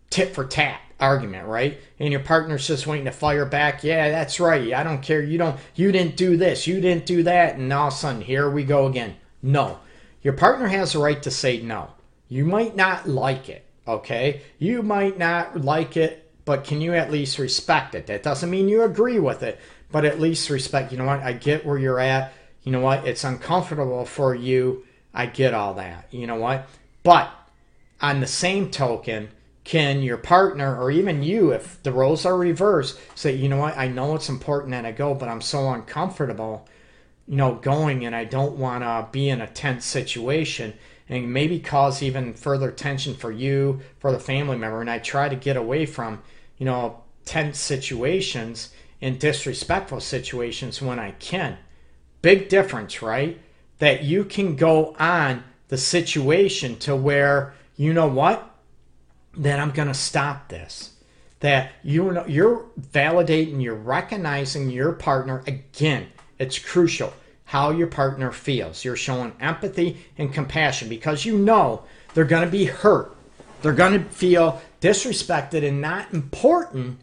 tit 0.10 0.34
for 0.34 0.46
tat 0.46 0.80
argument, 1.00 1.48
right? 1.48 1.80
And 2.00 2.12
your 2.12 2.22
partner's 2.22 2.68
just 2.68 2.88
waiting 2.88 3.06
to 3.06 3.12
fire 3.12 3.46
back. 3.46 3.84
Yeah, 3.84 4.10
that's 4.10 4.40
right. 4.40 4.74
I 4.74 4.84
don't 4.84 5.02
care. 5.02 5.22
You 5.22 5.38
don't 5.38 5.60
you 5.76 5.92
didn't 5.92 6.16
do 6.16 6.38
this, 6.38 6.66
you 6.66 6.80
didn't 6.80 7.06
do 7.06 7.24
that, 7.24 7.56
and 7.56 7.72
all 7.74 7.88
of 7.88 7.94
a 7.94 7.98
sudden 7.98 8.22
here 8.22 8.50
we 8.50 8.64
go 8.64 8.88
again. 8.88 9.16
No. 9.42 9.80
Your 10.22 10.34
partner 10.34 10.68
has 10.68 10.94
the 10.94 11.00
right 11.00 11.22
to 11.24 11.32
say 11.32 11.62
no. 11.62 11.92
You 12.30 12.46
might 12.46 12.78
not 12.78 13.10
like 13.10 13.50
it, 13.50 13.66
okay? 13.86 14.42
You 14.58 14.82
might 14.82 15.18
not 15.18 15.60
like 15.60 15.98
it, 15.98 16.23
but 16.46 16.64
can 16.64 16.82
you 16.82 16.94
at 16.94 17.12
least 17.12 17.40
respect 17.40 17.96
it? 17.96 18.08
That 18.08 18.24
doesn't 18.24 18.50
mean 18.50 18.70
you 18.70 18.84
agree 18.84 19.20
with 19.20 19.44
it, 19.44 19.60
but 19.92 20.06
at 20.06 20.20
least 20.20 20.50
respect. 20.50 20.92
You 20.92 20.98
know 20.98 21.06
what? 21.06 21.22
I 21.22 21.34
get 21.34 21.66
where 21.66 21.78
you're 21.78 22.00
at. 22.00 22.34
You 22.64 22.72
know 22.72 22.82
what? 22.82 23.08
It's 23.08 23.24
uncomfortable 23.24 24.06
for 24.06 24.36
you. 24.36 24.86
I 25.14 25.26
get 25.26 25.54
all 25.54 25.76
that. 25.76 26.08
You 26.12 26.28
know 26.28 26.36
what? 26.36 26.68
But 27.04 27.32
on 28.02 28.20
the 28.20 28.28
same 28.28 28.72
token, 28.72 29.30
can 29.64 30.02
your 30.02 30.18
partner 30.18 30.80
or 30.80 30.92
even 30.92 31.24
you, 31.24 31.52
if 31.52 31.82
the 31.84 31.92
roles 31.92 32.26
are 32.26 32.38
reversed, 32.38 33.00
say, 33.16 33.34
you 33.34 33.48
know 33.48 33.58
what, 33.58 33.78
I 33.78 33.88
know 33.88 34.16
it's 34.16 34.30
important 34.30 34.72
that 34.72 34.86
I 34.86 34.92
go, 34.92 35.14
but 35.14 35.30
I'm 35.30 35.42
so 35.42 35.72
uncomfortable 35.72 36.68
you 37.28 37.38
know, 37.38 37.56
going 37.56 38.06
and 38.06 38.16
I 38.16 38.26
don't 38.26 38.58
want 38.58 38.84
to 38.84 39.08
be 39.12 39.30
in 39.30 39.42
a 39.42 39.48
tense 39.48 39.86
situation 39.86 40.74
and 41.14 41.32
maybe 41.32 41.60
cause 41.60 42.02
even 42.02 42.34
further 42.34 42.72
tension 42.72 43.14
for 43.14 43.32
you, 43.32 43.80
for 44.00 44.12
the 44.12 44.20
family 44.20 44.58
member. 44.58 44.82
And 44.82 44.90
I 44.90 44.98
try 44.98 45.30
to 45.30 45.36
get 45.36 45.56
away 45.56 45.86
from, 45.86 46.24
you 46.58 46.66
know, 46.66 47.02
tense 47.24 47.60
situations 47.60 48.74
and 49.00 49.20
disrespectful 49.20 50.00
situations 50.00 50.82
when 50.82 50.98
I 50.98 51.12
can. 51.12 51.58
Big 52.24 52.50
difference, 52.50 53.02
right? 53.04 53.40
That 53.78 54.04
you 54.04 54.26
can 54.26 54.56
go 54.56 54.96
on 54.98 55.44
the 55.68 55.78
situation 55.78 56.78
to 56.80 56.96
where, 56.96 57.54
you 57.76 57.94
know 57.94 58.08
what? 58.08 58.50
That 59.38 59.60
I'm 59.60 59.72
going 59.72 59.90
to 59.90 59.94
stop 59.94 60.50
this. 60.50 60.94
That 61.42 61.74
you 61.84 62.12
know, 62.12 62.26
you're 62.26 62.66
validating, 62.80 63.62
you're 63.62 63.76
recognizing 63.76 64.72
your 64.72 64.94
partner 64.94 65.44
again. 65.46 66.08
It's 66.40 66.58
crucial 66.58 67.14
how 67.54 67.70
your 67.70 67.86
partner 67.86 68.32
feels. 68.32 68.84
You're 68.84 68.96
showing 68.96 69.32
empathy 69.40 69.96
and 70.18 70.34
compassion 70.34 70.90
because 70.90 71.24
you 71.24 71.38
know 71.38 71.84
they're 72.16 72.26
going 72.26 72.44
to 72.44 72.52
be 72.52 72.66
hurt. 72.66 73.16
They're 73.62 73.74
going 73.74 73.94
to 73.94 74.10
feel 74.10 74.60
disrespected 74.82 75.64
and 75.64 75.80
not 75.80 76.12
important 76.12 76.98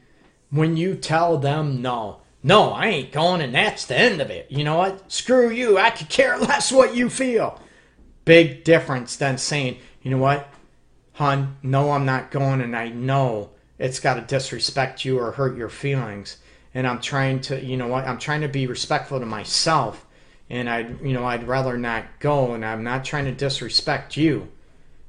when 0.51 0.77
you 0.77 0.97
tell 0.97 1.39
them 1.39 1.81
no. 1.83 2.23
No, 2.43 2.73
I 2.73 2.87
ain't 2.87 3.13
going, 3.13 3.43
and 3.43 3.55
that's 3.55 3.85
the 3.85 3.97
end 3.97 4.21
of 4.21 4.29
it. 4.29 4.51
You 4.51 4.65
know 4.65 4.77
what? 4.77 5.13
Screw 5.13 5.51
you. 5.51 5.79
I 5.79 5.91
could 5.91 6.09
care 6.09 6.37
less 6.41 6.73
what 6.73 6.97
you 6.97 7.09
feel. 7.09 7.61
Big 8.25 8.65
difference 8.65 9.15
than 9.15 9.39
saying, 9.39 9.79
you 10.03 10.11
know 10.11 10.19
what, 10.19 10.53
hun, 11.13 11.59
no, 11.63 11.93
I'm 11.93 12.07
not 12.07 12.33
going, 12.33 12.61
and 12.61 12.75
I 12.75 12.89
know 12.89 13.51
it's 13.79 14.01
got 14.01 14.15
to 14.15 14.23
disrespect 14.23 15.05
you 15.05 15.21
or 15.21 15.31
hurt 15.31 15.57
your 15.57 15.69
feelings. 15.69 16.39
And 16.75 16.89
I'm 16.89 17.01
trying 17.01 17.41
to, 17.43 17.65
you 17.65 17.77
know 17.77 17.87
what, 17.87 18.05
I'm 18.05 18.19
trying 18.19 18.41
to 18.41 18.49
be 18.49 18.67
respectful 18.67 19.21
to 19.21 19.27
myself, 19.27 20.07
and 20.51 20.69
I, 20.69 20.81
you 21.03 21.15
know, 21.15 21.25
I'd 21.25 21.49
rather 21.49 21.79
not 21.79 22.05
go, 22.19 22.53
and 22.53 22.65
I'm 22.65 22.85
not 22.85 23.05
trying 23.05 23.25
to 23.25 23.33
disrespect 23.33 24.17
you. 24.17 24.49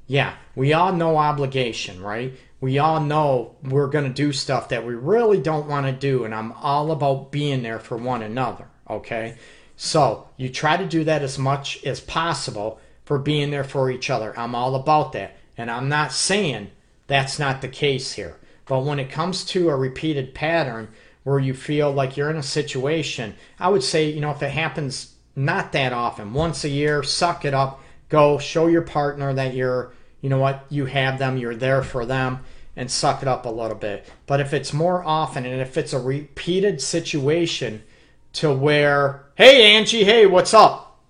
Yeah, 0.06 0.34
we 0.56 0.72
all 0.72 0.92
know 0.92 1.18
obligation, 1.18 2.00
right? 2.00 2.32
we 2.62 2.78
all 2.78 3.00
know 3.00 3.56
we're 3.64 3.88
going 3.88 4.04
to 4.04 4.22
do 4.22 4.32
stuff 4.32 4.68
that 4.68 4.86
we 4.86 4.94
really 4.94 5.40
don't 5.40 5.66
want 5.66 5.84
to 5.84 5.92
do, 5.92 6.24
and 6.24 6.32
I'm 6.32 6.52
all 6.52 6.92
about 6.92 7.32
being 7.32 7.64
there 7.64 7.80
for 7.80 7.96
one 7.96 8.22
another, 8.22 8.68
okay? 8.88 9.36
So 9.76 10.28
you 10.36 10.48
try 10.48 10.76
to 10.76 10.86
do 10.86 11.02
that 11.02 11.22
as 11.22 11.40
much 11.40 11.84
as 11.84 12.00
possible 12.00 12.78
for 13.04 13.18
being 13.18 13.50
there 13.50 13.64
for 13.64 13.90
each 13.90 14.10
other. 14.10 14.32
I'm 14.38 14.54
all 14.54 14.76
about 14.76 15.10
that. 15.12 15.36
And 15.58 15.72
I'm 15.72 15.88
not 15.88 16.12
saying 16.12 16.70
that's 17.08 17.36
not 17.40 17.62
the 17.62 17.68
case 17.68 18.12
here. 18.12 18.38
But 18.66 18.84
when 18.84 19.00
it 19.00 19.10
comes 19.10 19.44
to 19.46 19.68
a 19.68 19.74
repeated 19.74 20.32
pattern 20.32 20.88
where 21.24 21.40
you 21.40 21.54
feel 21.54 21.90
like 21.90 22.16
you're 22.16 22.30
in 22.30 22.36
a 22.36 22.44
situation, 22.44 23.34
I 23.58 23.70
would 23.70 23.82
say, 23.82 24.08
you 24.08 24.20
know, 24.20 24.30
if 24.30 24.40
it 24.40 24.52
happens 24.52 25.11
not 25.34 25.72
that 25.72 25.92
often, 25.92 26.32
once 26.32 26.64
a 26.64 26.68
year, 26.68 27.02
suck 27.02 27.44
it 27.44 27.54
up, 27.54 27.80
go 28.08 28.38
show 28.38 28.66
your 28.66 28.82
partner 28.82 29.32
that 29.32 29.54
you're 29.54 29.92
you 30.22 30.30
know 30.30 30.38
what, 30.38 30.64
you 30.70 30.86
have 30.86 31.18
them, 31.18 31.36
you're 31.36 31.54
there 31.54 31.82
for 31.82 32.06
them, 32.06 32.38
and 32.76 32.90
suck 32.90 33.20
it 33.20 33.28
up 33.28 33.44
a 33.44 33.50
little 33.50 33.76
bit. 33.76 34.08
But 34.26 34.40
if 34.40 34.54
it's 34.54 34.72
more 34.72 35.04
often 35.04 35.44
and 35.44 35.60
if 35.60 35.76
it's 35.76 35.92
a 35.92 35.98
repeated 35.98 36.80
situation 36.80 37.82
to 38.34 38.50
where, 38.50 39.24
hey, 39.34 39.74
Angie, 39.74 40.04
hey, 40.04 40.24
what's 40.26 40.54
up? 40.54 41.00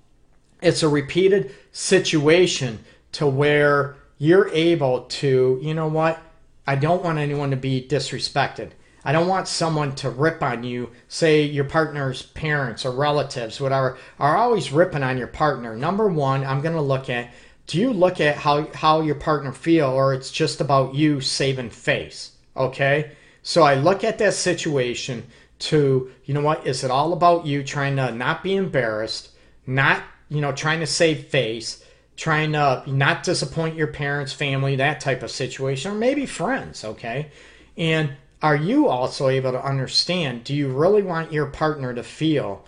It's 0.60 0.82
a 0.82 0.88
repeated 0.88 1.54
situation 1.70 2.84
to 3.12 3.26
where 3.26 3.96
you're 4.18 4.48
able 4.48 5.02
to, 5.02 5.60
you 5.62 5.74
know 5.74 5.88
what, 5.88 6.18
I 6.66 6.76
don't 6.76 7.04
want 7.04 7.18
anyone 7.18 7.50
to 7.50 7.56
be 7.56 7.86
disrespected. 7.86 8.70
I 9.04 9.12
don't 9.12 9.28
want 9.28 9.48
someone 9.48 9.94
to 9.96 10.10
rip 10.10 10.42
on 10.42 10.62
you, 10.62 10.90
say 11.08 11.42
your 11.42 11.64
partner's 11.64 12.22
parents 12.22 12.84
or 12.84 12.92
relatives, 12.92 13.60
whatever, 13.60 13.98
are 14.20 14.36
always 14.36 14.70
ripping 14.72 15.02
on 15.02 15.18
your 15.18 15.26
partner. 15.26 15.76
Number 15.76 16.08
one, 16.08 16.44
I'm 16.44 16.60
going 16.60 16.76
to 16.76 16.80
look 16.80 17.10
at 17.10 17.30
do 17.66 17.78
you 17.78 17.92
look 17.92 18.20
at 18.20 18.36
how 18.36 18.66
how 18.74 19.00
your 19.00 19.14
partner 19.14 19.52
feel 19.52 19.86
or 19.86 20.14
it's 20.14 20.30
just 20.30 20.60
about 20.60 20.94
you 20.94 21.20
saving 21.20 21.70
face 21.70 22.32
okay 22.56 23.12
so 23.42 23.62
i 23.62 23.74
look 23.74 24.04
at 24.04 24.18
that 24.18 24.34
situation 24.34 25.24
to 25.58 26.10
you 26.24 26.34
know 26.34 26.40
what 26.40 26.66
is 26.66 26.84
it 26.84 26.90
all 26.90 27.12
about 27.12 27.46
you 27.46 27.62
trying 27.62 27.96
to 27.96 28.10
not 28.12 28.42
be 28.42 28.56
embarrassed 28.56 29.30
not 29.66 30.02
you 30.28 30.40
know 30.40 30.52
trying 30.52 30.80
to 30.80 30.86
save 30.86 31.26
face 31.26 31.84
trying 32.16 32.52
to 32.52 32.82
not 32.86 33.22
disappoint 33.22 33.76
your 33.76 33.86
parents 33.86 34.32
family 34.32 34.76
that 34.76 35.00
type 35.00 35.22
of 35.22 35.30
situation 35.30 35.92
or 35.92 35.94
maybe 35.94 36.26
friends 36.26 36.84
okay 36.84 37.30
and 37.76 38.12
are 38.42 38.56
you 38.56 38.88
also 38.88 39.28
able 39.28 39.52
to 39.52 39.64
understand 39.64 40.44
do 40.44 40.54
you 40.54 40.68
really 40.68 41.02
want 41.02 41.32
your 41.32 41.46
partner 41.46 41.94
to 41.94 42.02
feel 42.02 42.64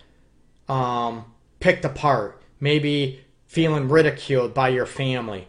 um, 0.69 1.25
picked 1.61 1.85
apart 1.85 2.43
maybe 2.61 3.21
feeling 3.47 3.89
ridiculed 3.89 4.55
by 4.55 4.69
your 4.69 4.87
family 4.87 5.47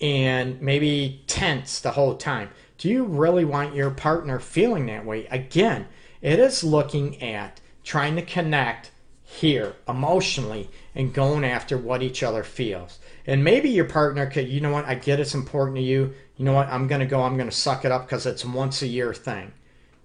and 0.00 0.60
maybe 0.60 1.22
tense 1.26 1.80
the 1.80 1.92
whole 1.92 2.16
time. 2.16 2.50
Do 2.78 2.88
you 2.88 3.04
really 3.04 3.44
want 3.44 3.74
your 3.74 3.90
partner 3.90 4.40
feeling 4.40 4.86
that 4.86 5.04
way? 5.04 5.26
Again, 5.26 5.86
it 6.22 6.38
is 6.38 6.64
looking 6.64 7.22
at 7.22 7.60
trying 7.84 8.16
to 8.16 8.22
connect 8.22 8.90
here 9.22 9.74
emotionally 9.88 10.70
and 10.94 11.14
going 11.14 11.44
after 11.44 11.76
what 11.76 12.02
each 12.02 12.22
other 12.22 12.42
feels. 12.42 12.98
And 13.26 13.44
maybe 13.44 13.68
your 13.68 13.84
partner 13.84 14.26
could, 14.26 14.48
you 14.48 14.60
know 14.60 14.72
what, 14.72 14.86
I 14.86 14.94
get 14.94 15.20
it's 15.20 15.34
important 15.34 15.76
to 15.76 15.82
you. 15.82 16.14
You 16.40 16.46
know 16.46 16.54
what, 16.54 16.68
I'm 16.68 16.86
going 16.86 17.02
to 17.02 17.06
go, 17.06 17.22
I'm 17.22 17.36
going 17.36 17.50
to 17.50 17.54
suck 17.54 17.84
it 17.84 17.92
up 17.92 18.06
because 18.06 18.24
it's 18.24 18.44
a 18.44 18.48
once 18.48 18.80
a 18.80 18.86
year 18.86 19.12
thing, 19.12 19.52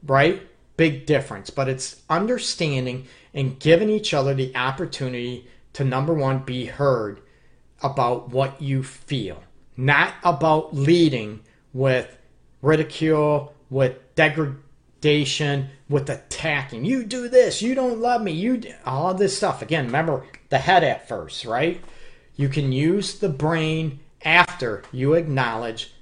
right? 0.06 0.46
Big 0.76 1.06
difference. 1.06 1.50
But 1.50 1.70
it's 1.70 2.02
understanding 2.10 3.08
and 3.34 3.58
giving 3.58 3.90
each 3.90 4.14
other 4.14 4.34
the 4.34 4.54
opportunity 4.54 5.48
to 5.72 5.86
number 5.86 6.14
one, 6.14 6.40
be 6.40 6.66
heard 6.66 7.22
about 7.82 8.32
what 8.32 8.62
you 8.62 8.84
feel, 8.84 9.42
not 9.78 10.14
about 10.26 10.76
leading 10.76 11.40
with 11.72 12.18
ridicule, 12.62 13.56
with 13.70 13.96
degradation, 14.16 15.70
with 15.88 16.10
attacking. 16.10 16.84
You 16.84 17.06
do 17.06 17.30
this, 17.30 17.62
you 17.62 17.74
don't 17.76 18.02
love 18.02 18.22
me, 18.22 18.34
you 18.34 18.58
do, 18.58 18.74
all 18.86 19.14
this 19.14 19.38
stuff. 19.38 19.62
Again, 19.62 19.86
remember 19.86 20.26
the 20.50 20.58
head 20.58 20.84
at 20.84 21.08
first, 21.08 21.46
right? 21.46 21.82
You 22.36 22.50
can 22.50 22.74
use 22.74 23.20
the 23.20 23.30
brain 23.30 24.02
after 24.22 24.84
you 24.92 25.14
acknowledge 25.14 25.95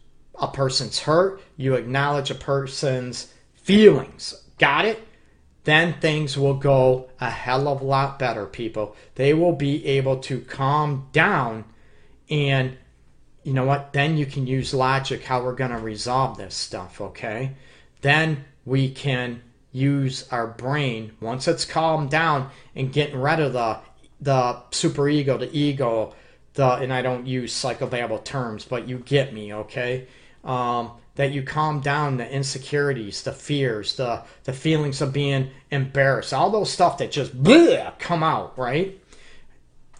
a 0.49 0.51
person's 0.51 0.99
hurt, 0.99 1.41
you 1.57 1.75
acknowledge 1.75 2.31
a 2.31 2.35
person's 2.35 3.33
feelings. 3.55 4.43
Got 4.57 4.85
it? 4.85 5.07
then 5.63 5.93
things 5.93 6.37
will 6.37 6.55
go 6.55 7.09
a 7.21 7.29
hell 7.29 7.67
of 7.67 7.81
a 7.81 7.85
lot 7.85 8.19
better, 8.19 8.45
people. 8.45 8.95
They 9.15 9.33
will 9.33 9.53
be 9.53 9.85
able 9.85 10.17
to 10.21 10.41
calm 10.41 11.07
down 11.11 11.65
and 12.29 12.77
you 13.43 13.53
know 13.53 13.65
what? 13.65 13.91
Then 13.91 14.15
you 14.15 14.25
can 14.25 14.47
use 14.47 14.73
logic 14.73 15.25
how 15.25 15.43
we're 15.43 15.55
going 15.55 15.71
to 15.71 15.77
resolve 15.77 16.37
this 16.37 16.55
stuff, 16.55 17.01
okay? 17.01 17.51
Then 17.99 18.45
we 18.63 18.89
can 18.89 19.41
use 19.73 20.25
our 20.31 20.47
brain 20.47 21.11
once 21.19 21.47
it's 21.47 21.65
calmed 21.65 22.09
down 22.09 22.49
and 22.73 22.93
getting 22.93 23.19
rid 23.19 23.39
of 23.39 23.53
the 23.53 23.79
the 24.21 24.61
super 24.71 25.09
ego, 25.09 25.37
the 25.37 25.53
ego, 25.57 26.13
the 26.53 26.75
and 26.75 26.93
I 26.93 27.01
don't 27.01 27.27
use 27.27 27.53
psychobabble 27.53 28.23
terms, 28.23 28.63
but 28.63 28.87
you 28.87 28.99
get 28.99 29.33
me, 29.33 29.53
okay? 29.53 30.07
Um, 30.43 30.91
that 31.15 31.31
you 31.31 31.43
calm 31.43 31.79
down 31.79 32.17
the 32.17 32.29
insecurities, 32.29 33.21
the 33.21 33.31
fears, 33.31 33.95
the 33.95 34.23
the 34.45 34.53
feelings 34.53 35.01
of 35.01 35.13
being 35.13 35.51
embarrassed, 35.69 36.33
all 36.33 36.49
those 36.49 36.71
stuff 36.71 36.97
that 36.97 37.11
just 37.11 37.41
bleh, 37.41 37.97
come 37.99 38.23
out, 38.23 38.57
right? 38.57 38.99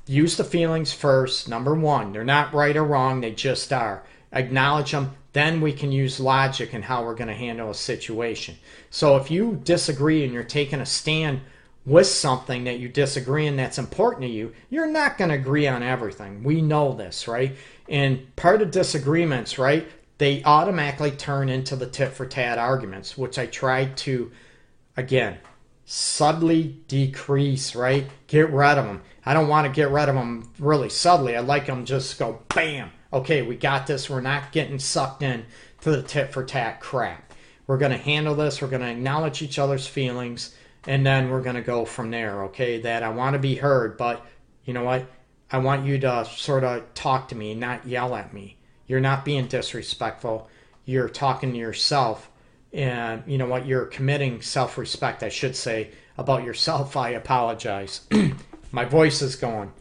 Use 0.06 0.36
the 0.36 0.44
feelings 0.44 0.92
first. 0.92 1.48
Number 1.48 1.74
one, 1.74 2.12
they're 2.12 2.24
not 2.24 2.54
right 2.54 2.76
or 2.76 2.84
wrong; 2.84 3.22
they 3.22 3.32
just 3.32 3.72
are. 3.72 4.04
Acknowledge 4.32 4.92
them. 4.92 5.16
Then 5.34 5.62
we 5.62 5.74
can 5.74 5.92
use 5.92 6.20
logic 6.20 6.74
and 6.74 6.84
how 6.84 7.04
we're 7.04 7.16
going 7.16 7.28
to 7.28 7.34
handle 7.34 7.72
a 7.72 7.76
situation. 7.76 8.56
So 8.90 9.18
if 9.18 9.32
you 9.32 9.60
disagree 9.64 10.24
and 10.24 10.32
you're 10.32 10.44
taking 10.44 10.80
a 10.80 10.86
stand 10.86 11.42
with 11.86 12.08
something 12.08 12.64
that 12.64 12.80
you 12.80 12.88
disagree 12.88 13.48
and 13.48 13.58
that's 13.58 13.80
important 13.80 14.24
to 14.24 14.30
you, 14.30 14.54
you're 14.70 14.88
not 14.88 15.18
going 15.18 15.30
to 15.30 15.36
agree 15.36 15.68
on 15.68 15.82
everything. 15.82 16.44
We 16.44 16.62
know 16.62 16.94
this, 16.94 17.28
right? 17.28 17.56
And 17.90 18.34
part 18.36 18.62
of 18.62 18.72
disagreements, 18.72 19.58
right? 19.58 19.88
They 20.18 20.44
automatically 20.44 21.12
turn 21.12 21.50
into 21.50 21.76
the 21.76 21.88
tit 21.88 22.14
for 22.14 22.26
tat 22.26 22.58
arguments, 22.58 23.18
which 23.18 23.38
I 23.40 23.46
tried 23.46 23.98
to, 23.98 24.32
again, 24.96 25.40
subtly 25.86 26.80
decrease, 26.88 27.76
right? 27.76 28.08
Get 28.28 28.52
rid 28.52 28.78
of 28.78 28.86
them. 28.86 29.02
I 29.26 29.34
don't 29.34 29.48
want 29.48 29.66
to 29.68 29.74
get 29.74 29.90
rid 29.90 30.10
of 30.10 30.16
them 30.16 30.52
really 30.60 30.90
subtly. 30.90 31.36
I 31.36 31.40
like 31.40 31.66
them 31.66 31.86
just 31.86 32.20
go 32.20 32.42
bam. 32.54 32.92
Okay, 33.12 33.42
we 33.42 33.56
got 33.56 33.88
this. 33.88 34.10
We're 34.10 34.22
not 34.22 34.52
getting 34.52 34.80
sucked 34.80 35.22
in 35.22 35.46
to 35.82 35.92
the 35.92 36.04
tit 36.04 36.34
for 36.34 36.44
tat 36.44 36.80
crap. 36.80 37.34
We're 37.68 37.78
going 37.78 37.92
to 37.92 37.98
handle 37.98 38.36
this. 38.36 38.62
We're 38.62 38.68
going 38.68 38.82
to 38.82 38.90
acknowledge 38.90 39.42
each 39.42 39.60
other's 39.60 39.88
feelings, 39.88 40.56
and 40.86 41.06
then 41.06 41.30
we're 41.30 41.42
going 41.42 41.56
to 41.56 41.62
go 41.62 41.86
from 41.86 42.12
there. 42.12 42.46
Okay, 42.46 42.82
that 42.82 43.04
I 43.04 43.10
want 43.10 43.34
to 43.34 43.40
be 43.40 43.56
heard, 43.56 43.98
but 43.98 44.26
you 44.66 44.74
know 44.74 44.84
what? 44.84 45.06
I 45.52 45.60
want 45.60 45.86
you 45.86 46.00
to 46.00 46.26
sort 46.26 46.64
of 46.64 46.94
talk 46.94 47.30
to 47.30 47.36
me, 47.36 47.54
not 47.54 47.88
yell 47.88 48.16
at 48.16 48.34
me. 48.34 48.58
You're 48.88 49.00
not 49.00 49.26
being 49.26 49.48
disrespectful. 49.48 50.50
You're 50.86 51.10
talking 51.10 51.52
to 51.54 51.58
yourself. 51.58 52.30
And 52.72 53.24
you 53.28 53.38
know 53.38 53.46
what? 53.46 53.66
You're 53.66 53.86
committing 53.86 54.42
self 54.42 54.78
respect, 54.78 55.24
I 55.24 55.30
should 55.30 55.56
say, 55.56 55.92
about 56.18 56.44
yourself. 56.44 56.98
I 56.98 57.10
apologize. 57.10 58.02
My 58.72 58.86
voice 58.86 59.22
is 59.22 59.36
going. 59.36 59.72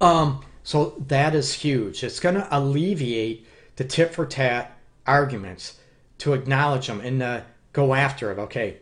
Um, 0.00 0.44
so 0.62 1.02
that 1.08 1.34
is 1.34 1.52
huge. 1.52 2.04
It's 2.04 2.20
going 2.20 2.34
to 2.34 2.46
alleviate 2.56 3.46
the 3.76 3.84
tit 3.84 4.14
for 4.14 4.26
tat 4.26 4.76
arguments 5.06 5.78
to 6.18 6.34
acknowledge 6.34 6.86
them 6.86 7.00
and 7.00 7.20
to 7.20 7.44
go 7.72 7.94
after 7.94 8.30
it. 8.30 8.38
Okay. 8.38 8.78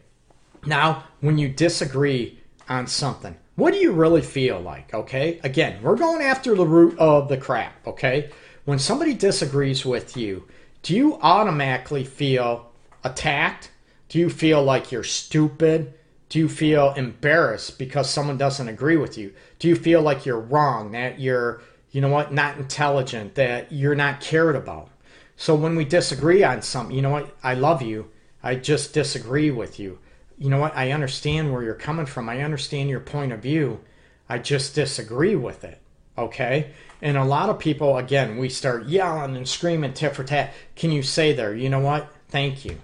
Now, 0.66 1.04
when 1.20 1.38
you 1.38 1.48
disagree 1.48 2.40
on 2.68 2.88
something, 2.88 3.36
what 3.56 3.72
do 3.72 3.78
you 3.78 3.92
really 3.92 4.22
feel 4.22 4.60
like? 4.60 4.94
Okay. 4.94 5.40
Again, 5.42 5.82
we're 5.82 5.96
going 5.96 6.22
after 6.22 6.54
the 6.54 6.66
root 6.66 6.98
of 6.98 7.28
the 7.28 7.36
crap. 7.36 7.86
Okay. 7.86 8.30
When 8.64 8.78
somebody 8.78 9.14
disagrees 9.14 9.84
with 9.84 10.16
you, 10.16 10.46
do 10.82 10.94
you 10.94 11.18
automatically 11.20 12.04
feel 12.04 12.70
attacked? 13.02 13.70
Do 14.08 14.18
you 14.18 14.30
feel 14.30 14.62
like 14.62 14.92
you're 14.92 15.04
stupid? 15.04 15.94
Do 16.28 16.38
you 16.38 16.48
feel 16.48 16.92
embarrassed 16.94 17.78
because 17.78 18.10
someone 18.10 18.36
doesn't 18.36 18.68
agree 18.68 18.96
with 18.96 19.16
you? 19.16 19.32
Do 19.58 19.68
you 19.68 19.76
feel 19.76 20.02
like 20.02 20.26
you're 20.26 20.40
wrong, 20.40 20.92
that 20.92 21.18
you're, 21.20 21.62
you 21.92 22.00
know 22.00 22.08
what, 22.08 22.32
not 22.32 22.58
intelligent, 22.58 23.36
that 23.36 23.72
you're 23.72 23.94
not 23.94 24.20
cared 24.20 24.56
about? 24.56 24.90
So 25.36 25.54
when 25.54 25.76
we 25.76 25.84
disagree 25.84 26.42
on 26.42 26.62
something, 26.62 26.94
you 26.94 27.02
know 27.02 27.10
what, 27.10 27.36
I 27.42 27.54
love 27.54 27.82
you. 27.82 28.10
I 28.42 28.56
just 28.56 28.92
disagree 28.92 29.50
with 29.50 29.78
you. 29.78 29.98
You 30.38 30.50
know 30.50 30.58
what, 30.58 30.76
I 30.76 30.92
understand 30.92 31.52
where 31.52 31.62
you're 31.62 31.74
coming 31.74 32.06
from. 32.06 32.28
I 32.28 32.42
understand 32.42 32.90
your 32.90 33.00
point 33.00 33.32
of 33.32 33.40
view. 33.40 33.80
I 34.28 34.38
just 34.38 34.74
disagree 34.74 35.36
with 35.36 35.64
it. 35.64 35.80
Okay? 36.18 36.72
And 37.00 37.16
a 37.16 37.24
lot 37.24 37.48
of 37.48 37.58
people, 37.58 37.96
again, 37.96 38.36
we 38.36 38.48
start 38.48 38.86
yelling 38.86 39.36
and 39.36 39.48
screaming 39.48 39.94
tit 39.94 40.14
for 40.14 40.24
tat. 40.24 40.52
Can 40.74 40.92
you 40.92 41.02
say 41.02 41.32
there, 41.32 41.54
you 41.54 41.68
know 41.68 41.80
what? 41.80 42.10
Thank 42.28 42.64
you. 42.64 42.78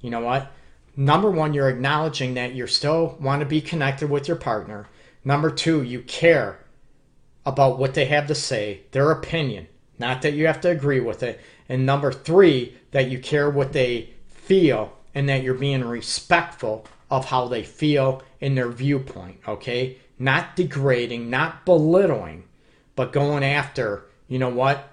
You 0.00 0.10
know 0.10 0.20
what? 0.20 0.52
Number 0.96 1.30
one, 1.30 1.52
you're 1.52 1.68
acknowledging 1.68 2.34
that 2.34 2.54
you 2.54 2.66
still 2.66 3.16
want 3.20 3.40
to 3.40 3.46
be 3.46 3.60
connected 3.60 4.08
with 4.08 4.28
your 4.28 4.36
partner. 4.36 4.86
Number 5.24 5.50
two, 5.50 5.82
you 5.82 6.00
care 6.02 6.60
about 7.44 7.78
what 7.78 7.94
they 7.94 8.06
have 8.06 8.26
to 8.28 8.34
say, 8.34 8.82
their 8.92 9.10
opinion, 9.10 9.68
not 9.98 10.22
that 10.22 10.32
you 10.32 10.46
have 10.46 10.60
to 10.62 10.70
agree 10.70 11.00
with 11.00 11.22
it. 11.22 11.40
And 11.68 11.84
number 11.84 12.12
three, 12.12 12.76
that 12.92 13.10
you 13.10 13.18
care 13.18 13.50
what 13.50 13.72
they 13.72 14.14
feel 14.28 14.96
and 15.14 15.28
that 15.28 15.42
you're 15.42 15.54
being 15.54 15.84
respectful 15.84 16.86
of 17.10 17.26
how 17.26 17.48
they 17.48 17.62
feel 17.62 18.22
in 18.40 18.54
their 18.54 18.70
viewpoint, 18.70 19.40
okay? 19.46 19.98
Not 20.18 20.56
degrading, 20.56 21.30
not 21.30 21.64
belittling, 21.64 22.44
but 22.94 23.12
going 23.12 23.44
after, 23.44 24.06
you 24.28 24.38
know 24.38 24.48
what, 24.48 24.88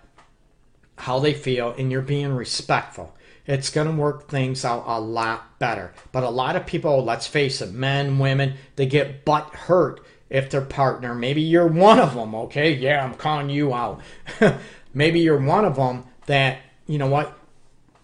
how 0.97 1.19
they 1.19 1.33
feel, 1.33 1.73
and 1.77 1.91
you're 1.91 2.01
being 2.01 2.33
respectful. 2.33 3.15
It's 3.45 3.69
going 3.69 3.87
to 3.87 3.93
work 3.93 4.29
things 4.29 4.63
out 4.63 4.83
a 4.85 4.99
lot 4.99 5.59
better. 5.59 5.93
But 6.11 6.23
a 6.23 6.29
lot 6.29 6.55
of 6.55 6.65
people, 6.65 7.03
let's 7.03 7.27
face 7.27 7.61
it, 7.61 7.73
men, 7.73 8.19
women, 8.19 8.55
they 8.75 8.85
get 8.85 9.25
butt 9.25 9.53
hurt 9.53 10.01
if 10.29 10.49
their 10.49 10.61
partner, 10.61 11.13
maybe 11.13 11.41
you're 11.41 11.67
one 11.67 11.99
of 11.99 12.15
them, 12.15 12.33
okay? 12.33 12.73
Yeah, 12.73 13.03
I'm 13.03 13.13
calling 13.15 13.49
you 13.49 13.73
out. 13.73 14.01
maybe 14.93 15.19
you're 15.19 15.39
one 15.39 15.65
of 15.65 15.75
them 15.75 16.05
that, 16.25 16.59
you 16.87 16.97
know 16.97 17.07
what, 17.07 17.37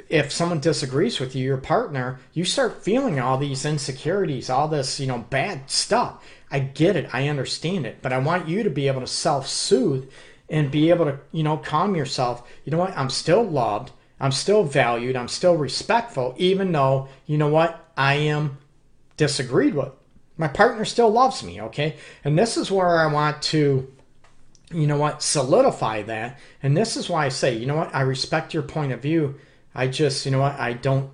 if 0.09 0.31
someone 0.31 0.59
disagrees 0.59 1.19
with 1.19 1.35
you, 1.35 1.45
your 1.45 1.57
partner, 1.57 2.19
you 2.33 2.43
start 2.43 2.83
feeling 2.83 3.19
all 3.19 3.37
these 3.37 3.63
insecurities, 3.63 4.49
all 4.49 4.67
this, 4.67 4.99
you 4.99 5.05
know, 5.05 5.19
bad 5.29 5.69
stuff. 5.69 6.23
I 6.49 6.59
get 6.59 6.95
it. 6.95 7.13
I 7.13 7.27
understand 7.27 7.85
it. 7.85 7.99
But 8.01 8.11
I 8.11 8.17
want 8.17 8.47
you 8.47 8.63
to 8.63 8.71
be 8.71 8.87
able 8.87 9.01
to 9.01 9.07
self 9.07 9.47
soothe 9.47 10.09
and 10.49 10.71
be 10.71 10.89
able 10.89 11.05
to, 11.05 11.19
you 11.31 11.43
know, 11.43 11.57
calm 11.57 11.95
yourself. 11.95 12.47
You 12.65 12.71
know 12.71 12.79
what? 12.79 12.97
I'm 12.97 13.11
still 13.11 13.43
loved. 13.43 13.91
I'm 14.19 14.31
still 14.31 14.63
valued. 14.63 15.15
I'm 15.15 15.27
still 15.27 15.55
respectful, 15.55 16.33
even 16.37 16.71
though, 16.71 17.07
you 17.27 17.37
know 17.37 17.47
what? 17.47 17.85
I 17.95 18.15
am 18.15 18.57
disagreed 19.15 19.75
with. 19.75 19.91
My 20.37 20.47
partner 20.47 20.85
still 20.85 21.11
loves 21.11 21.43
me, 21.43 21.61
okay? 21.61 21.97
And 22.23 22.37
this 22.37 22.57
is 22.57 22.71
where 22.71 22.97
I 22.97 23.11
want 23.11 23.41
to, 23.43 23.91
you 24.71 24.87
know 24.87 24.97
what, 24.97 25.21
solidify 25.21 26.03
that. 26.03 26.39
And 26.63 26.75
this 26.75 26.97
is 26.97 27.09
why 27.09 27.25
I 27.25 27.29
say, 27.29 27.55
you 27.55 27.67
know 27.67 27.75
what? 27.75 27.93
I 27.93 28.01
respect 28.01 28.53
your 28.53 28.63
point 28.63 28.91
of 28.91 29.01
view. 29.01 29.35
I 29.73 29.87
just, 29.87 30.25
you 30.25 30.31
know 30.31 30.39
what? 30.39 30.59
I 30.59 30.73
don't 30.73 31.11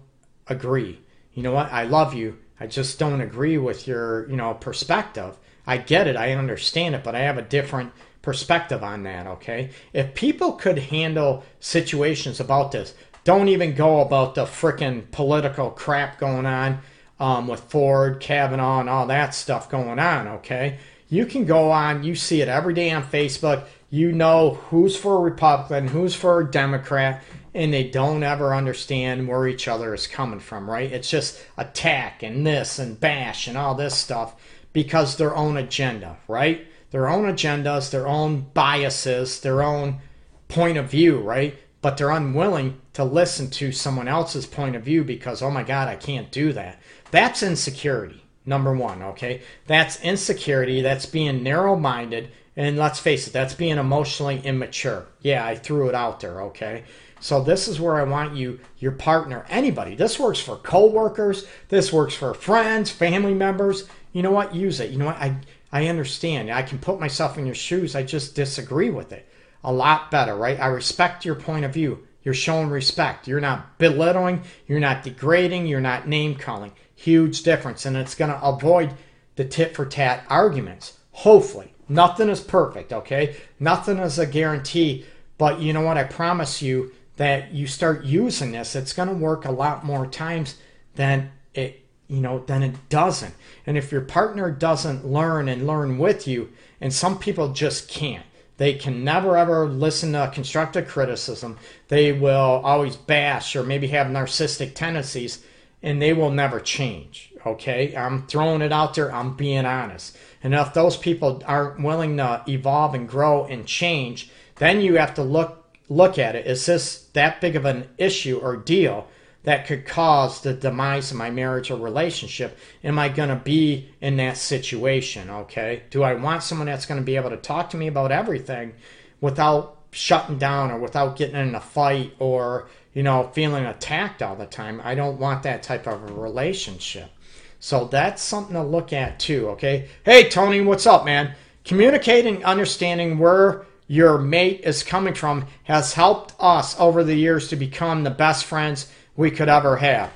agree. 0.47 1.01
You 1.33 1.43
know 1.43 1.51
what? 1.51 1.71
I 1.71 1.83
love 1.83 2.13
you. 2.13 2.37
I 2.59 2.67
just 2.67 2.97
don't 2.97 3.21
agree 3.21 3.57
with 3.57 3.87
your, 3.87 4.29
you 4.29 4.37
know, 4.37 4.53
perspective. 4.53 5.37
I 5.67 5.77
get 5.77 6.07
it, 6.07 6.15
I 6.15 6.31
understand 6.33 6.95
it, 6.95 7.03
but 7.03 7.15
I 7.15 7.19
have 7.19 7.37
a 7.37 7.41
different 7.41 7.91
perspective 8.21 8.83
on 8.83 9.03
that, 9.03 9.27
okay? 9.27 9.71
If 9.93 10.15
people 10.15 10.53
could 10.53 10.77
handle 10.77 11.43
situations 11.59 12.39
about 12.39 12.71
this, 12.71 12.93
don't 13.23 13.49
even 13.49 13.75
go 13.75 14.01
about 14.01 14.35
the 14.35 14.45
freaking 14.45 15.09
political 15.11 15.71
crap 15.71 16.19
going 16.19 16.45
on 16.45 16.79
um, 17.19 17.47
with 17.47 17.59
Ford, 17.61 18.19
Kavanaugh, 18.19 18.79
and 18.79 18.89
all 18.89 19.07
that 19.07 19.33
stuff 19.33 19.69
going 19.69 19.99
on, 19.99 20.27
okay? 20.27 20.77
You 21.09 21.25
can 21.25 21.45
go 21.45 21.71
on, 21.71 22.03
you 22.03 22.15
see 22.15 22.41
it 22.41 22.47
every 22.47 22.73
day 22.73 22.91
on 22.91 23.03
Facebook. 23.03 23.65
You 23.89 24.11
know 24.11 24.55
who's 24.69 24.97
for 24.97 25.17
a 25.17 25.21
Republican, 25.21 25.87
who's 25.87 26.15
for 26.15 26.41
a 26.41 26.49
Democrat, 26.51 27.23
and 27.55 27.73
they 27.73 27.85
don't 27.85 28.21
ever 28.21 28.53
understand 28.53 29.27
where 29.27 29.47
each 29.47 29.69
other 29.69 29.93
is 29.93 30.07
coming 30.07 30.41
from, 30.41 30.69
right? 30.69 30.91
It's 30.91 31.09
just 31.09 31.41
attack 31.57 32.21
and 32.21 32.45
this 32.45 32.77
and 32.77 32.99
bash 32.99 33.47
and 33.47 33.57
all 33.57 33.73
this 33.73 33.95
stuff 33.95 34.35
because 34.73 35.15
their 35.15 35.33
own 35.33 35.55
agenda, 35.55 36.17
right? 36.27 36.67
Their 36.91 37.07
own 37.07 37.23
agendas, 37.23 37.89
their 37.89 38.07
own 38.07 38.47
biases, 38.53 39.39
their 39.39 39.63
own 39.63 40.01
point 40.49 40.77
of 40.77 40.91
view, 40.91 41.19
right? 41.19 41.57
But 41.81 41.95
they're 41.95 42.11
unwilling 42.11 42.81
to 42.93 43.05
listen 43.05 43.49
to 43.51 43.71
someone 43.71 44.09
else's 44.09 44.45
point 44.45 44.75
of 44.75 44.83
view 44.83 45.05
because, 45.05 45.41
oh 45.41 45.49
my 45.49 45.63
God, 45.63 45.87
I 45.87 45.95
can't 45.95 46.31
do 46.31 46.51
that. 46.53 46.81
That's 47.11 47.41
insecurity, 47.41 48.21
number 48.45 48.75
one, 48.75 49.01
okay? 49.01 49.43
That's 49.65 50.01
insecurity. 50.01 50.81
That's 50.81 51.05
being 51.05 51.41
narrow 51.41 51.77
minded. 51.77 52.31
And 52.57 52.77
let's 52.77 52.99
face 52.99 53.27
it, 53.27 53.33
that's 53.33 53.53
being 53.53 53.77
emotionally 53.77 54.41
immature. 54.41 55.05
Yeah, 55.21 55.45
I 55.45 55.55
threw 55.55 55.87
it 55.87 55.95
out 55.95 56.19
there, 56.19 56.41
okay? 56.43 56.83
So 57.25 57.41
this 57.41 57.67
is 57.67 57.79
where 57.79 57.95
I 57.95 58.03
want 58.03 58.35
you, 58.35 58.59
your 58.77 58.91
partner, 58.91 59.47
anybody. 59.49 59.95
This 59.95 60.19
works 60.19 60.39
for 60.39 60.57
coworkers. 60.57 61.47
This 61.69 61.91
works 61.91 62.13
for 62.13 62.35
friends, 62.35 62.91
family 62.91 63.33
members. 63.33 63.89
You 64.13 64.21
know 64.21 64.29
what? 64.29 64.53
Use 64.53 64.79
it. 64.79 64.91
You 64.91 64.99
know 64.99 65.07
what? 65.07 65.17
I 65.17 65.35
I 65.71 65.87
understand. 65.87 66.51
I 66.51 66.61
can 66.61 66.77
put 66.77 66.99
myself 66.99 67.39
in 67.39 67.47
your 67.47 67.55
shoes. 67.55 67.95
I 67.95 68.03
just 68.03 68.35
disagree 68.35 68.91
with 68.91 69.11
it. 69.11 69.27
A 69.63 69.73
lot 69.73 70.11
better, 70.11 70.35
right? 70.35 70.59
I 70.59 70.67
respect 70.67 71.25
your 71.25 71.33
point 71.33 71.65
of 71.65 71.73
view. 71.73 72.05
You're 72.21 72.35
showing 72.35 72.69
respect. 72.69 73.27
You're 73.27 73.41
not 73.41 73.79
belittling. 73.79 74.43
You're 74.67 74.79
not 74.79 75.01
degrading. 75.01 75.65
You're 75.65 75.81
not 75.81 76.07
name 76.07 76.35
calling. 76.35 76.73
Huge 76.93 77.41
difference, 77.41 77.87
and 77.87 77.97
it's 77.97 78.13
going 78.13 78.29
to 78.29 78.45
avoid 78.45 78.93
the 79.35 79.45
tit 79.45 79.75
for 79.75 79.87
tat 79.87 80.23
arguments. 80.29 80.99
Hopefully, 81.09 81.73
nothing 81.89 82.29
is 82.29 82.41
perfect. 82.41 82.93
Okay, 82.93 83.35
nothing 83.59 83.97
is 83.97 84.19
a 84.19 84.27
guarantee. 84.27 85.07
But 85.39 85.59
you 85.59 85.73
know 85.73 85.81
what? 85.81 85.97
I 85.97 86.03
promise 86.03 86.61
you 86.61 86.91
that 87.17 87.53
you 87.53 87.67
start 87.67 88.03
using 88.03 88.51
this, 88.51 88.75
it's 88.75 88.93
going 88.93 89.09
to 89.09 89.15
work 89.15 89.45
a 89.45 89.51
lot 89.51 89.85
more 89.85 90.05
times 90.05 90.55
than 90.95 91.31
it 91.53 91.81
you 92.07 92.21
know 92.21 92.39
than 92.45 92.63
it 92.63 92.89
doesn't. 92.89 93.33
And 93.65 93.77
if 93.77 93.91
your 93.91 94.01
partner 94.01 94.51
doesn't 94.51 95.05
learn 95.05 95.47
and 95.47 95.65
learn 95.65 95.97
with 95.97 96.27
you, 96.27 96.51
and 96.79 96.93
some 96.93 97.17
people 97.17 97.53
just 97.53 97.87
can't. 97.87 98.25
They 98.57 98.73
can 98.73 99.03
never 99.03 99.37
ever 99.37 99.67
listen 99.67 100.13
to 100.13 100.31
constructive 100.33 100.87
criticism. 100.87 101.57
They 101.89 102.13
will 102.13 102.61
always 102.63 102.95
bash 102.95 103.55
or 103.55 103.63
maybe 103.63 103.87
have 103.87 104.07
narcissistic 104.07 104.75
tendencies 104.75 105.43
and 105.83 106.01
they 106.01 106.13
will 106.13 106.31
never 106.31 106.59
change. 106.59 107.33
Okay? 107.45 107.95
I'm 107.95 108.27
throwing 108.27 108.61
it 108.61 108.71
out 108.71 108.95
there. 108.95 109.13
I'm 109.13 109.35
being 109.35 109.65
honest. 109.65 110.17
And 110.41 110.53
if 110.53 110.73
those 110.73 110.95
people 110.95 111.43
aren't 111.45 111.81
willing 111.81 112.17
to 112.17 112.43
evolve 112.47 112.95
and 112.95 113.07
grow 113.07 113.45
and 113.45 113.65
change, 113.65 114.31
then 114.55 114.81
you 114.81 114.95
have 114.95 115.13
to 115.15 115.23
look 115.23 115.64
look 115.89 116.17
at 116.17 116.35
it. 116.35 116.47
Is 116.47 116.65
this 116.65 117.05
that 117.13 117.41
big 117.41 117.55
of 117.55 117.65
an 117.65 117.87
issue 117.97 118.37
or 118.37 118.57
deal 118.57 119.07
that 119.43 119.67
could 119.67 119.85
cause 119.85 120.41
the 120.41 120.53
demise 120.53 121.11
of 121.11 121.17
my 121.17 121.29
marriage 121.29 121.69
or 121.69 121.77
relationship? 121.77 122.57
Am 122.83 122.97
I 122.97 123.09
going 123.09 123.29
to 123.29 123.35
be 123.35 123.89
in 124.01 124.17
that 124.17 124.37
situation? 124.37 125.29
Okay. 125.29 125.83
Do 125.91 126.03
I 126.03 126.15
want 126.15 126.43
someone 126.43 126.67
that's 126.67 126.87
going 126.87 126.99
to 126.99 127.05
be 127.05 127.15
able 127.15 127.29
to 127.29 127.37
talk 127.37 127.69
to 127.69 127.77
me 127.77 127.87
about 127.87 128.11
everything 128.11 128.73
without 129.21 129.77
shutting 129.91 130.37
down 130.37 130.71
or 130.71 130.79
without 130.79 131.15
getting 131.15 131.35
in 131.35 131.55
a 131.55 131.61
fight 131.61 132.13
or, 132.19 132.67
you 132.93 133.03
know, 133.03 133.29
feeling 133.33 133.65
attacked 133.65 134.23
all 134.23 134.35
the 134.35 134.47
time? 134.47 134.81
I 134.83 134.95
don't 134.95 135.19
want 135.19 135.43
that 135.43 135.61
type 135.61 135.85
of 135.85 136.09
a 136.09 136.13
relationship. 136.13 137.11
So 137.59 137.85
that's 137.85 138.21
something 138.23 138.55
to 138.55 138.63
look 138.63 138.93
at 138.93 139.19
too. 139.19 139.49
Okay. 139.49 139.89
Hey, 140.03 140.27
Tony, 140.29 140.61
what's 140.61 140.87
up, 140.87 141.05
man? 141.05 141.35
Communicating, 141.63 142.43
understanding 142.43 143.19
where 143.19 143.65
your 143.87 144.17
mate 144.17 144.61
is 144.63 144.83
coming 144.83 145.13
from 145.13 145.45
has 145.63 145.93
helped 145.93 146.33
us 146.39 146.79
over 146.79 147.03
the 147.03 147.15
years 147.15 147.49
to 147.49 147.55
become 147.55 148.03
the 148.03 148.09
best 148.09 148.45
friends 148.45 148.91
we 149.15 149.31
could 149.31 149.49
ever 149.49 149.77
have. 149.77 150.11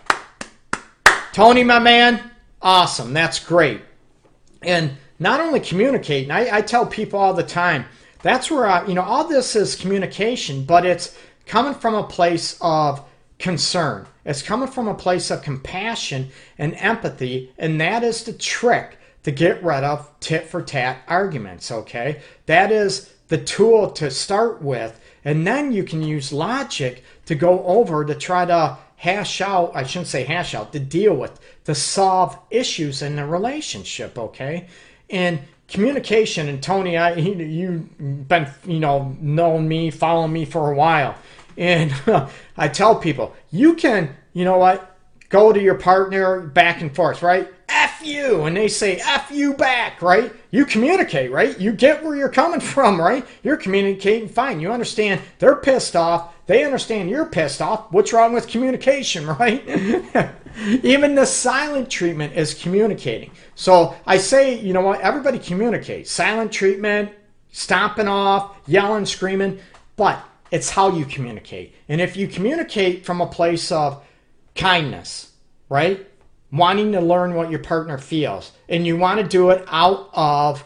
Tony, 1.34 1.64
my 1.64 1.80
man, 1.80 2.32
awesome. 2.62 3.14
That's 3.14 3.40
great. 3.40 3.82
And 4.64 4.92
not 5.20 5.40
only 5.40 5.60
communicating, 5.60 6.32
I, 6.32 6.58
I 6.58 6.62
tell 6.62 6.86
people 6.86 7.20
all 7.20 7.34
the 7.34 7.44
time, 7.44 7.86
that's 8.22 8.52
where, 8.52 8.66
I, 8.66 8.86
you 8.88 8.94
know, 8.94 9.04
all 9.04 9.28
this 9.28 9.56
is 9.56 9.76
communication, 9.76 10.66
but 10.66 10.86
it's 10.86 11.16
coming 11.46 11.74
from 11.74 11.96
a 11.96 12.04
place 12.04 12.58
of 12.62 13.04
concern. 13.38 14.06
It's 14.26 14.42
coming 14.42 14.68
from 14.68 14.88
a 14.88 14.94
place 14.94 15.32
of 15.32 15.42
compassion 15.42 16.30
and 16.58 16.74
empathy, 16.76 17.54
and 17.58 17.80
that 17.80 18.04
is 18.04 18.24
the 18.24 18.34
trick 18.34 18.98
to 19.24 19.32
get 19.32 19.64
rid 19.64 19.84
of 19.84 20.10
tit 20.20 20.48
for 20.48 20.62
tat 20.62 21.02
arguments, 21.08 21.72
okay? 21.72 22.22
That 22.46 22.72
is 22.72 23.14
the 23.30 23.38
tool 23.38 23.90
to 23.92 24.12
start 24.12 24.62
with. 24.62 25.00
And 25.24 25.48
then 25.48 25.72
you 25.72 25.84
can 25.84 26.04
use 26.04 26.34
logic 26.34 27.04
to 27.26 27.36
go 27.36 27.64
over 27.64 28.04
to 28.04 28.16
try 28.16 28.46
to 28.46 28.78
hash 28.98 29.40
out, 29.40 29.72
I 29.74 29.84
shouldn't 29.84 30.08
say 30.08 30.24
hash 30.24 30.54
out, 30.54 30.74
to 30.74 30.80
deal 30.80 31.16
with, 31.16 31.40
to 31.64 31.74
solve 31.74 32.38
issues 32.52 33.02
in 33.02 33.16
the 33.16 33.26
relationship, 33.26 34.18
okay? 34.18 34.68
And 35.10 35.40
communication, 35.70 36.50
and 36.50 36.62
Tony, 36.62 36.98
I, 36.98 37.14
you've 37.14 38.28
been, 38.28 38.48
you 38.66 38.80
know, 38.80 39.16
known 39.22 39.68
me, 39.68 39.90
following 39.90 40.34
me 40.34 40.44
for 40.44 40.72
a 40.72 40.76
while. 40.76 41.16
And 41.58 41.94
I 42.58 42.68
tell 42.68 42.96
people, 42.96 43.36
you 43.52 43.76
can, 43.76 44.16
you 44.34 44.44
know 44.44 44.58
what, 44.58 44.98
go 45.30 45.54
to 45.54 45.62
your 45.62 45.76
partner 45.76 46.42
back 46.42 46.82
and 46.82 46.94
forth, 46.94 47.22
right? 47.22 47.48
You. 48.04 48.44
And 48.44 48.56
they 48.56 48.68
say 48.68 48.98
F 48.98 49.32
you 49.32 49.54
back, 49.54 50.02
right? 50.02 50.34
You 50.52 50.66
communicate, 50.66 51.32
right? 51.32 51.60
You 51.60 51.72
get 51.72 52.04
where 52.04 52.16
you're 52.16 52.30
coming 52.30 52.60
from, 52.74 53.00
right? 53.00 53.26
You're 53.44 53.58
communicating 53.58 54.30
fine. 54.30 54.60
You 54.60 54.72
understand 54.72 55.22
they're 55.40 55.56
pissed 55.56 55.96
off. 55.96 56.34
They 56.46 56.64
understand 56.64 57.10
you're 57.10 57.26
pissed 57.26 57.62
off. 57.62 57.92
What's 57.92 58.12
wrong 58.12 58.34
with 58.34 58.48
communication, 58.48 59.28
right? 59.40 59.64
Even 60.84 61.16
the 61.16 61.26
silent 61.26 61.90
treatment 61.90 62.34
is 62.34 62.54
communicating. 62.54 63.32
So 63.56 63.96
I 64.06 64.18
say, 64.18 64.60
you 64.60 64.74
know 64.74 64.82
what? 64.82 65.02
Everybody 65.02 65.40
communicates. 65.40 66.12
Silent 66.12 66.52
treatment, 66.52 67.12
stomping 67.52 68.08
off, 68.08 68.56
yelling, 68.68 69.06
screaming, 69.06 69.60
but 69.96 70.24
it's 70.52 70.70
how 70.70 70.92
you 70.92 71.06
communicate. 71.06 71.76
And 71.88 72.02
if 72.02 72.18
you 72.18 72.28
communicate 72.28 73.06
from 73.06 73.22
a 73.22 73.28
place 73.28 73.72
of 73.72 74.04
kindness, 74.56 75.32
right? 75.70 76.09
Wanting 76.52 76.94
to 76.94 77.02
learn 77.02 77.36
what 77.36 77.52
your 77.52 77.60
partner 77.60 77.98
feels, 77.98 78.52
and 78.68 78.88
you 78.88 78.98
want 78.98 79.20
to 79.20 79.28
do 79.28 79.52
it 79.52 79.64
out 79.68 80.10
of 80.14 80.64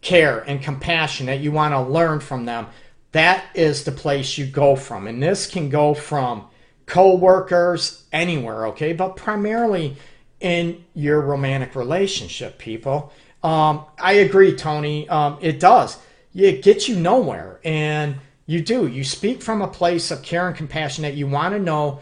care 0.00 0.38
and 0.40 0.62
compassion 0.62 1.26
that 1.26 1.40
you 1.40 1.50
want 1.50 1.74
to 1.74 1.80
learn 1.80 2.20
from 2.20 2.44
them, 2.44 2.66
that 3.12 3.44
is 3.54 3.84
the 3.84 3.92
place 3.92 4.38
you 4.38 4.46
go 4.46 4.76
from. 4.76 5.08
And 5.08 5.22
this 5.22 5.46
can 5.46 5.68
go 5.68 5.94
from 5.94 6.46
co-workers 6.86 8.04
anywhere, 8.12 8.66
okay? 8.68 8.92
But 8.92 9.16
primarily 9.16 9.96
in 10.38 10.84
your 10.94 11.20
romantic 11.20 11.74
relationship, 11.74 12.58
people. 12.58 13.12
Um, 13.42 13.84
I 13.98 14.12
agree, 14.14 14.54
Tony. 14.54 15.08
Um, 15.08 15.38
it 15.40 15.58
does. 15.58 15.98
It 16.34 16.62
gets 16.62 16.88
you 16.88 16.96
nowhere. 16.96 17.60
And 17.64 18.16
you 18.46 18.60
do. 18.60 18.86
You 18.86 19.02
speak 19.02 19.42
from 19.42 19.60
a 19.60 19.68
place 19.68 20.10
of 20.10 20.22
care 20.22 20.46
and 20.46 20.56
compassion 20.56 21.02
that 21.02 21.14
you 21.14 21.26
want 21.26 21.54
to 21.54 21.58
know 21.58 22.00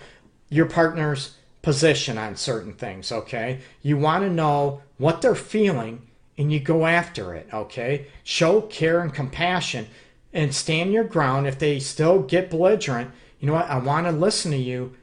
your 0.50 0.66
partner's 0.66 1.36
position 1.64 2.18
on 2.18 2.36
certain 2.36 2.74
things, 2.74 3.10
okay? 3.10 3.58
You 3.82 3.96
want 3.96 4.22
to 4.22 4.30
know 4.30 4.82
what 4.98 5.22
they're 5.22 5.34
feeling 5.34 6.02
and 6.36 6.52
you 6.52 6.60
go 6.60 6.86
after 6.86 7.34
it, 7.34 7.48
okay? 7.52 8.06
Show 8.22 8.60
care 8.60 9.00
and 9.00 9.12
compassion 9.12 9.88
and 10.32 10.54
stand 10.54 10.92
your 10.92 11.04
ground. 11.04 11.46
If 11.46 11.58
they 11.58 11.80
still 11.80 12.20
get 12.20 12.50
belligerent, 12.50 13.10
you 13.40 13.46
know 13.46 13.54
what? 13.54 13.70
I 13.70 13.78
want 13.78 14.06
to 14.06 14.12
listen 14.12 14.50
to 14.50 14.58
you. 14.58 14.94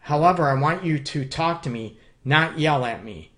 However, 0.00 0.48
I 0.48 0.60
want 0.60 0.84
you 0.84 0.98
to 0.98 1.24
talk 1.24 1.62
to 1.62 1.70
me, 1.70 1.98
not 2.24 2.58
yell 2.58 2.84
at 2.84 3.04
me. 3.04 3.30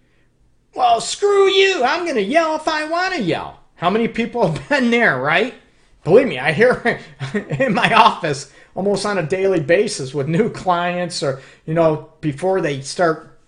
Well, 0.74 1.00
screw 1.00 1.48
you. 1.48 1.84
I'm 1.84 2.04
going 2.04 2.16
to 2.16 2.22
yell 2.22 2.56
if 2.56 2.66
I 2.66 2.88
want 2.88 3.14
to 3.14 3.22
yell. 3.22 3.60
How 3.76 3.88
many 3.88 4.08
people 4.08 4.48
have 4.50 4.68
been 4.68 4.90
there, 4.90 5.20
right? 5.20 5.54
Believe 6.02 6.26
me, 6.26 6.40
I 6.40 6.52
hear 6.52 7.00
in 7.34 7.72
my 7.72 7.94
office 7.94 8.52
almost 8.74 9.06
on 9.06 9.18
a 9.18 9.22
daily 9.22 9.60
basis 9.60 10.14
with 10.14 10.28
new 10.28 10.50
clients 10.50 11.22
or, 11.22 11.40
you 11.66 11.74
know, 11.74 12.12
before 12.20 12.60
they 12.60 12.80
start 12.80 13.38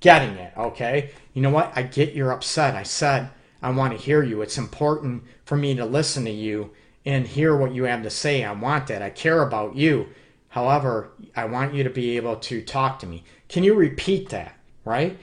getting 0.00 0.36
it, 0.36 0.52
okay? 0.56 1.10
You 1.34 1.42
know 1.42 1.50
what? 1.50 1.72
I 1.76 1.82
get 1.82 2.14
you're 2.14 2.32
upset. 2.32 2.74
I 2.74 2.82
said, 2.82 3.30
I 3.62 3.70
want 3.70 3.92
to 3.92 4.02
hear 4.02 4.22
you. 4.22 4.42
It's 4.42 4.58
important 4.58 5.24
for 5.44 5.56
me 5.56 5.74
to 5.76 5.84
listen 5.84 6.24
to 6.24 6.30
you 6.30 6.70
and 7.04 7.26
hear 7.26 7.56
what 7.56 7.74
you 7.74 7.84
have 7.84 8.02
to 8.02 8.10
say. 8.10 8.44
I 8.44 8.52
want 8.52 8.86
that. 8.88 9.02
I 9.02 9.10
care 9.10 9.42
about 9.42 9.76
you. 9.76 10.08
However, 10.48 11.12
I 11.36 11.44
want 11.44 11.74
you 11.74 11.84
to 11.84 11.90
be 11.90 12.16
able 12.16 12.36
to 12.36 12.62
talk 12.62 12.98
to 13.00 13.06
me. 13.06 13.24
Can 13.48 13.62
you 13.62 13.74
repeat 13.74 14.30
that, 14.30 14.56
right? 14.84 15.18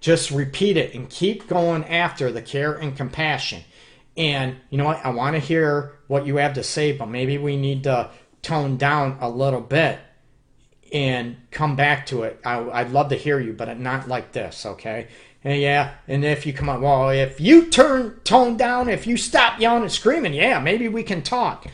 Just 0.00 0.30
repeat 0.30 0.76
it 0.76 0.94
and 0.94 1.08
keep 1.08 1.46
going 1.48 1.84
after 1.84 2.32
the 2.32 2.42
care 2.42 2.74
and 2.74 2.96
compassion. 2.96 3.62
And 4.16 4.56
you 4.70 4.78
know 4.78 4.84
what? 4.84 5.04
I 5.04 5.10
want 5.10 5.34
to 5.34 5.40
hear 5.40 5.98
what 6.06 6.26
you 6.26 6.36
have 6.36 6.54
to 6.54 6.62
say, 6.62 6.92
but 6.92 7.08
maybe 7.08 7.38
we 7.38 7.56
need 7.56 7.84
to 7.84 8.10
tone 8.44 8.76
down 8.76 9.18
a 9.20 9.28
little 9.28 9.60
bit 9.60 9.98
and 10.92 11.36
come 11.50 11.74
back 11.74 12.06
to 12.06 12.22
it. 12.22 12.40
I, 12.44 12.82
would 12.82 12.92
love 12.92 13.08
to 13.08 13.16
hear 13.16 13.40
you, 13.40 13.52
but 13.52 13.78
not 13.80 14.06
like 14.06 14.32
this, 14.32 14.64
okay? 14.64 15.08
And 15.42 15.60
yeah, 15.60 15.94
and 16.06 16.24
if 16.24 16.46
you 16.46 16.52
come 16.52 16.68
up, 16.68 16.80
well, 16.80 17.10
if 17.10 17.40
you 17.40 17.66
turn 17.66 18.20
tone 18.24 18.56
down, 18.56 18.88
if 18.88 19.06
you 19.06 19.16
stop 19.16 19.60
yelling 19.60 19.82
and 19.82 19.92
screaming, 19.92 20.32
yeah, 20.32 20.60
maybe 20.60 20.88
we 20.88 21.02
can 21.02 21.22
talk. 21.22 21.66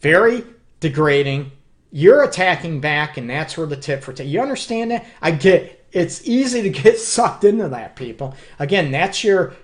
Very 0.00 0.44
degrading. 0.80 1.50
You're 1.90 2.22
attacking 2.22 2.80
back, 2.80 3.16
and 3.16 3.28
that's 3.28 3.56
where 3.56 3.66
the 3.66 3.76
tip 3.76 4.04
for 4.04 4.12
tat. 4.12 4.26
You 4.26 4.40
understand 4.40 4.90
that? 4.90 5.06
I 5.22 5.30
get 5.30 5.86
it's 5.92 6.28
easy 6.28 6.62
to 6.62 6.70
get 6.70 6.98
sucked 7.00 7.44
into 7.44 7.68
that, 7.70 7.96
people. 7.96 8.36
Again, 8.58 8.90
that's 8.90 9.24
your 9.24 9.54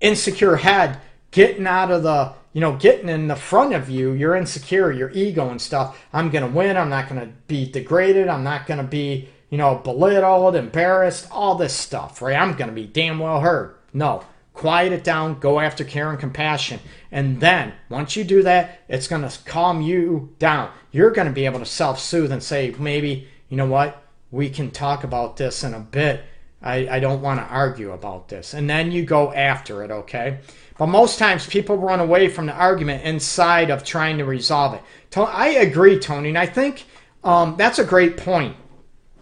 insecure 0.00 0.56
head 0.56 0.98
getting 1.30 1.66
out 1.66 1.90
of 1.90 2.02
the 2.02 2.32
you 2.54 2.60
know, 2.60 2.76
getting 2.76 3.08
in 3.08 3.26
the 3.26 3.36
front 3.36 3.74
of 3.74 3.90
you, 3.90 4.12
you're 4.12 4.36
insecure, 4.36 4.92
your 4.92 5.10
ego 5.10 5.50
and 5.50 5.60
stuff. 5.60 6.00
I'm 6.12 6.30
going 6.30 6.48
to 6.48 6.56
win. 6.56 6.76
I'm 6.76 6.88
not 6.88 7.08
going 7.08 7.20
to 7.20 7.34
be 7.48 7.70
degraded. 7.70 8.28
I'm 8.28 8.44
not 8.44 8.66
going 8.66 8.78
to 8.78 8.86
be, 8.86 9.28
you 9.50 9.58
know, 9.58 9.74
belittled, 9.74 10.54
embarrassed, 10.54 11.28
all 11.32 11.56
this 11.56 11.74
stuff, 11.74 12.22
right? 12.22 12.36
I'm 12.36 12.56
going 12.56 12.68
to 12.68 12.74
be 12.74 12.86
damn 12.86 13.18
well 13.18 13.40
heard. 13.40 13.74
No. 13.92 14.24
Quiet 14.54 14.92
it 14.92 15.02
down, 15.02 15.40
go 15.40 15.58
after 15.58 15.82
care 15.82 16.10
and 16.10 16.18
compassion. 16.18 16.78
And 17.10 17.40
then, 17.40 17.74
once 17.88 18.14
you 18.14 18.22
do 18.22 18.44
that, 18.44 18.82
it's 18.88 19.08
going 19.08 19.28
to 19.28 19.38
calm 19.44 19.82
you 19.82 20.32
down. 20.38 20.70
You're 20.92 21.10
going 21.10 21.26
to 21.26 21.34
be 21.34 21.46
able 21.46 21.58
to 21.58 21.66
self 21.66 21.98
soothe 21.98 22.30
and 22.30 22.40
say, 22.40 22.72
maybe, 22.78 23.26
you 23.48 23.56
know 23.56 23.66
what, 23.66 24.00
we 24.30 24.48
can 24.48 24.70
talk 24.70 25.02
about 25.02 25.38
this 25.38 25.64
in 25.64 25.74
a 25.74 25.80
bit. 25.80 26.22
I, 26.64 26.96
I 26.96 26.98
don't 26.98 27.20
want 27.20 27.38
to 27.40 27.46
argue 27.46 27.92
about 27.92 28.28
this. 28.28 28.54
And 28.54 28.68
then 28.68 28.90
you 28.90 29.04
go 29.04 29.32
after 29.32 29.84
it, 29.84 29.90
okay? 29.90 30.38
But 30.78 30.86
most 30.86 31.18
times 31.18 31.46
people 31.46 31.76
run 31.76 32.00
away 32.00 32.28
from 32.28 32.46
the 32.46 32.54
argument 32.54 33.04
inside 33.04 33.70
of 33.70 33.84
trying 33.84 34.18
to 34.18 34.24
resolve 34.24 34.74
it. 34.74 34.82
I 35.16 35.50
agree, 35.50 35.98
Tony, 35.98 36.30
and 36.30 36.38
I 36.38 36.46
think 36.46 36.86
um, 37.22 37.54
that's 37.56 37.78
a 37.78 37.84
great 37.84 38.16
point. 38.16 38.56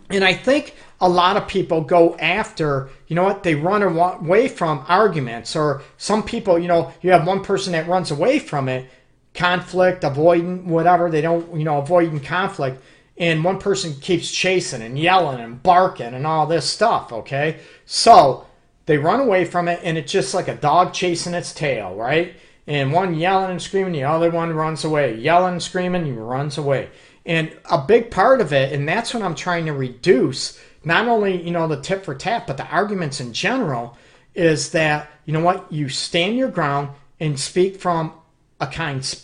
And 0.08 0.24
I 0.24 0.34
think 0.34 0.76
a 1.00 1.08
lot 1.08 1.36
of 1.36 1.48
people 1.48 1.80
go 1.80 2.16
after, 2.16 2.90
you 3.08 3.16
know 3.16 3.24
what, 3.24 3.42
they 3.42 3.56
run 3.56 3.82
away 3.82 4.46
from 4.46 4.84
arguments, 4.88 5.56
or 5.56 5.82
some 5.98 6.22
people, 6.22 6.58
you 6.58 6.68
know, 6.68 6.92
you 7.02 7.10
have 7.10 7.26
one 7.26 7.42
person 7.42 7.72
that 7.72 7.88
runs 7.88 8.12
away 8.12 8.38
from 8.38 8.68
it, 8.68 8.88
conflict, 9.34 10.04
avoiding, 10.04 10.68
whatever, 10.68 11.10
they 11.10 11.20
don't, 11.20 11.56
you 11.56 11.64
know, 11.64 11.78
avoiding 11.78 12.20
conflict, 12.20 12.82
and 13.22 13.44
one 13.44 13.60
person 13.60 13.94
keeps 14.00 14.32
chasing 14.32 14.82
and 14.82 14.98
yelling 14.98 15.38
and 15.38 15.62
barking 15.62 16.12
and 16.12 16.26
all 16.26 16.44
this 16.44 16.68
stuff, 16.68 17.12
okay? 17.12 17.60
So, 17.86 18.46
they 18.86 18.98
run 18.98 19.20
away 19.20 19.44
from 19.44 19.68
it, 19.68 19.78
and 19.84 19.96
it's 19.96 20.10
just 20.10 20.34
like 20.34 20.48
a 20.48 20.56
dog 20.56 20.92
chasing 20.92 21.32
its 21.32 21.54
tail, 21.54 21.94
right? 21.94 22.34
And 22.66 22.92
one 22.92 23.14
yelling 23.14 23.52
and 23.52 23.62
screaming, 23.62 23.92
the 23.92 24.02
other 24.02 24.28
one 24.28 24.52
runs 24.52 24.84
away. 24.84 25.14
Yelling 25.14 25.52
and 25.52 25.62
screaming, 25.62 26.04
he 26.04 26.10
runs 26.10 26.58
away. 26.58 26.88
And 27.24 27.56
a 27.70 27.78
big 27.78 28.10
part 28.10 28.40
of 28.40 28.52
it, 28.52 28.72
and 28.72 28.88
that's 28.88 29.14
what 29.14 29.22
I'm 29.22 29.36
trying 29.36 29.66
to 29.66 29.72
reduce, 29.72 30.60
not 30.82 31.06
only, 31.06 31.40
you 31.40 31.52
know, 31.52 31.68
the 31.68 31.80
tip 31.80 32.04
for 32.04 32.16
tap, 32.16 32.48
but 32.48 32.56
the 32.56 32.66
arguments 32.66 33.20
in 33.20 33.32
general, 33.32 33.96
is 34.34 34.72
that, 34.72 35.08
you 35.26 35.32
know 35.32 35.44
what, 35.44 35.70
you 35.72 35.88
stand 35.88 36.36
your 36.36 36.50
ground 36.50 36.88
and 37.20 37.38
speak 37.38 37.80
from 37.80 38.14
a 38.60 38.66
kind 38.66 39.16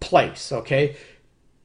place, 0.00 0.50
okay? 0.50 0.96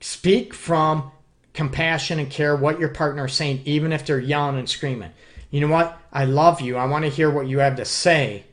Speak 0.01 0.53
from 0.53 1.11
compassion 1.59 2.19
and 2.19 2.29
care 2.29 2.55
what 2.55 2.79
your 2.79 2.89
partner 2.89 3.25
is 3.25 3.33
saying, 3.33 3.61
even 3.65 3.91
if 3.91 4.05
they're 4.05 4.19
yelling 4.19 4.57
and 4.57 4.69
screaming 4.69 5.11
you 5.51 5.61
know 5.61 5.67
what? 5.67 5.97
I 6.11 6.25
love 6.25 6.61
you. 6.61 6.77
I 6.77 6.85
want 6.85 7.05
to 7.05 7.11
hear 7.11 7.29
what 7.29 7.47
you 7.47 7.59
have 7.59 7.75
to 7.77 7.85
say. 7.85 8.45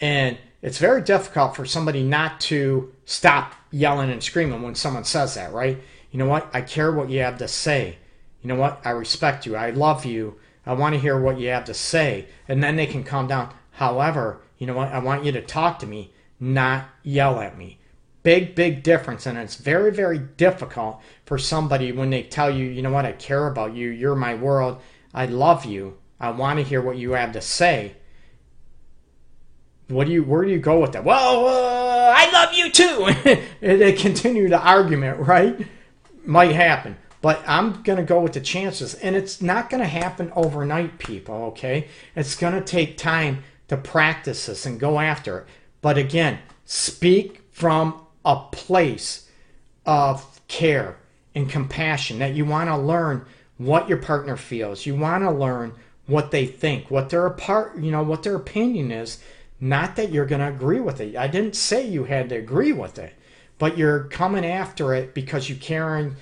And 0.00 0.38
it's 0.62 0.78
very 0.78 1.02
difficult 1.02 1.56
for 1.56 1.66
somebody 1.66 2.02
not 2.02 2.40
to 2.42 2.92
stop 3.04 3.54
yelling 3.70 4.10
and 4.10 4.22
screaming 4.22 4.62
when 4.62 4.74
someone 4.74 5.04
says 5.04 5.34
that, 5.34 5.52
right? 5.52 5.78
You 6.10 6.18
know 6.18 6.26
what? 6.26 6.48
I 6.54 6.62
care 6.62 6.92
what 6.92 7.10
you 7.10 7.20
have 7.20 7.38
to 7.38 7.48
say. 7.48 7.98
You 8.42 8.48
know 8.48 8.56
what? 8.56 8.80
I 8.84 8.90
respect 8.90 9.44
you. 9.44 9.56
I 9.56 9.70
love 9.70 10.04
you. 10.04 10.36
I 10.64 10.72
want 10.72 10.94
to 10.94 11.00
hear 11.00 11.20
what 11.20 11.38
you 11.38 11.48
have 11.48 11.64
to 11.66 11.74
say. 11.74 12.26
And 12.48 12.62
then 12.62 12.76
they 12.76 12.86
can 12.86 13.04
calm 13.04 13.26
down. 13.26 13.52
However, 13.72 14.40
you 14.58 14.66
know 14.66 14.74
what? 14.74 14.92
I 14.92 14.98
want 14.98 15.24
you 15.24 15.32
to 15.32 15.42
talk 15.42 15.78
to 15.80 15.86
me, 15.86 16.12
not 16.40 16.86
yell 17.02 17.40
at 17.40 17.58
me. 17.58 17.78
Big, 18.26 18.56
big 18.56 18.82
difference. 18.82 19.24
And 19.24 19.38
it's 19.38 19.54
very, 19.54 19.92
very 19.92 20.18
difficult 20.18 21.00
for 21.26 21.38
somebody 21.38 21.92
when 21.92 22.10
they 22.10 22.24
tell 22.24 22.50
you, 22.50 22.66
you 22.66 22.82
know 22.82 22.90
what? 22.90 23.04
I 23.04 23.12
care 23.12 23.46
about 23.46 23.76
you. 23.76 23.90
You're 23.90 24.16
my 24.16 24.34
world. 24.34 24.80
I 25.14 25.26
love 25.26 25.64
you. 25.64 25.98
I 26.18 26.32
want 26.32 26.58
to 26.58 26.64
hear 26.64 26.82
what 26.82 26.96
you 26.96 27.12
have 27.12 27.30
to 27.34 27.40
say. 27.40 27.94
What 29.86 30.08
do 30.08 30.12
you? 30.12 30.24
Where 30.24 30.44
do 30.44 30.50
you 30.50 30.58
go 30.58 30.80
with 30.80 30.90
that? 30.90 31.04
Well, 31.04 31.46
uh, 31.46 32.14
I 32.16 32.28
love 32.32 32.52
you 32.52 32.68
too. 32.68 33.40
they 33.60 33.92
continue 33.92 34.48
the 34.48 34.58
argument, 34.58 35.20
right? 35.20 35.64
Might 36.24 36.50
happen, 36.50 36.96
but 37.22 37.44
I'm 37.46 37.80
gonna 37.84 38.02
go 38.02 38.20
with 38.20 38.32
the 38.32 38.40
chances, 38.40 38.94
and 38.94 39.14
it's 39.14 39.40
not 39.40 39.70
gonna 39.70 39.86
happen 39.86 40.32
overnight, 40.34 40.98
people. 40.98 41.36
Okay, 41.52 41.86
it's 42.16 42.34
gonna 42.34 42.60
take 42.60 42.98
time 42.98 43.44
to 43.68 43.76
practice 43.76 44.46
this 44.46 44.66
and 44.66 44.80
go 44.80 44.98
after 44.98 45.38
it. 45.38 45.46
But 45.80 45.96
again, 45.96 46.40
speak 46.64 47.42
from 47.52 48.00
a 48.26 48.36
place 48.52 49.30
of 49.86 50.40
care 50.48 50.98
and 51.34 51.48
compassion 51.48 52.18
that 52.18 52.34
you 52.34 52.44
want 52.44 52.68
to 52.68 52.76
learn 52.76 53.24
what 53.56 53.88
your 53.88 53.98
partner 53.98 54.36
feels. 54.36 54.84
You 54.84 54.96
want 54.96 55.22
to 55.22 55.30
learn 55.30 55.72
what 56.06 56.30
they 56.30 56.44
think, 56.46 56.90
what 56.90 57.08
their 57.08 57.30
part, 57.30 57.78
you 57.78 57.90
know, 57.90 58.02
what 58.02 58.22
their 58.22 58.34
opinion 58.34 58.90
is. 58.90 59.18
Not 59.60 59.96
that 59.96 60.12
you're 60.12 60.26
going 60.26 60.40
to 60.40 60.48
agree 60.48 60.80
with 60.80 61.00
it. 61.00 61.16
I 61.16 61.28
didn't 61.28 61.56
say 61.56 61.86
you 61.86 62.04
had 62.04 62.28
to 62.28 62.36
agree 62.36 62.72
with 62.72 62.98
it, 62.98 63.14
but 63.58 63.78
you're 63.78 64.04
coming 64.04 64.44
after 64.44 64.94
it 64.94 65.14
because 65.14 65.48
you're 65.48 65.58
caring, 65.58 66.16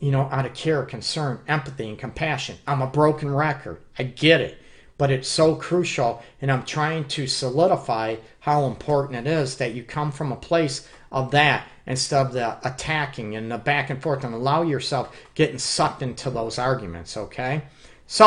you 0.00 0.10
know, 0.10 0.22
out 0.32 0.46
of 0.46 0.54
care, 0.54 0.82
concern, 0.84 1.38
empathy, 1.46 1.88
and 1.88 1.98
compassion. 1.98 2.56
I'm 2.66 2.82
a 2.82 2.88
broken 2.88 3.32
record. 3.32 3.82
I 3.98 4.02
get 4.02 4.40
it, 4.40 4.58
but 4.98 5.10
it's 5.12 5.28
so 5.28 5.54
crucial, 5.54 6.22
and 6.40 6.50
I'm 6.50 6.64
trying 6.64 7.06
to 7.08 7.28
solidify 7.28 8.16
how 8.40 8.64
important 8.66 9.26
it 9.26 9.30
is 9.30 9.58
that 9.58 9.74
you 9.74 9.84
come 9.84 10.10
from 10.10 10.32
a 10.32 10.36
place 10.36 10.88
of 11.12 11.30
that 11.30 11.68
instead 11.86 12.26
of 12.26 12.32
the 12.32 12.56
attacking 12.66 13.36
and 13.36 13.50
the 13.50 13.58
back 13.58 13.90
and 13.90 14.02
forth 14.02 14.24
and 14.24 14.34
allow 14.34 14.62
yourself 14.62 15.14
getting 15.34 15.58
sucked 15.58 16.02
into 16.02 16.30
those 16.30 16.58
arguments 16.58 17.16
okay? 17.16 17.62
So 18.08 18.24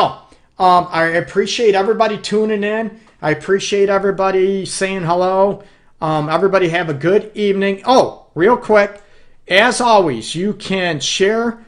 um, 0.58 0.88
i 0.90 1.04
appreciate 1.04 1.74
everybody 1.74 2.16
tuning 2.16 2.64
in. 2.64 2.98
I 3.20 3.32
appreciate 3.32 3.90
everybody 3.90 4.64
saying 4.64 5.02
hello. 5.02 5.62
Um, 6.00 6.30
everybody 6.30 6.68
have 6.70 6.88
a 6.88 6.94
good 6.94 7.30
evening. 7.34 7.82
Oh 7.84 8.26
real 8.36 8.56
quick 8.56 9.02
as 9.48 9.80
always 9.80 10.34
you 10.34 10.52
can 10.52 11.00
share 11.00 11.58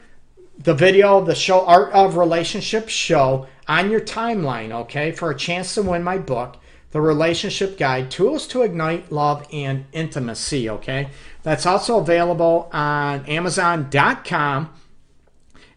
the 0.59 0.73
video 0.73 1.17
of 1.17 1.25
the 1.25 1.35
show 1.35 1.65
art 1.65 1.91
of 1.93 2.15
relationships 2.15 2.93
show 2.93 3.47
on 3.67 3.89
your 3.89 3.99
timeline 3.99 4.71
okay 4.71 5.11
for 5.11 5.31
a 5.31 5.35
chance 5.35 5.73
to 5.73 5.81
win 5.81 6.03
my 6.03 6.17
book 6.17 6.57
the 6.91 7.01
relationship 7.01 7.77
guide 7.77 8.09
tools 8.09 8.47
to 8.47 8.63
ignite 8.63 9.11
love 9.11 9.47
and 9.53 9.85
intimacy 9.91 10.69
okay? 10.69 11.09
That's 11.43 11.65
also 11.65 11.99
available 11.99 12.69
on 12.73 13.25
amazon.com 13.25 14.73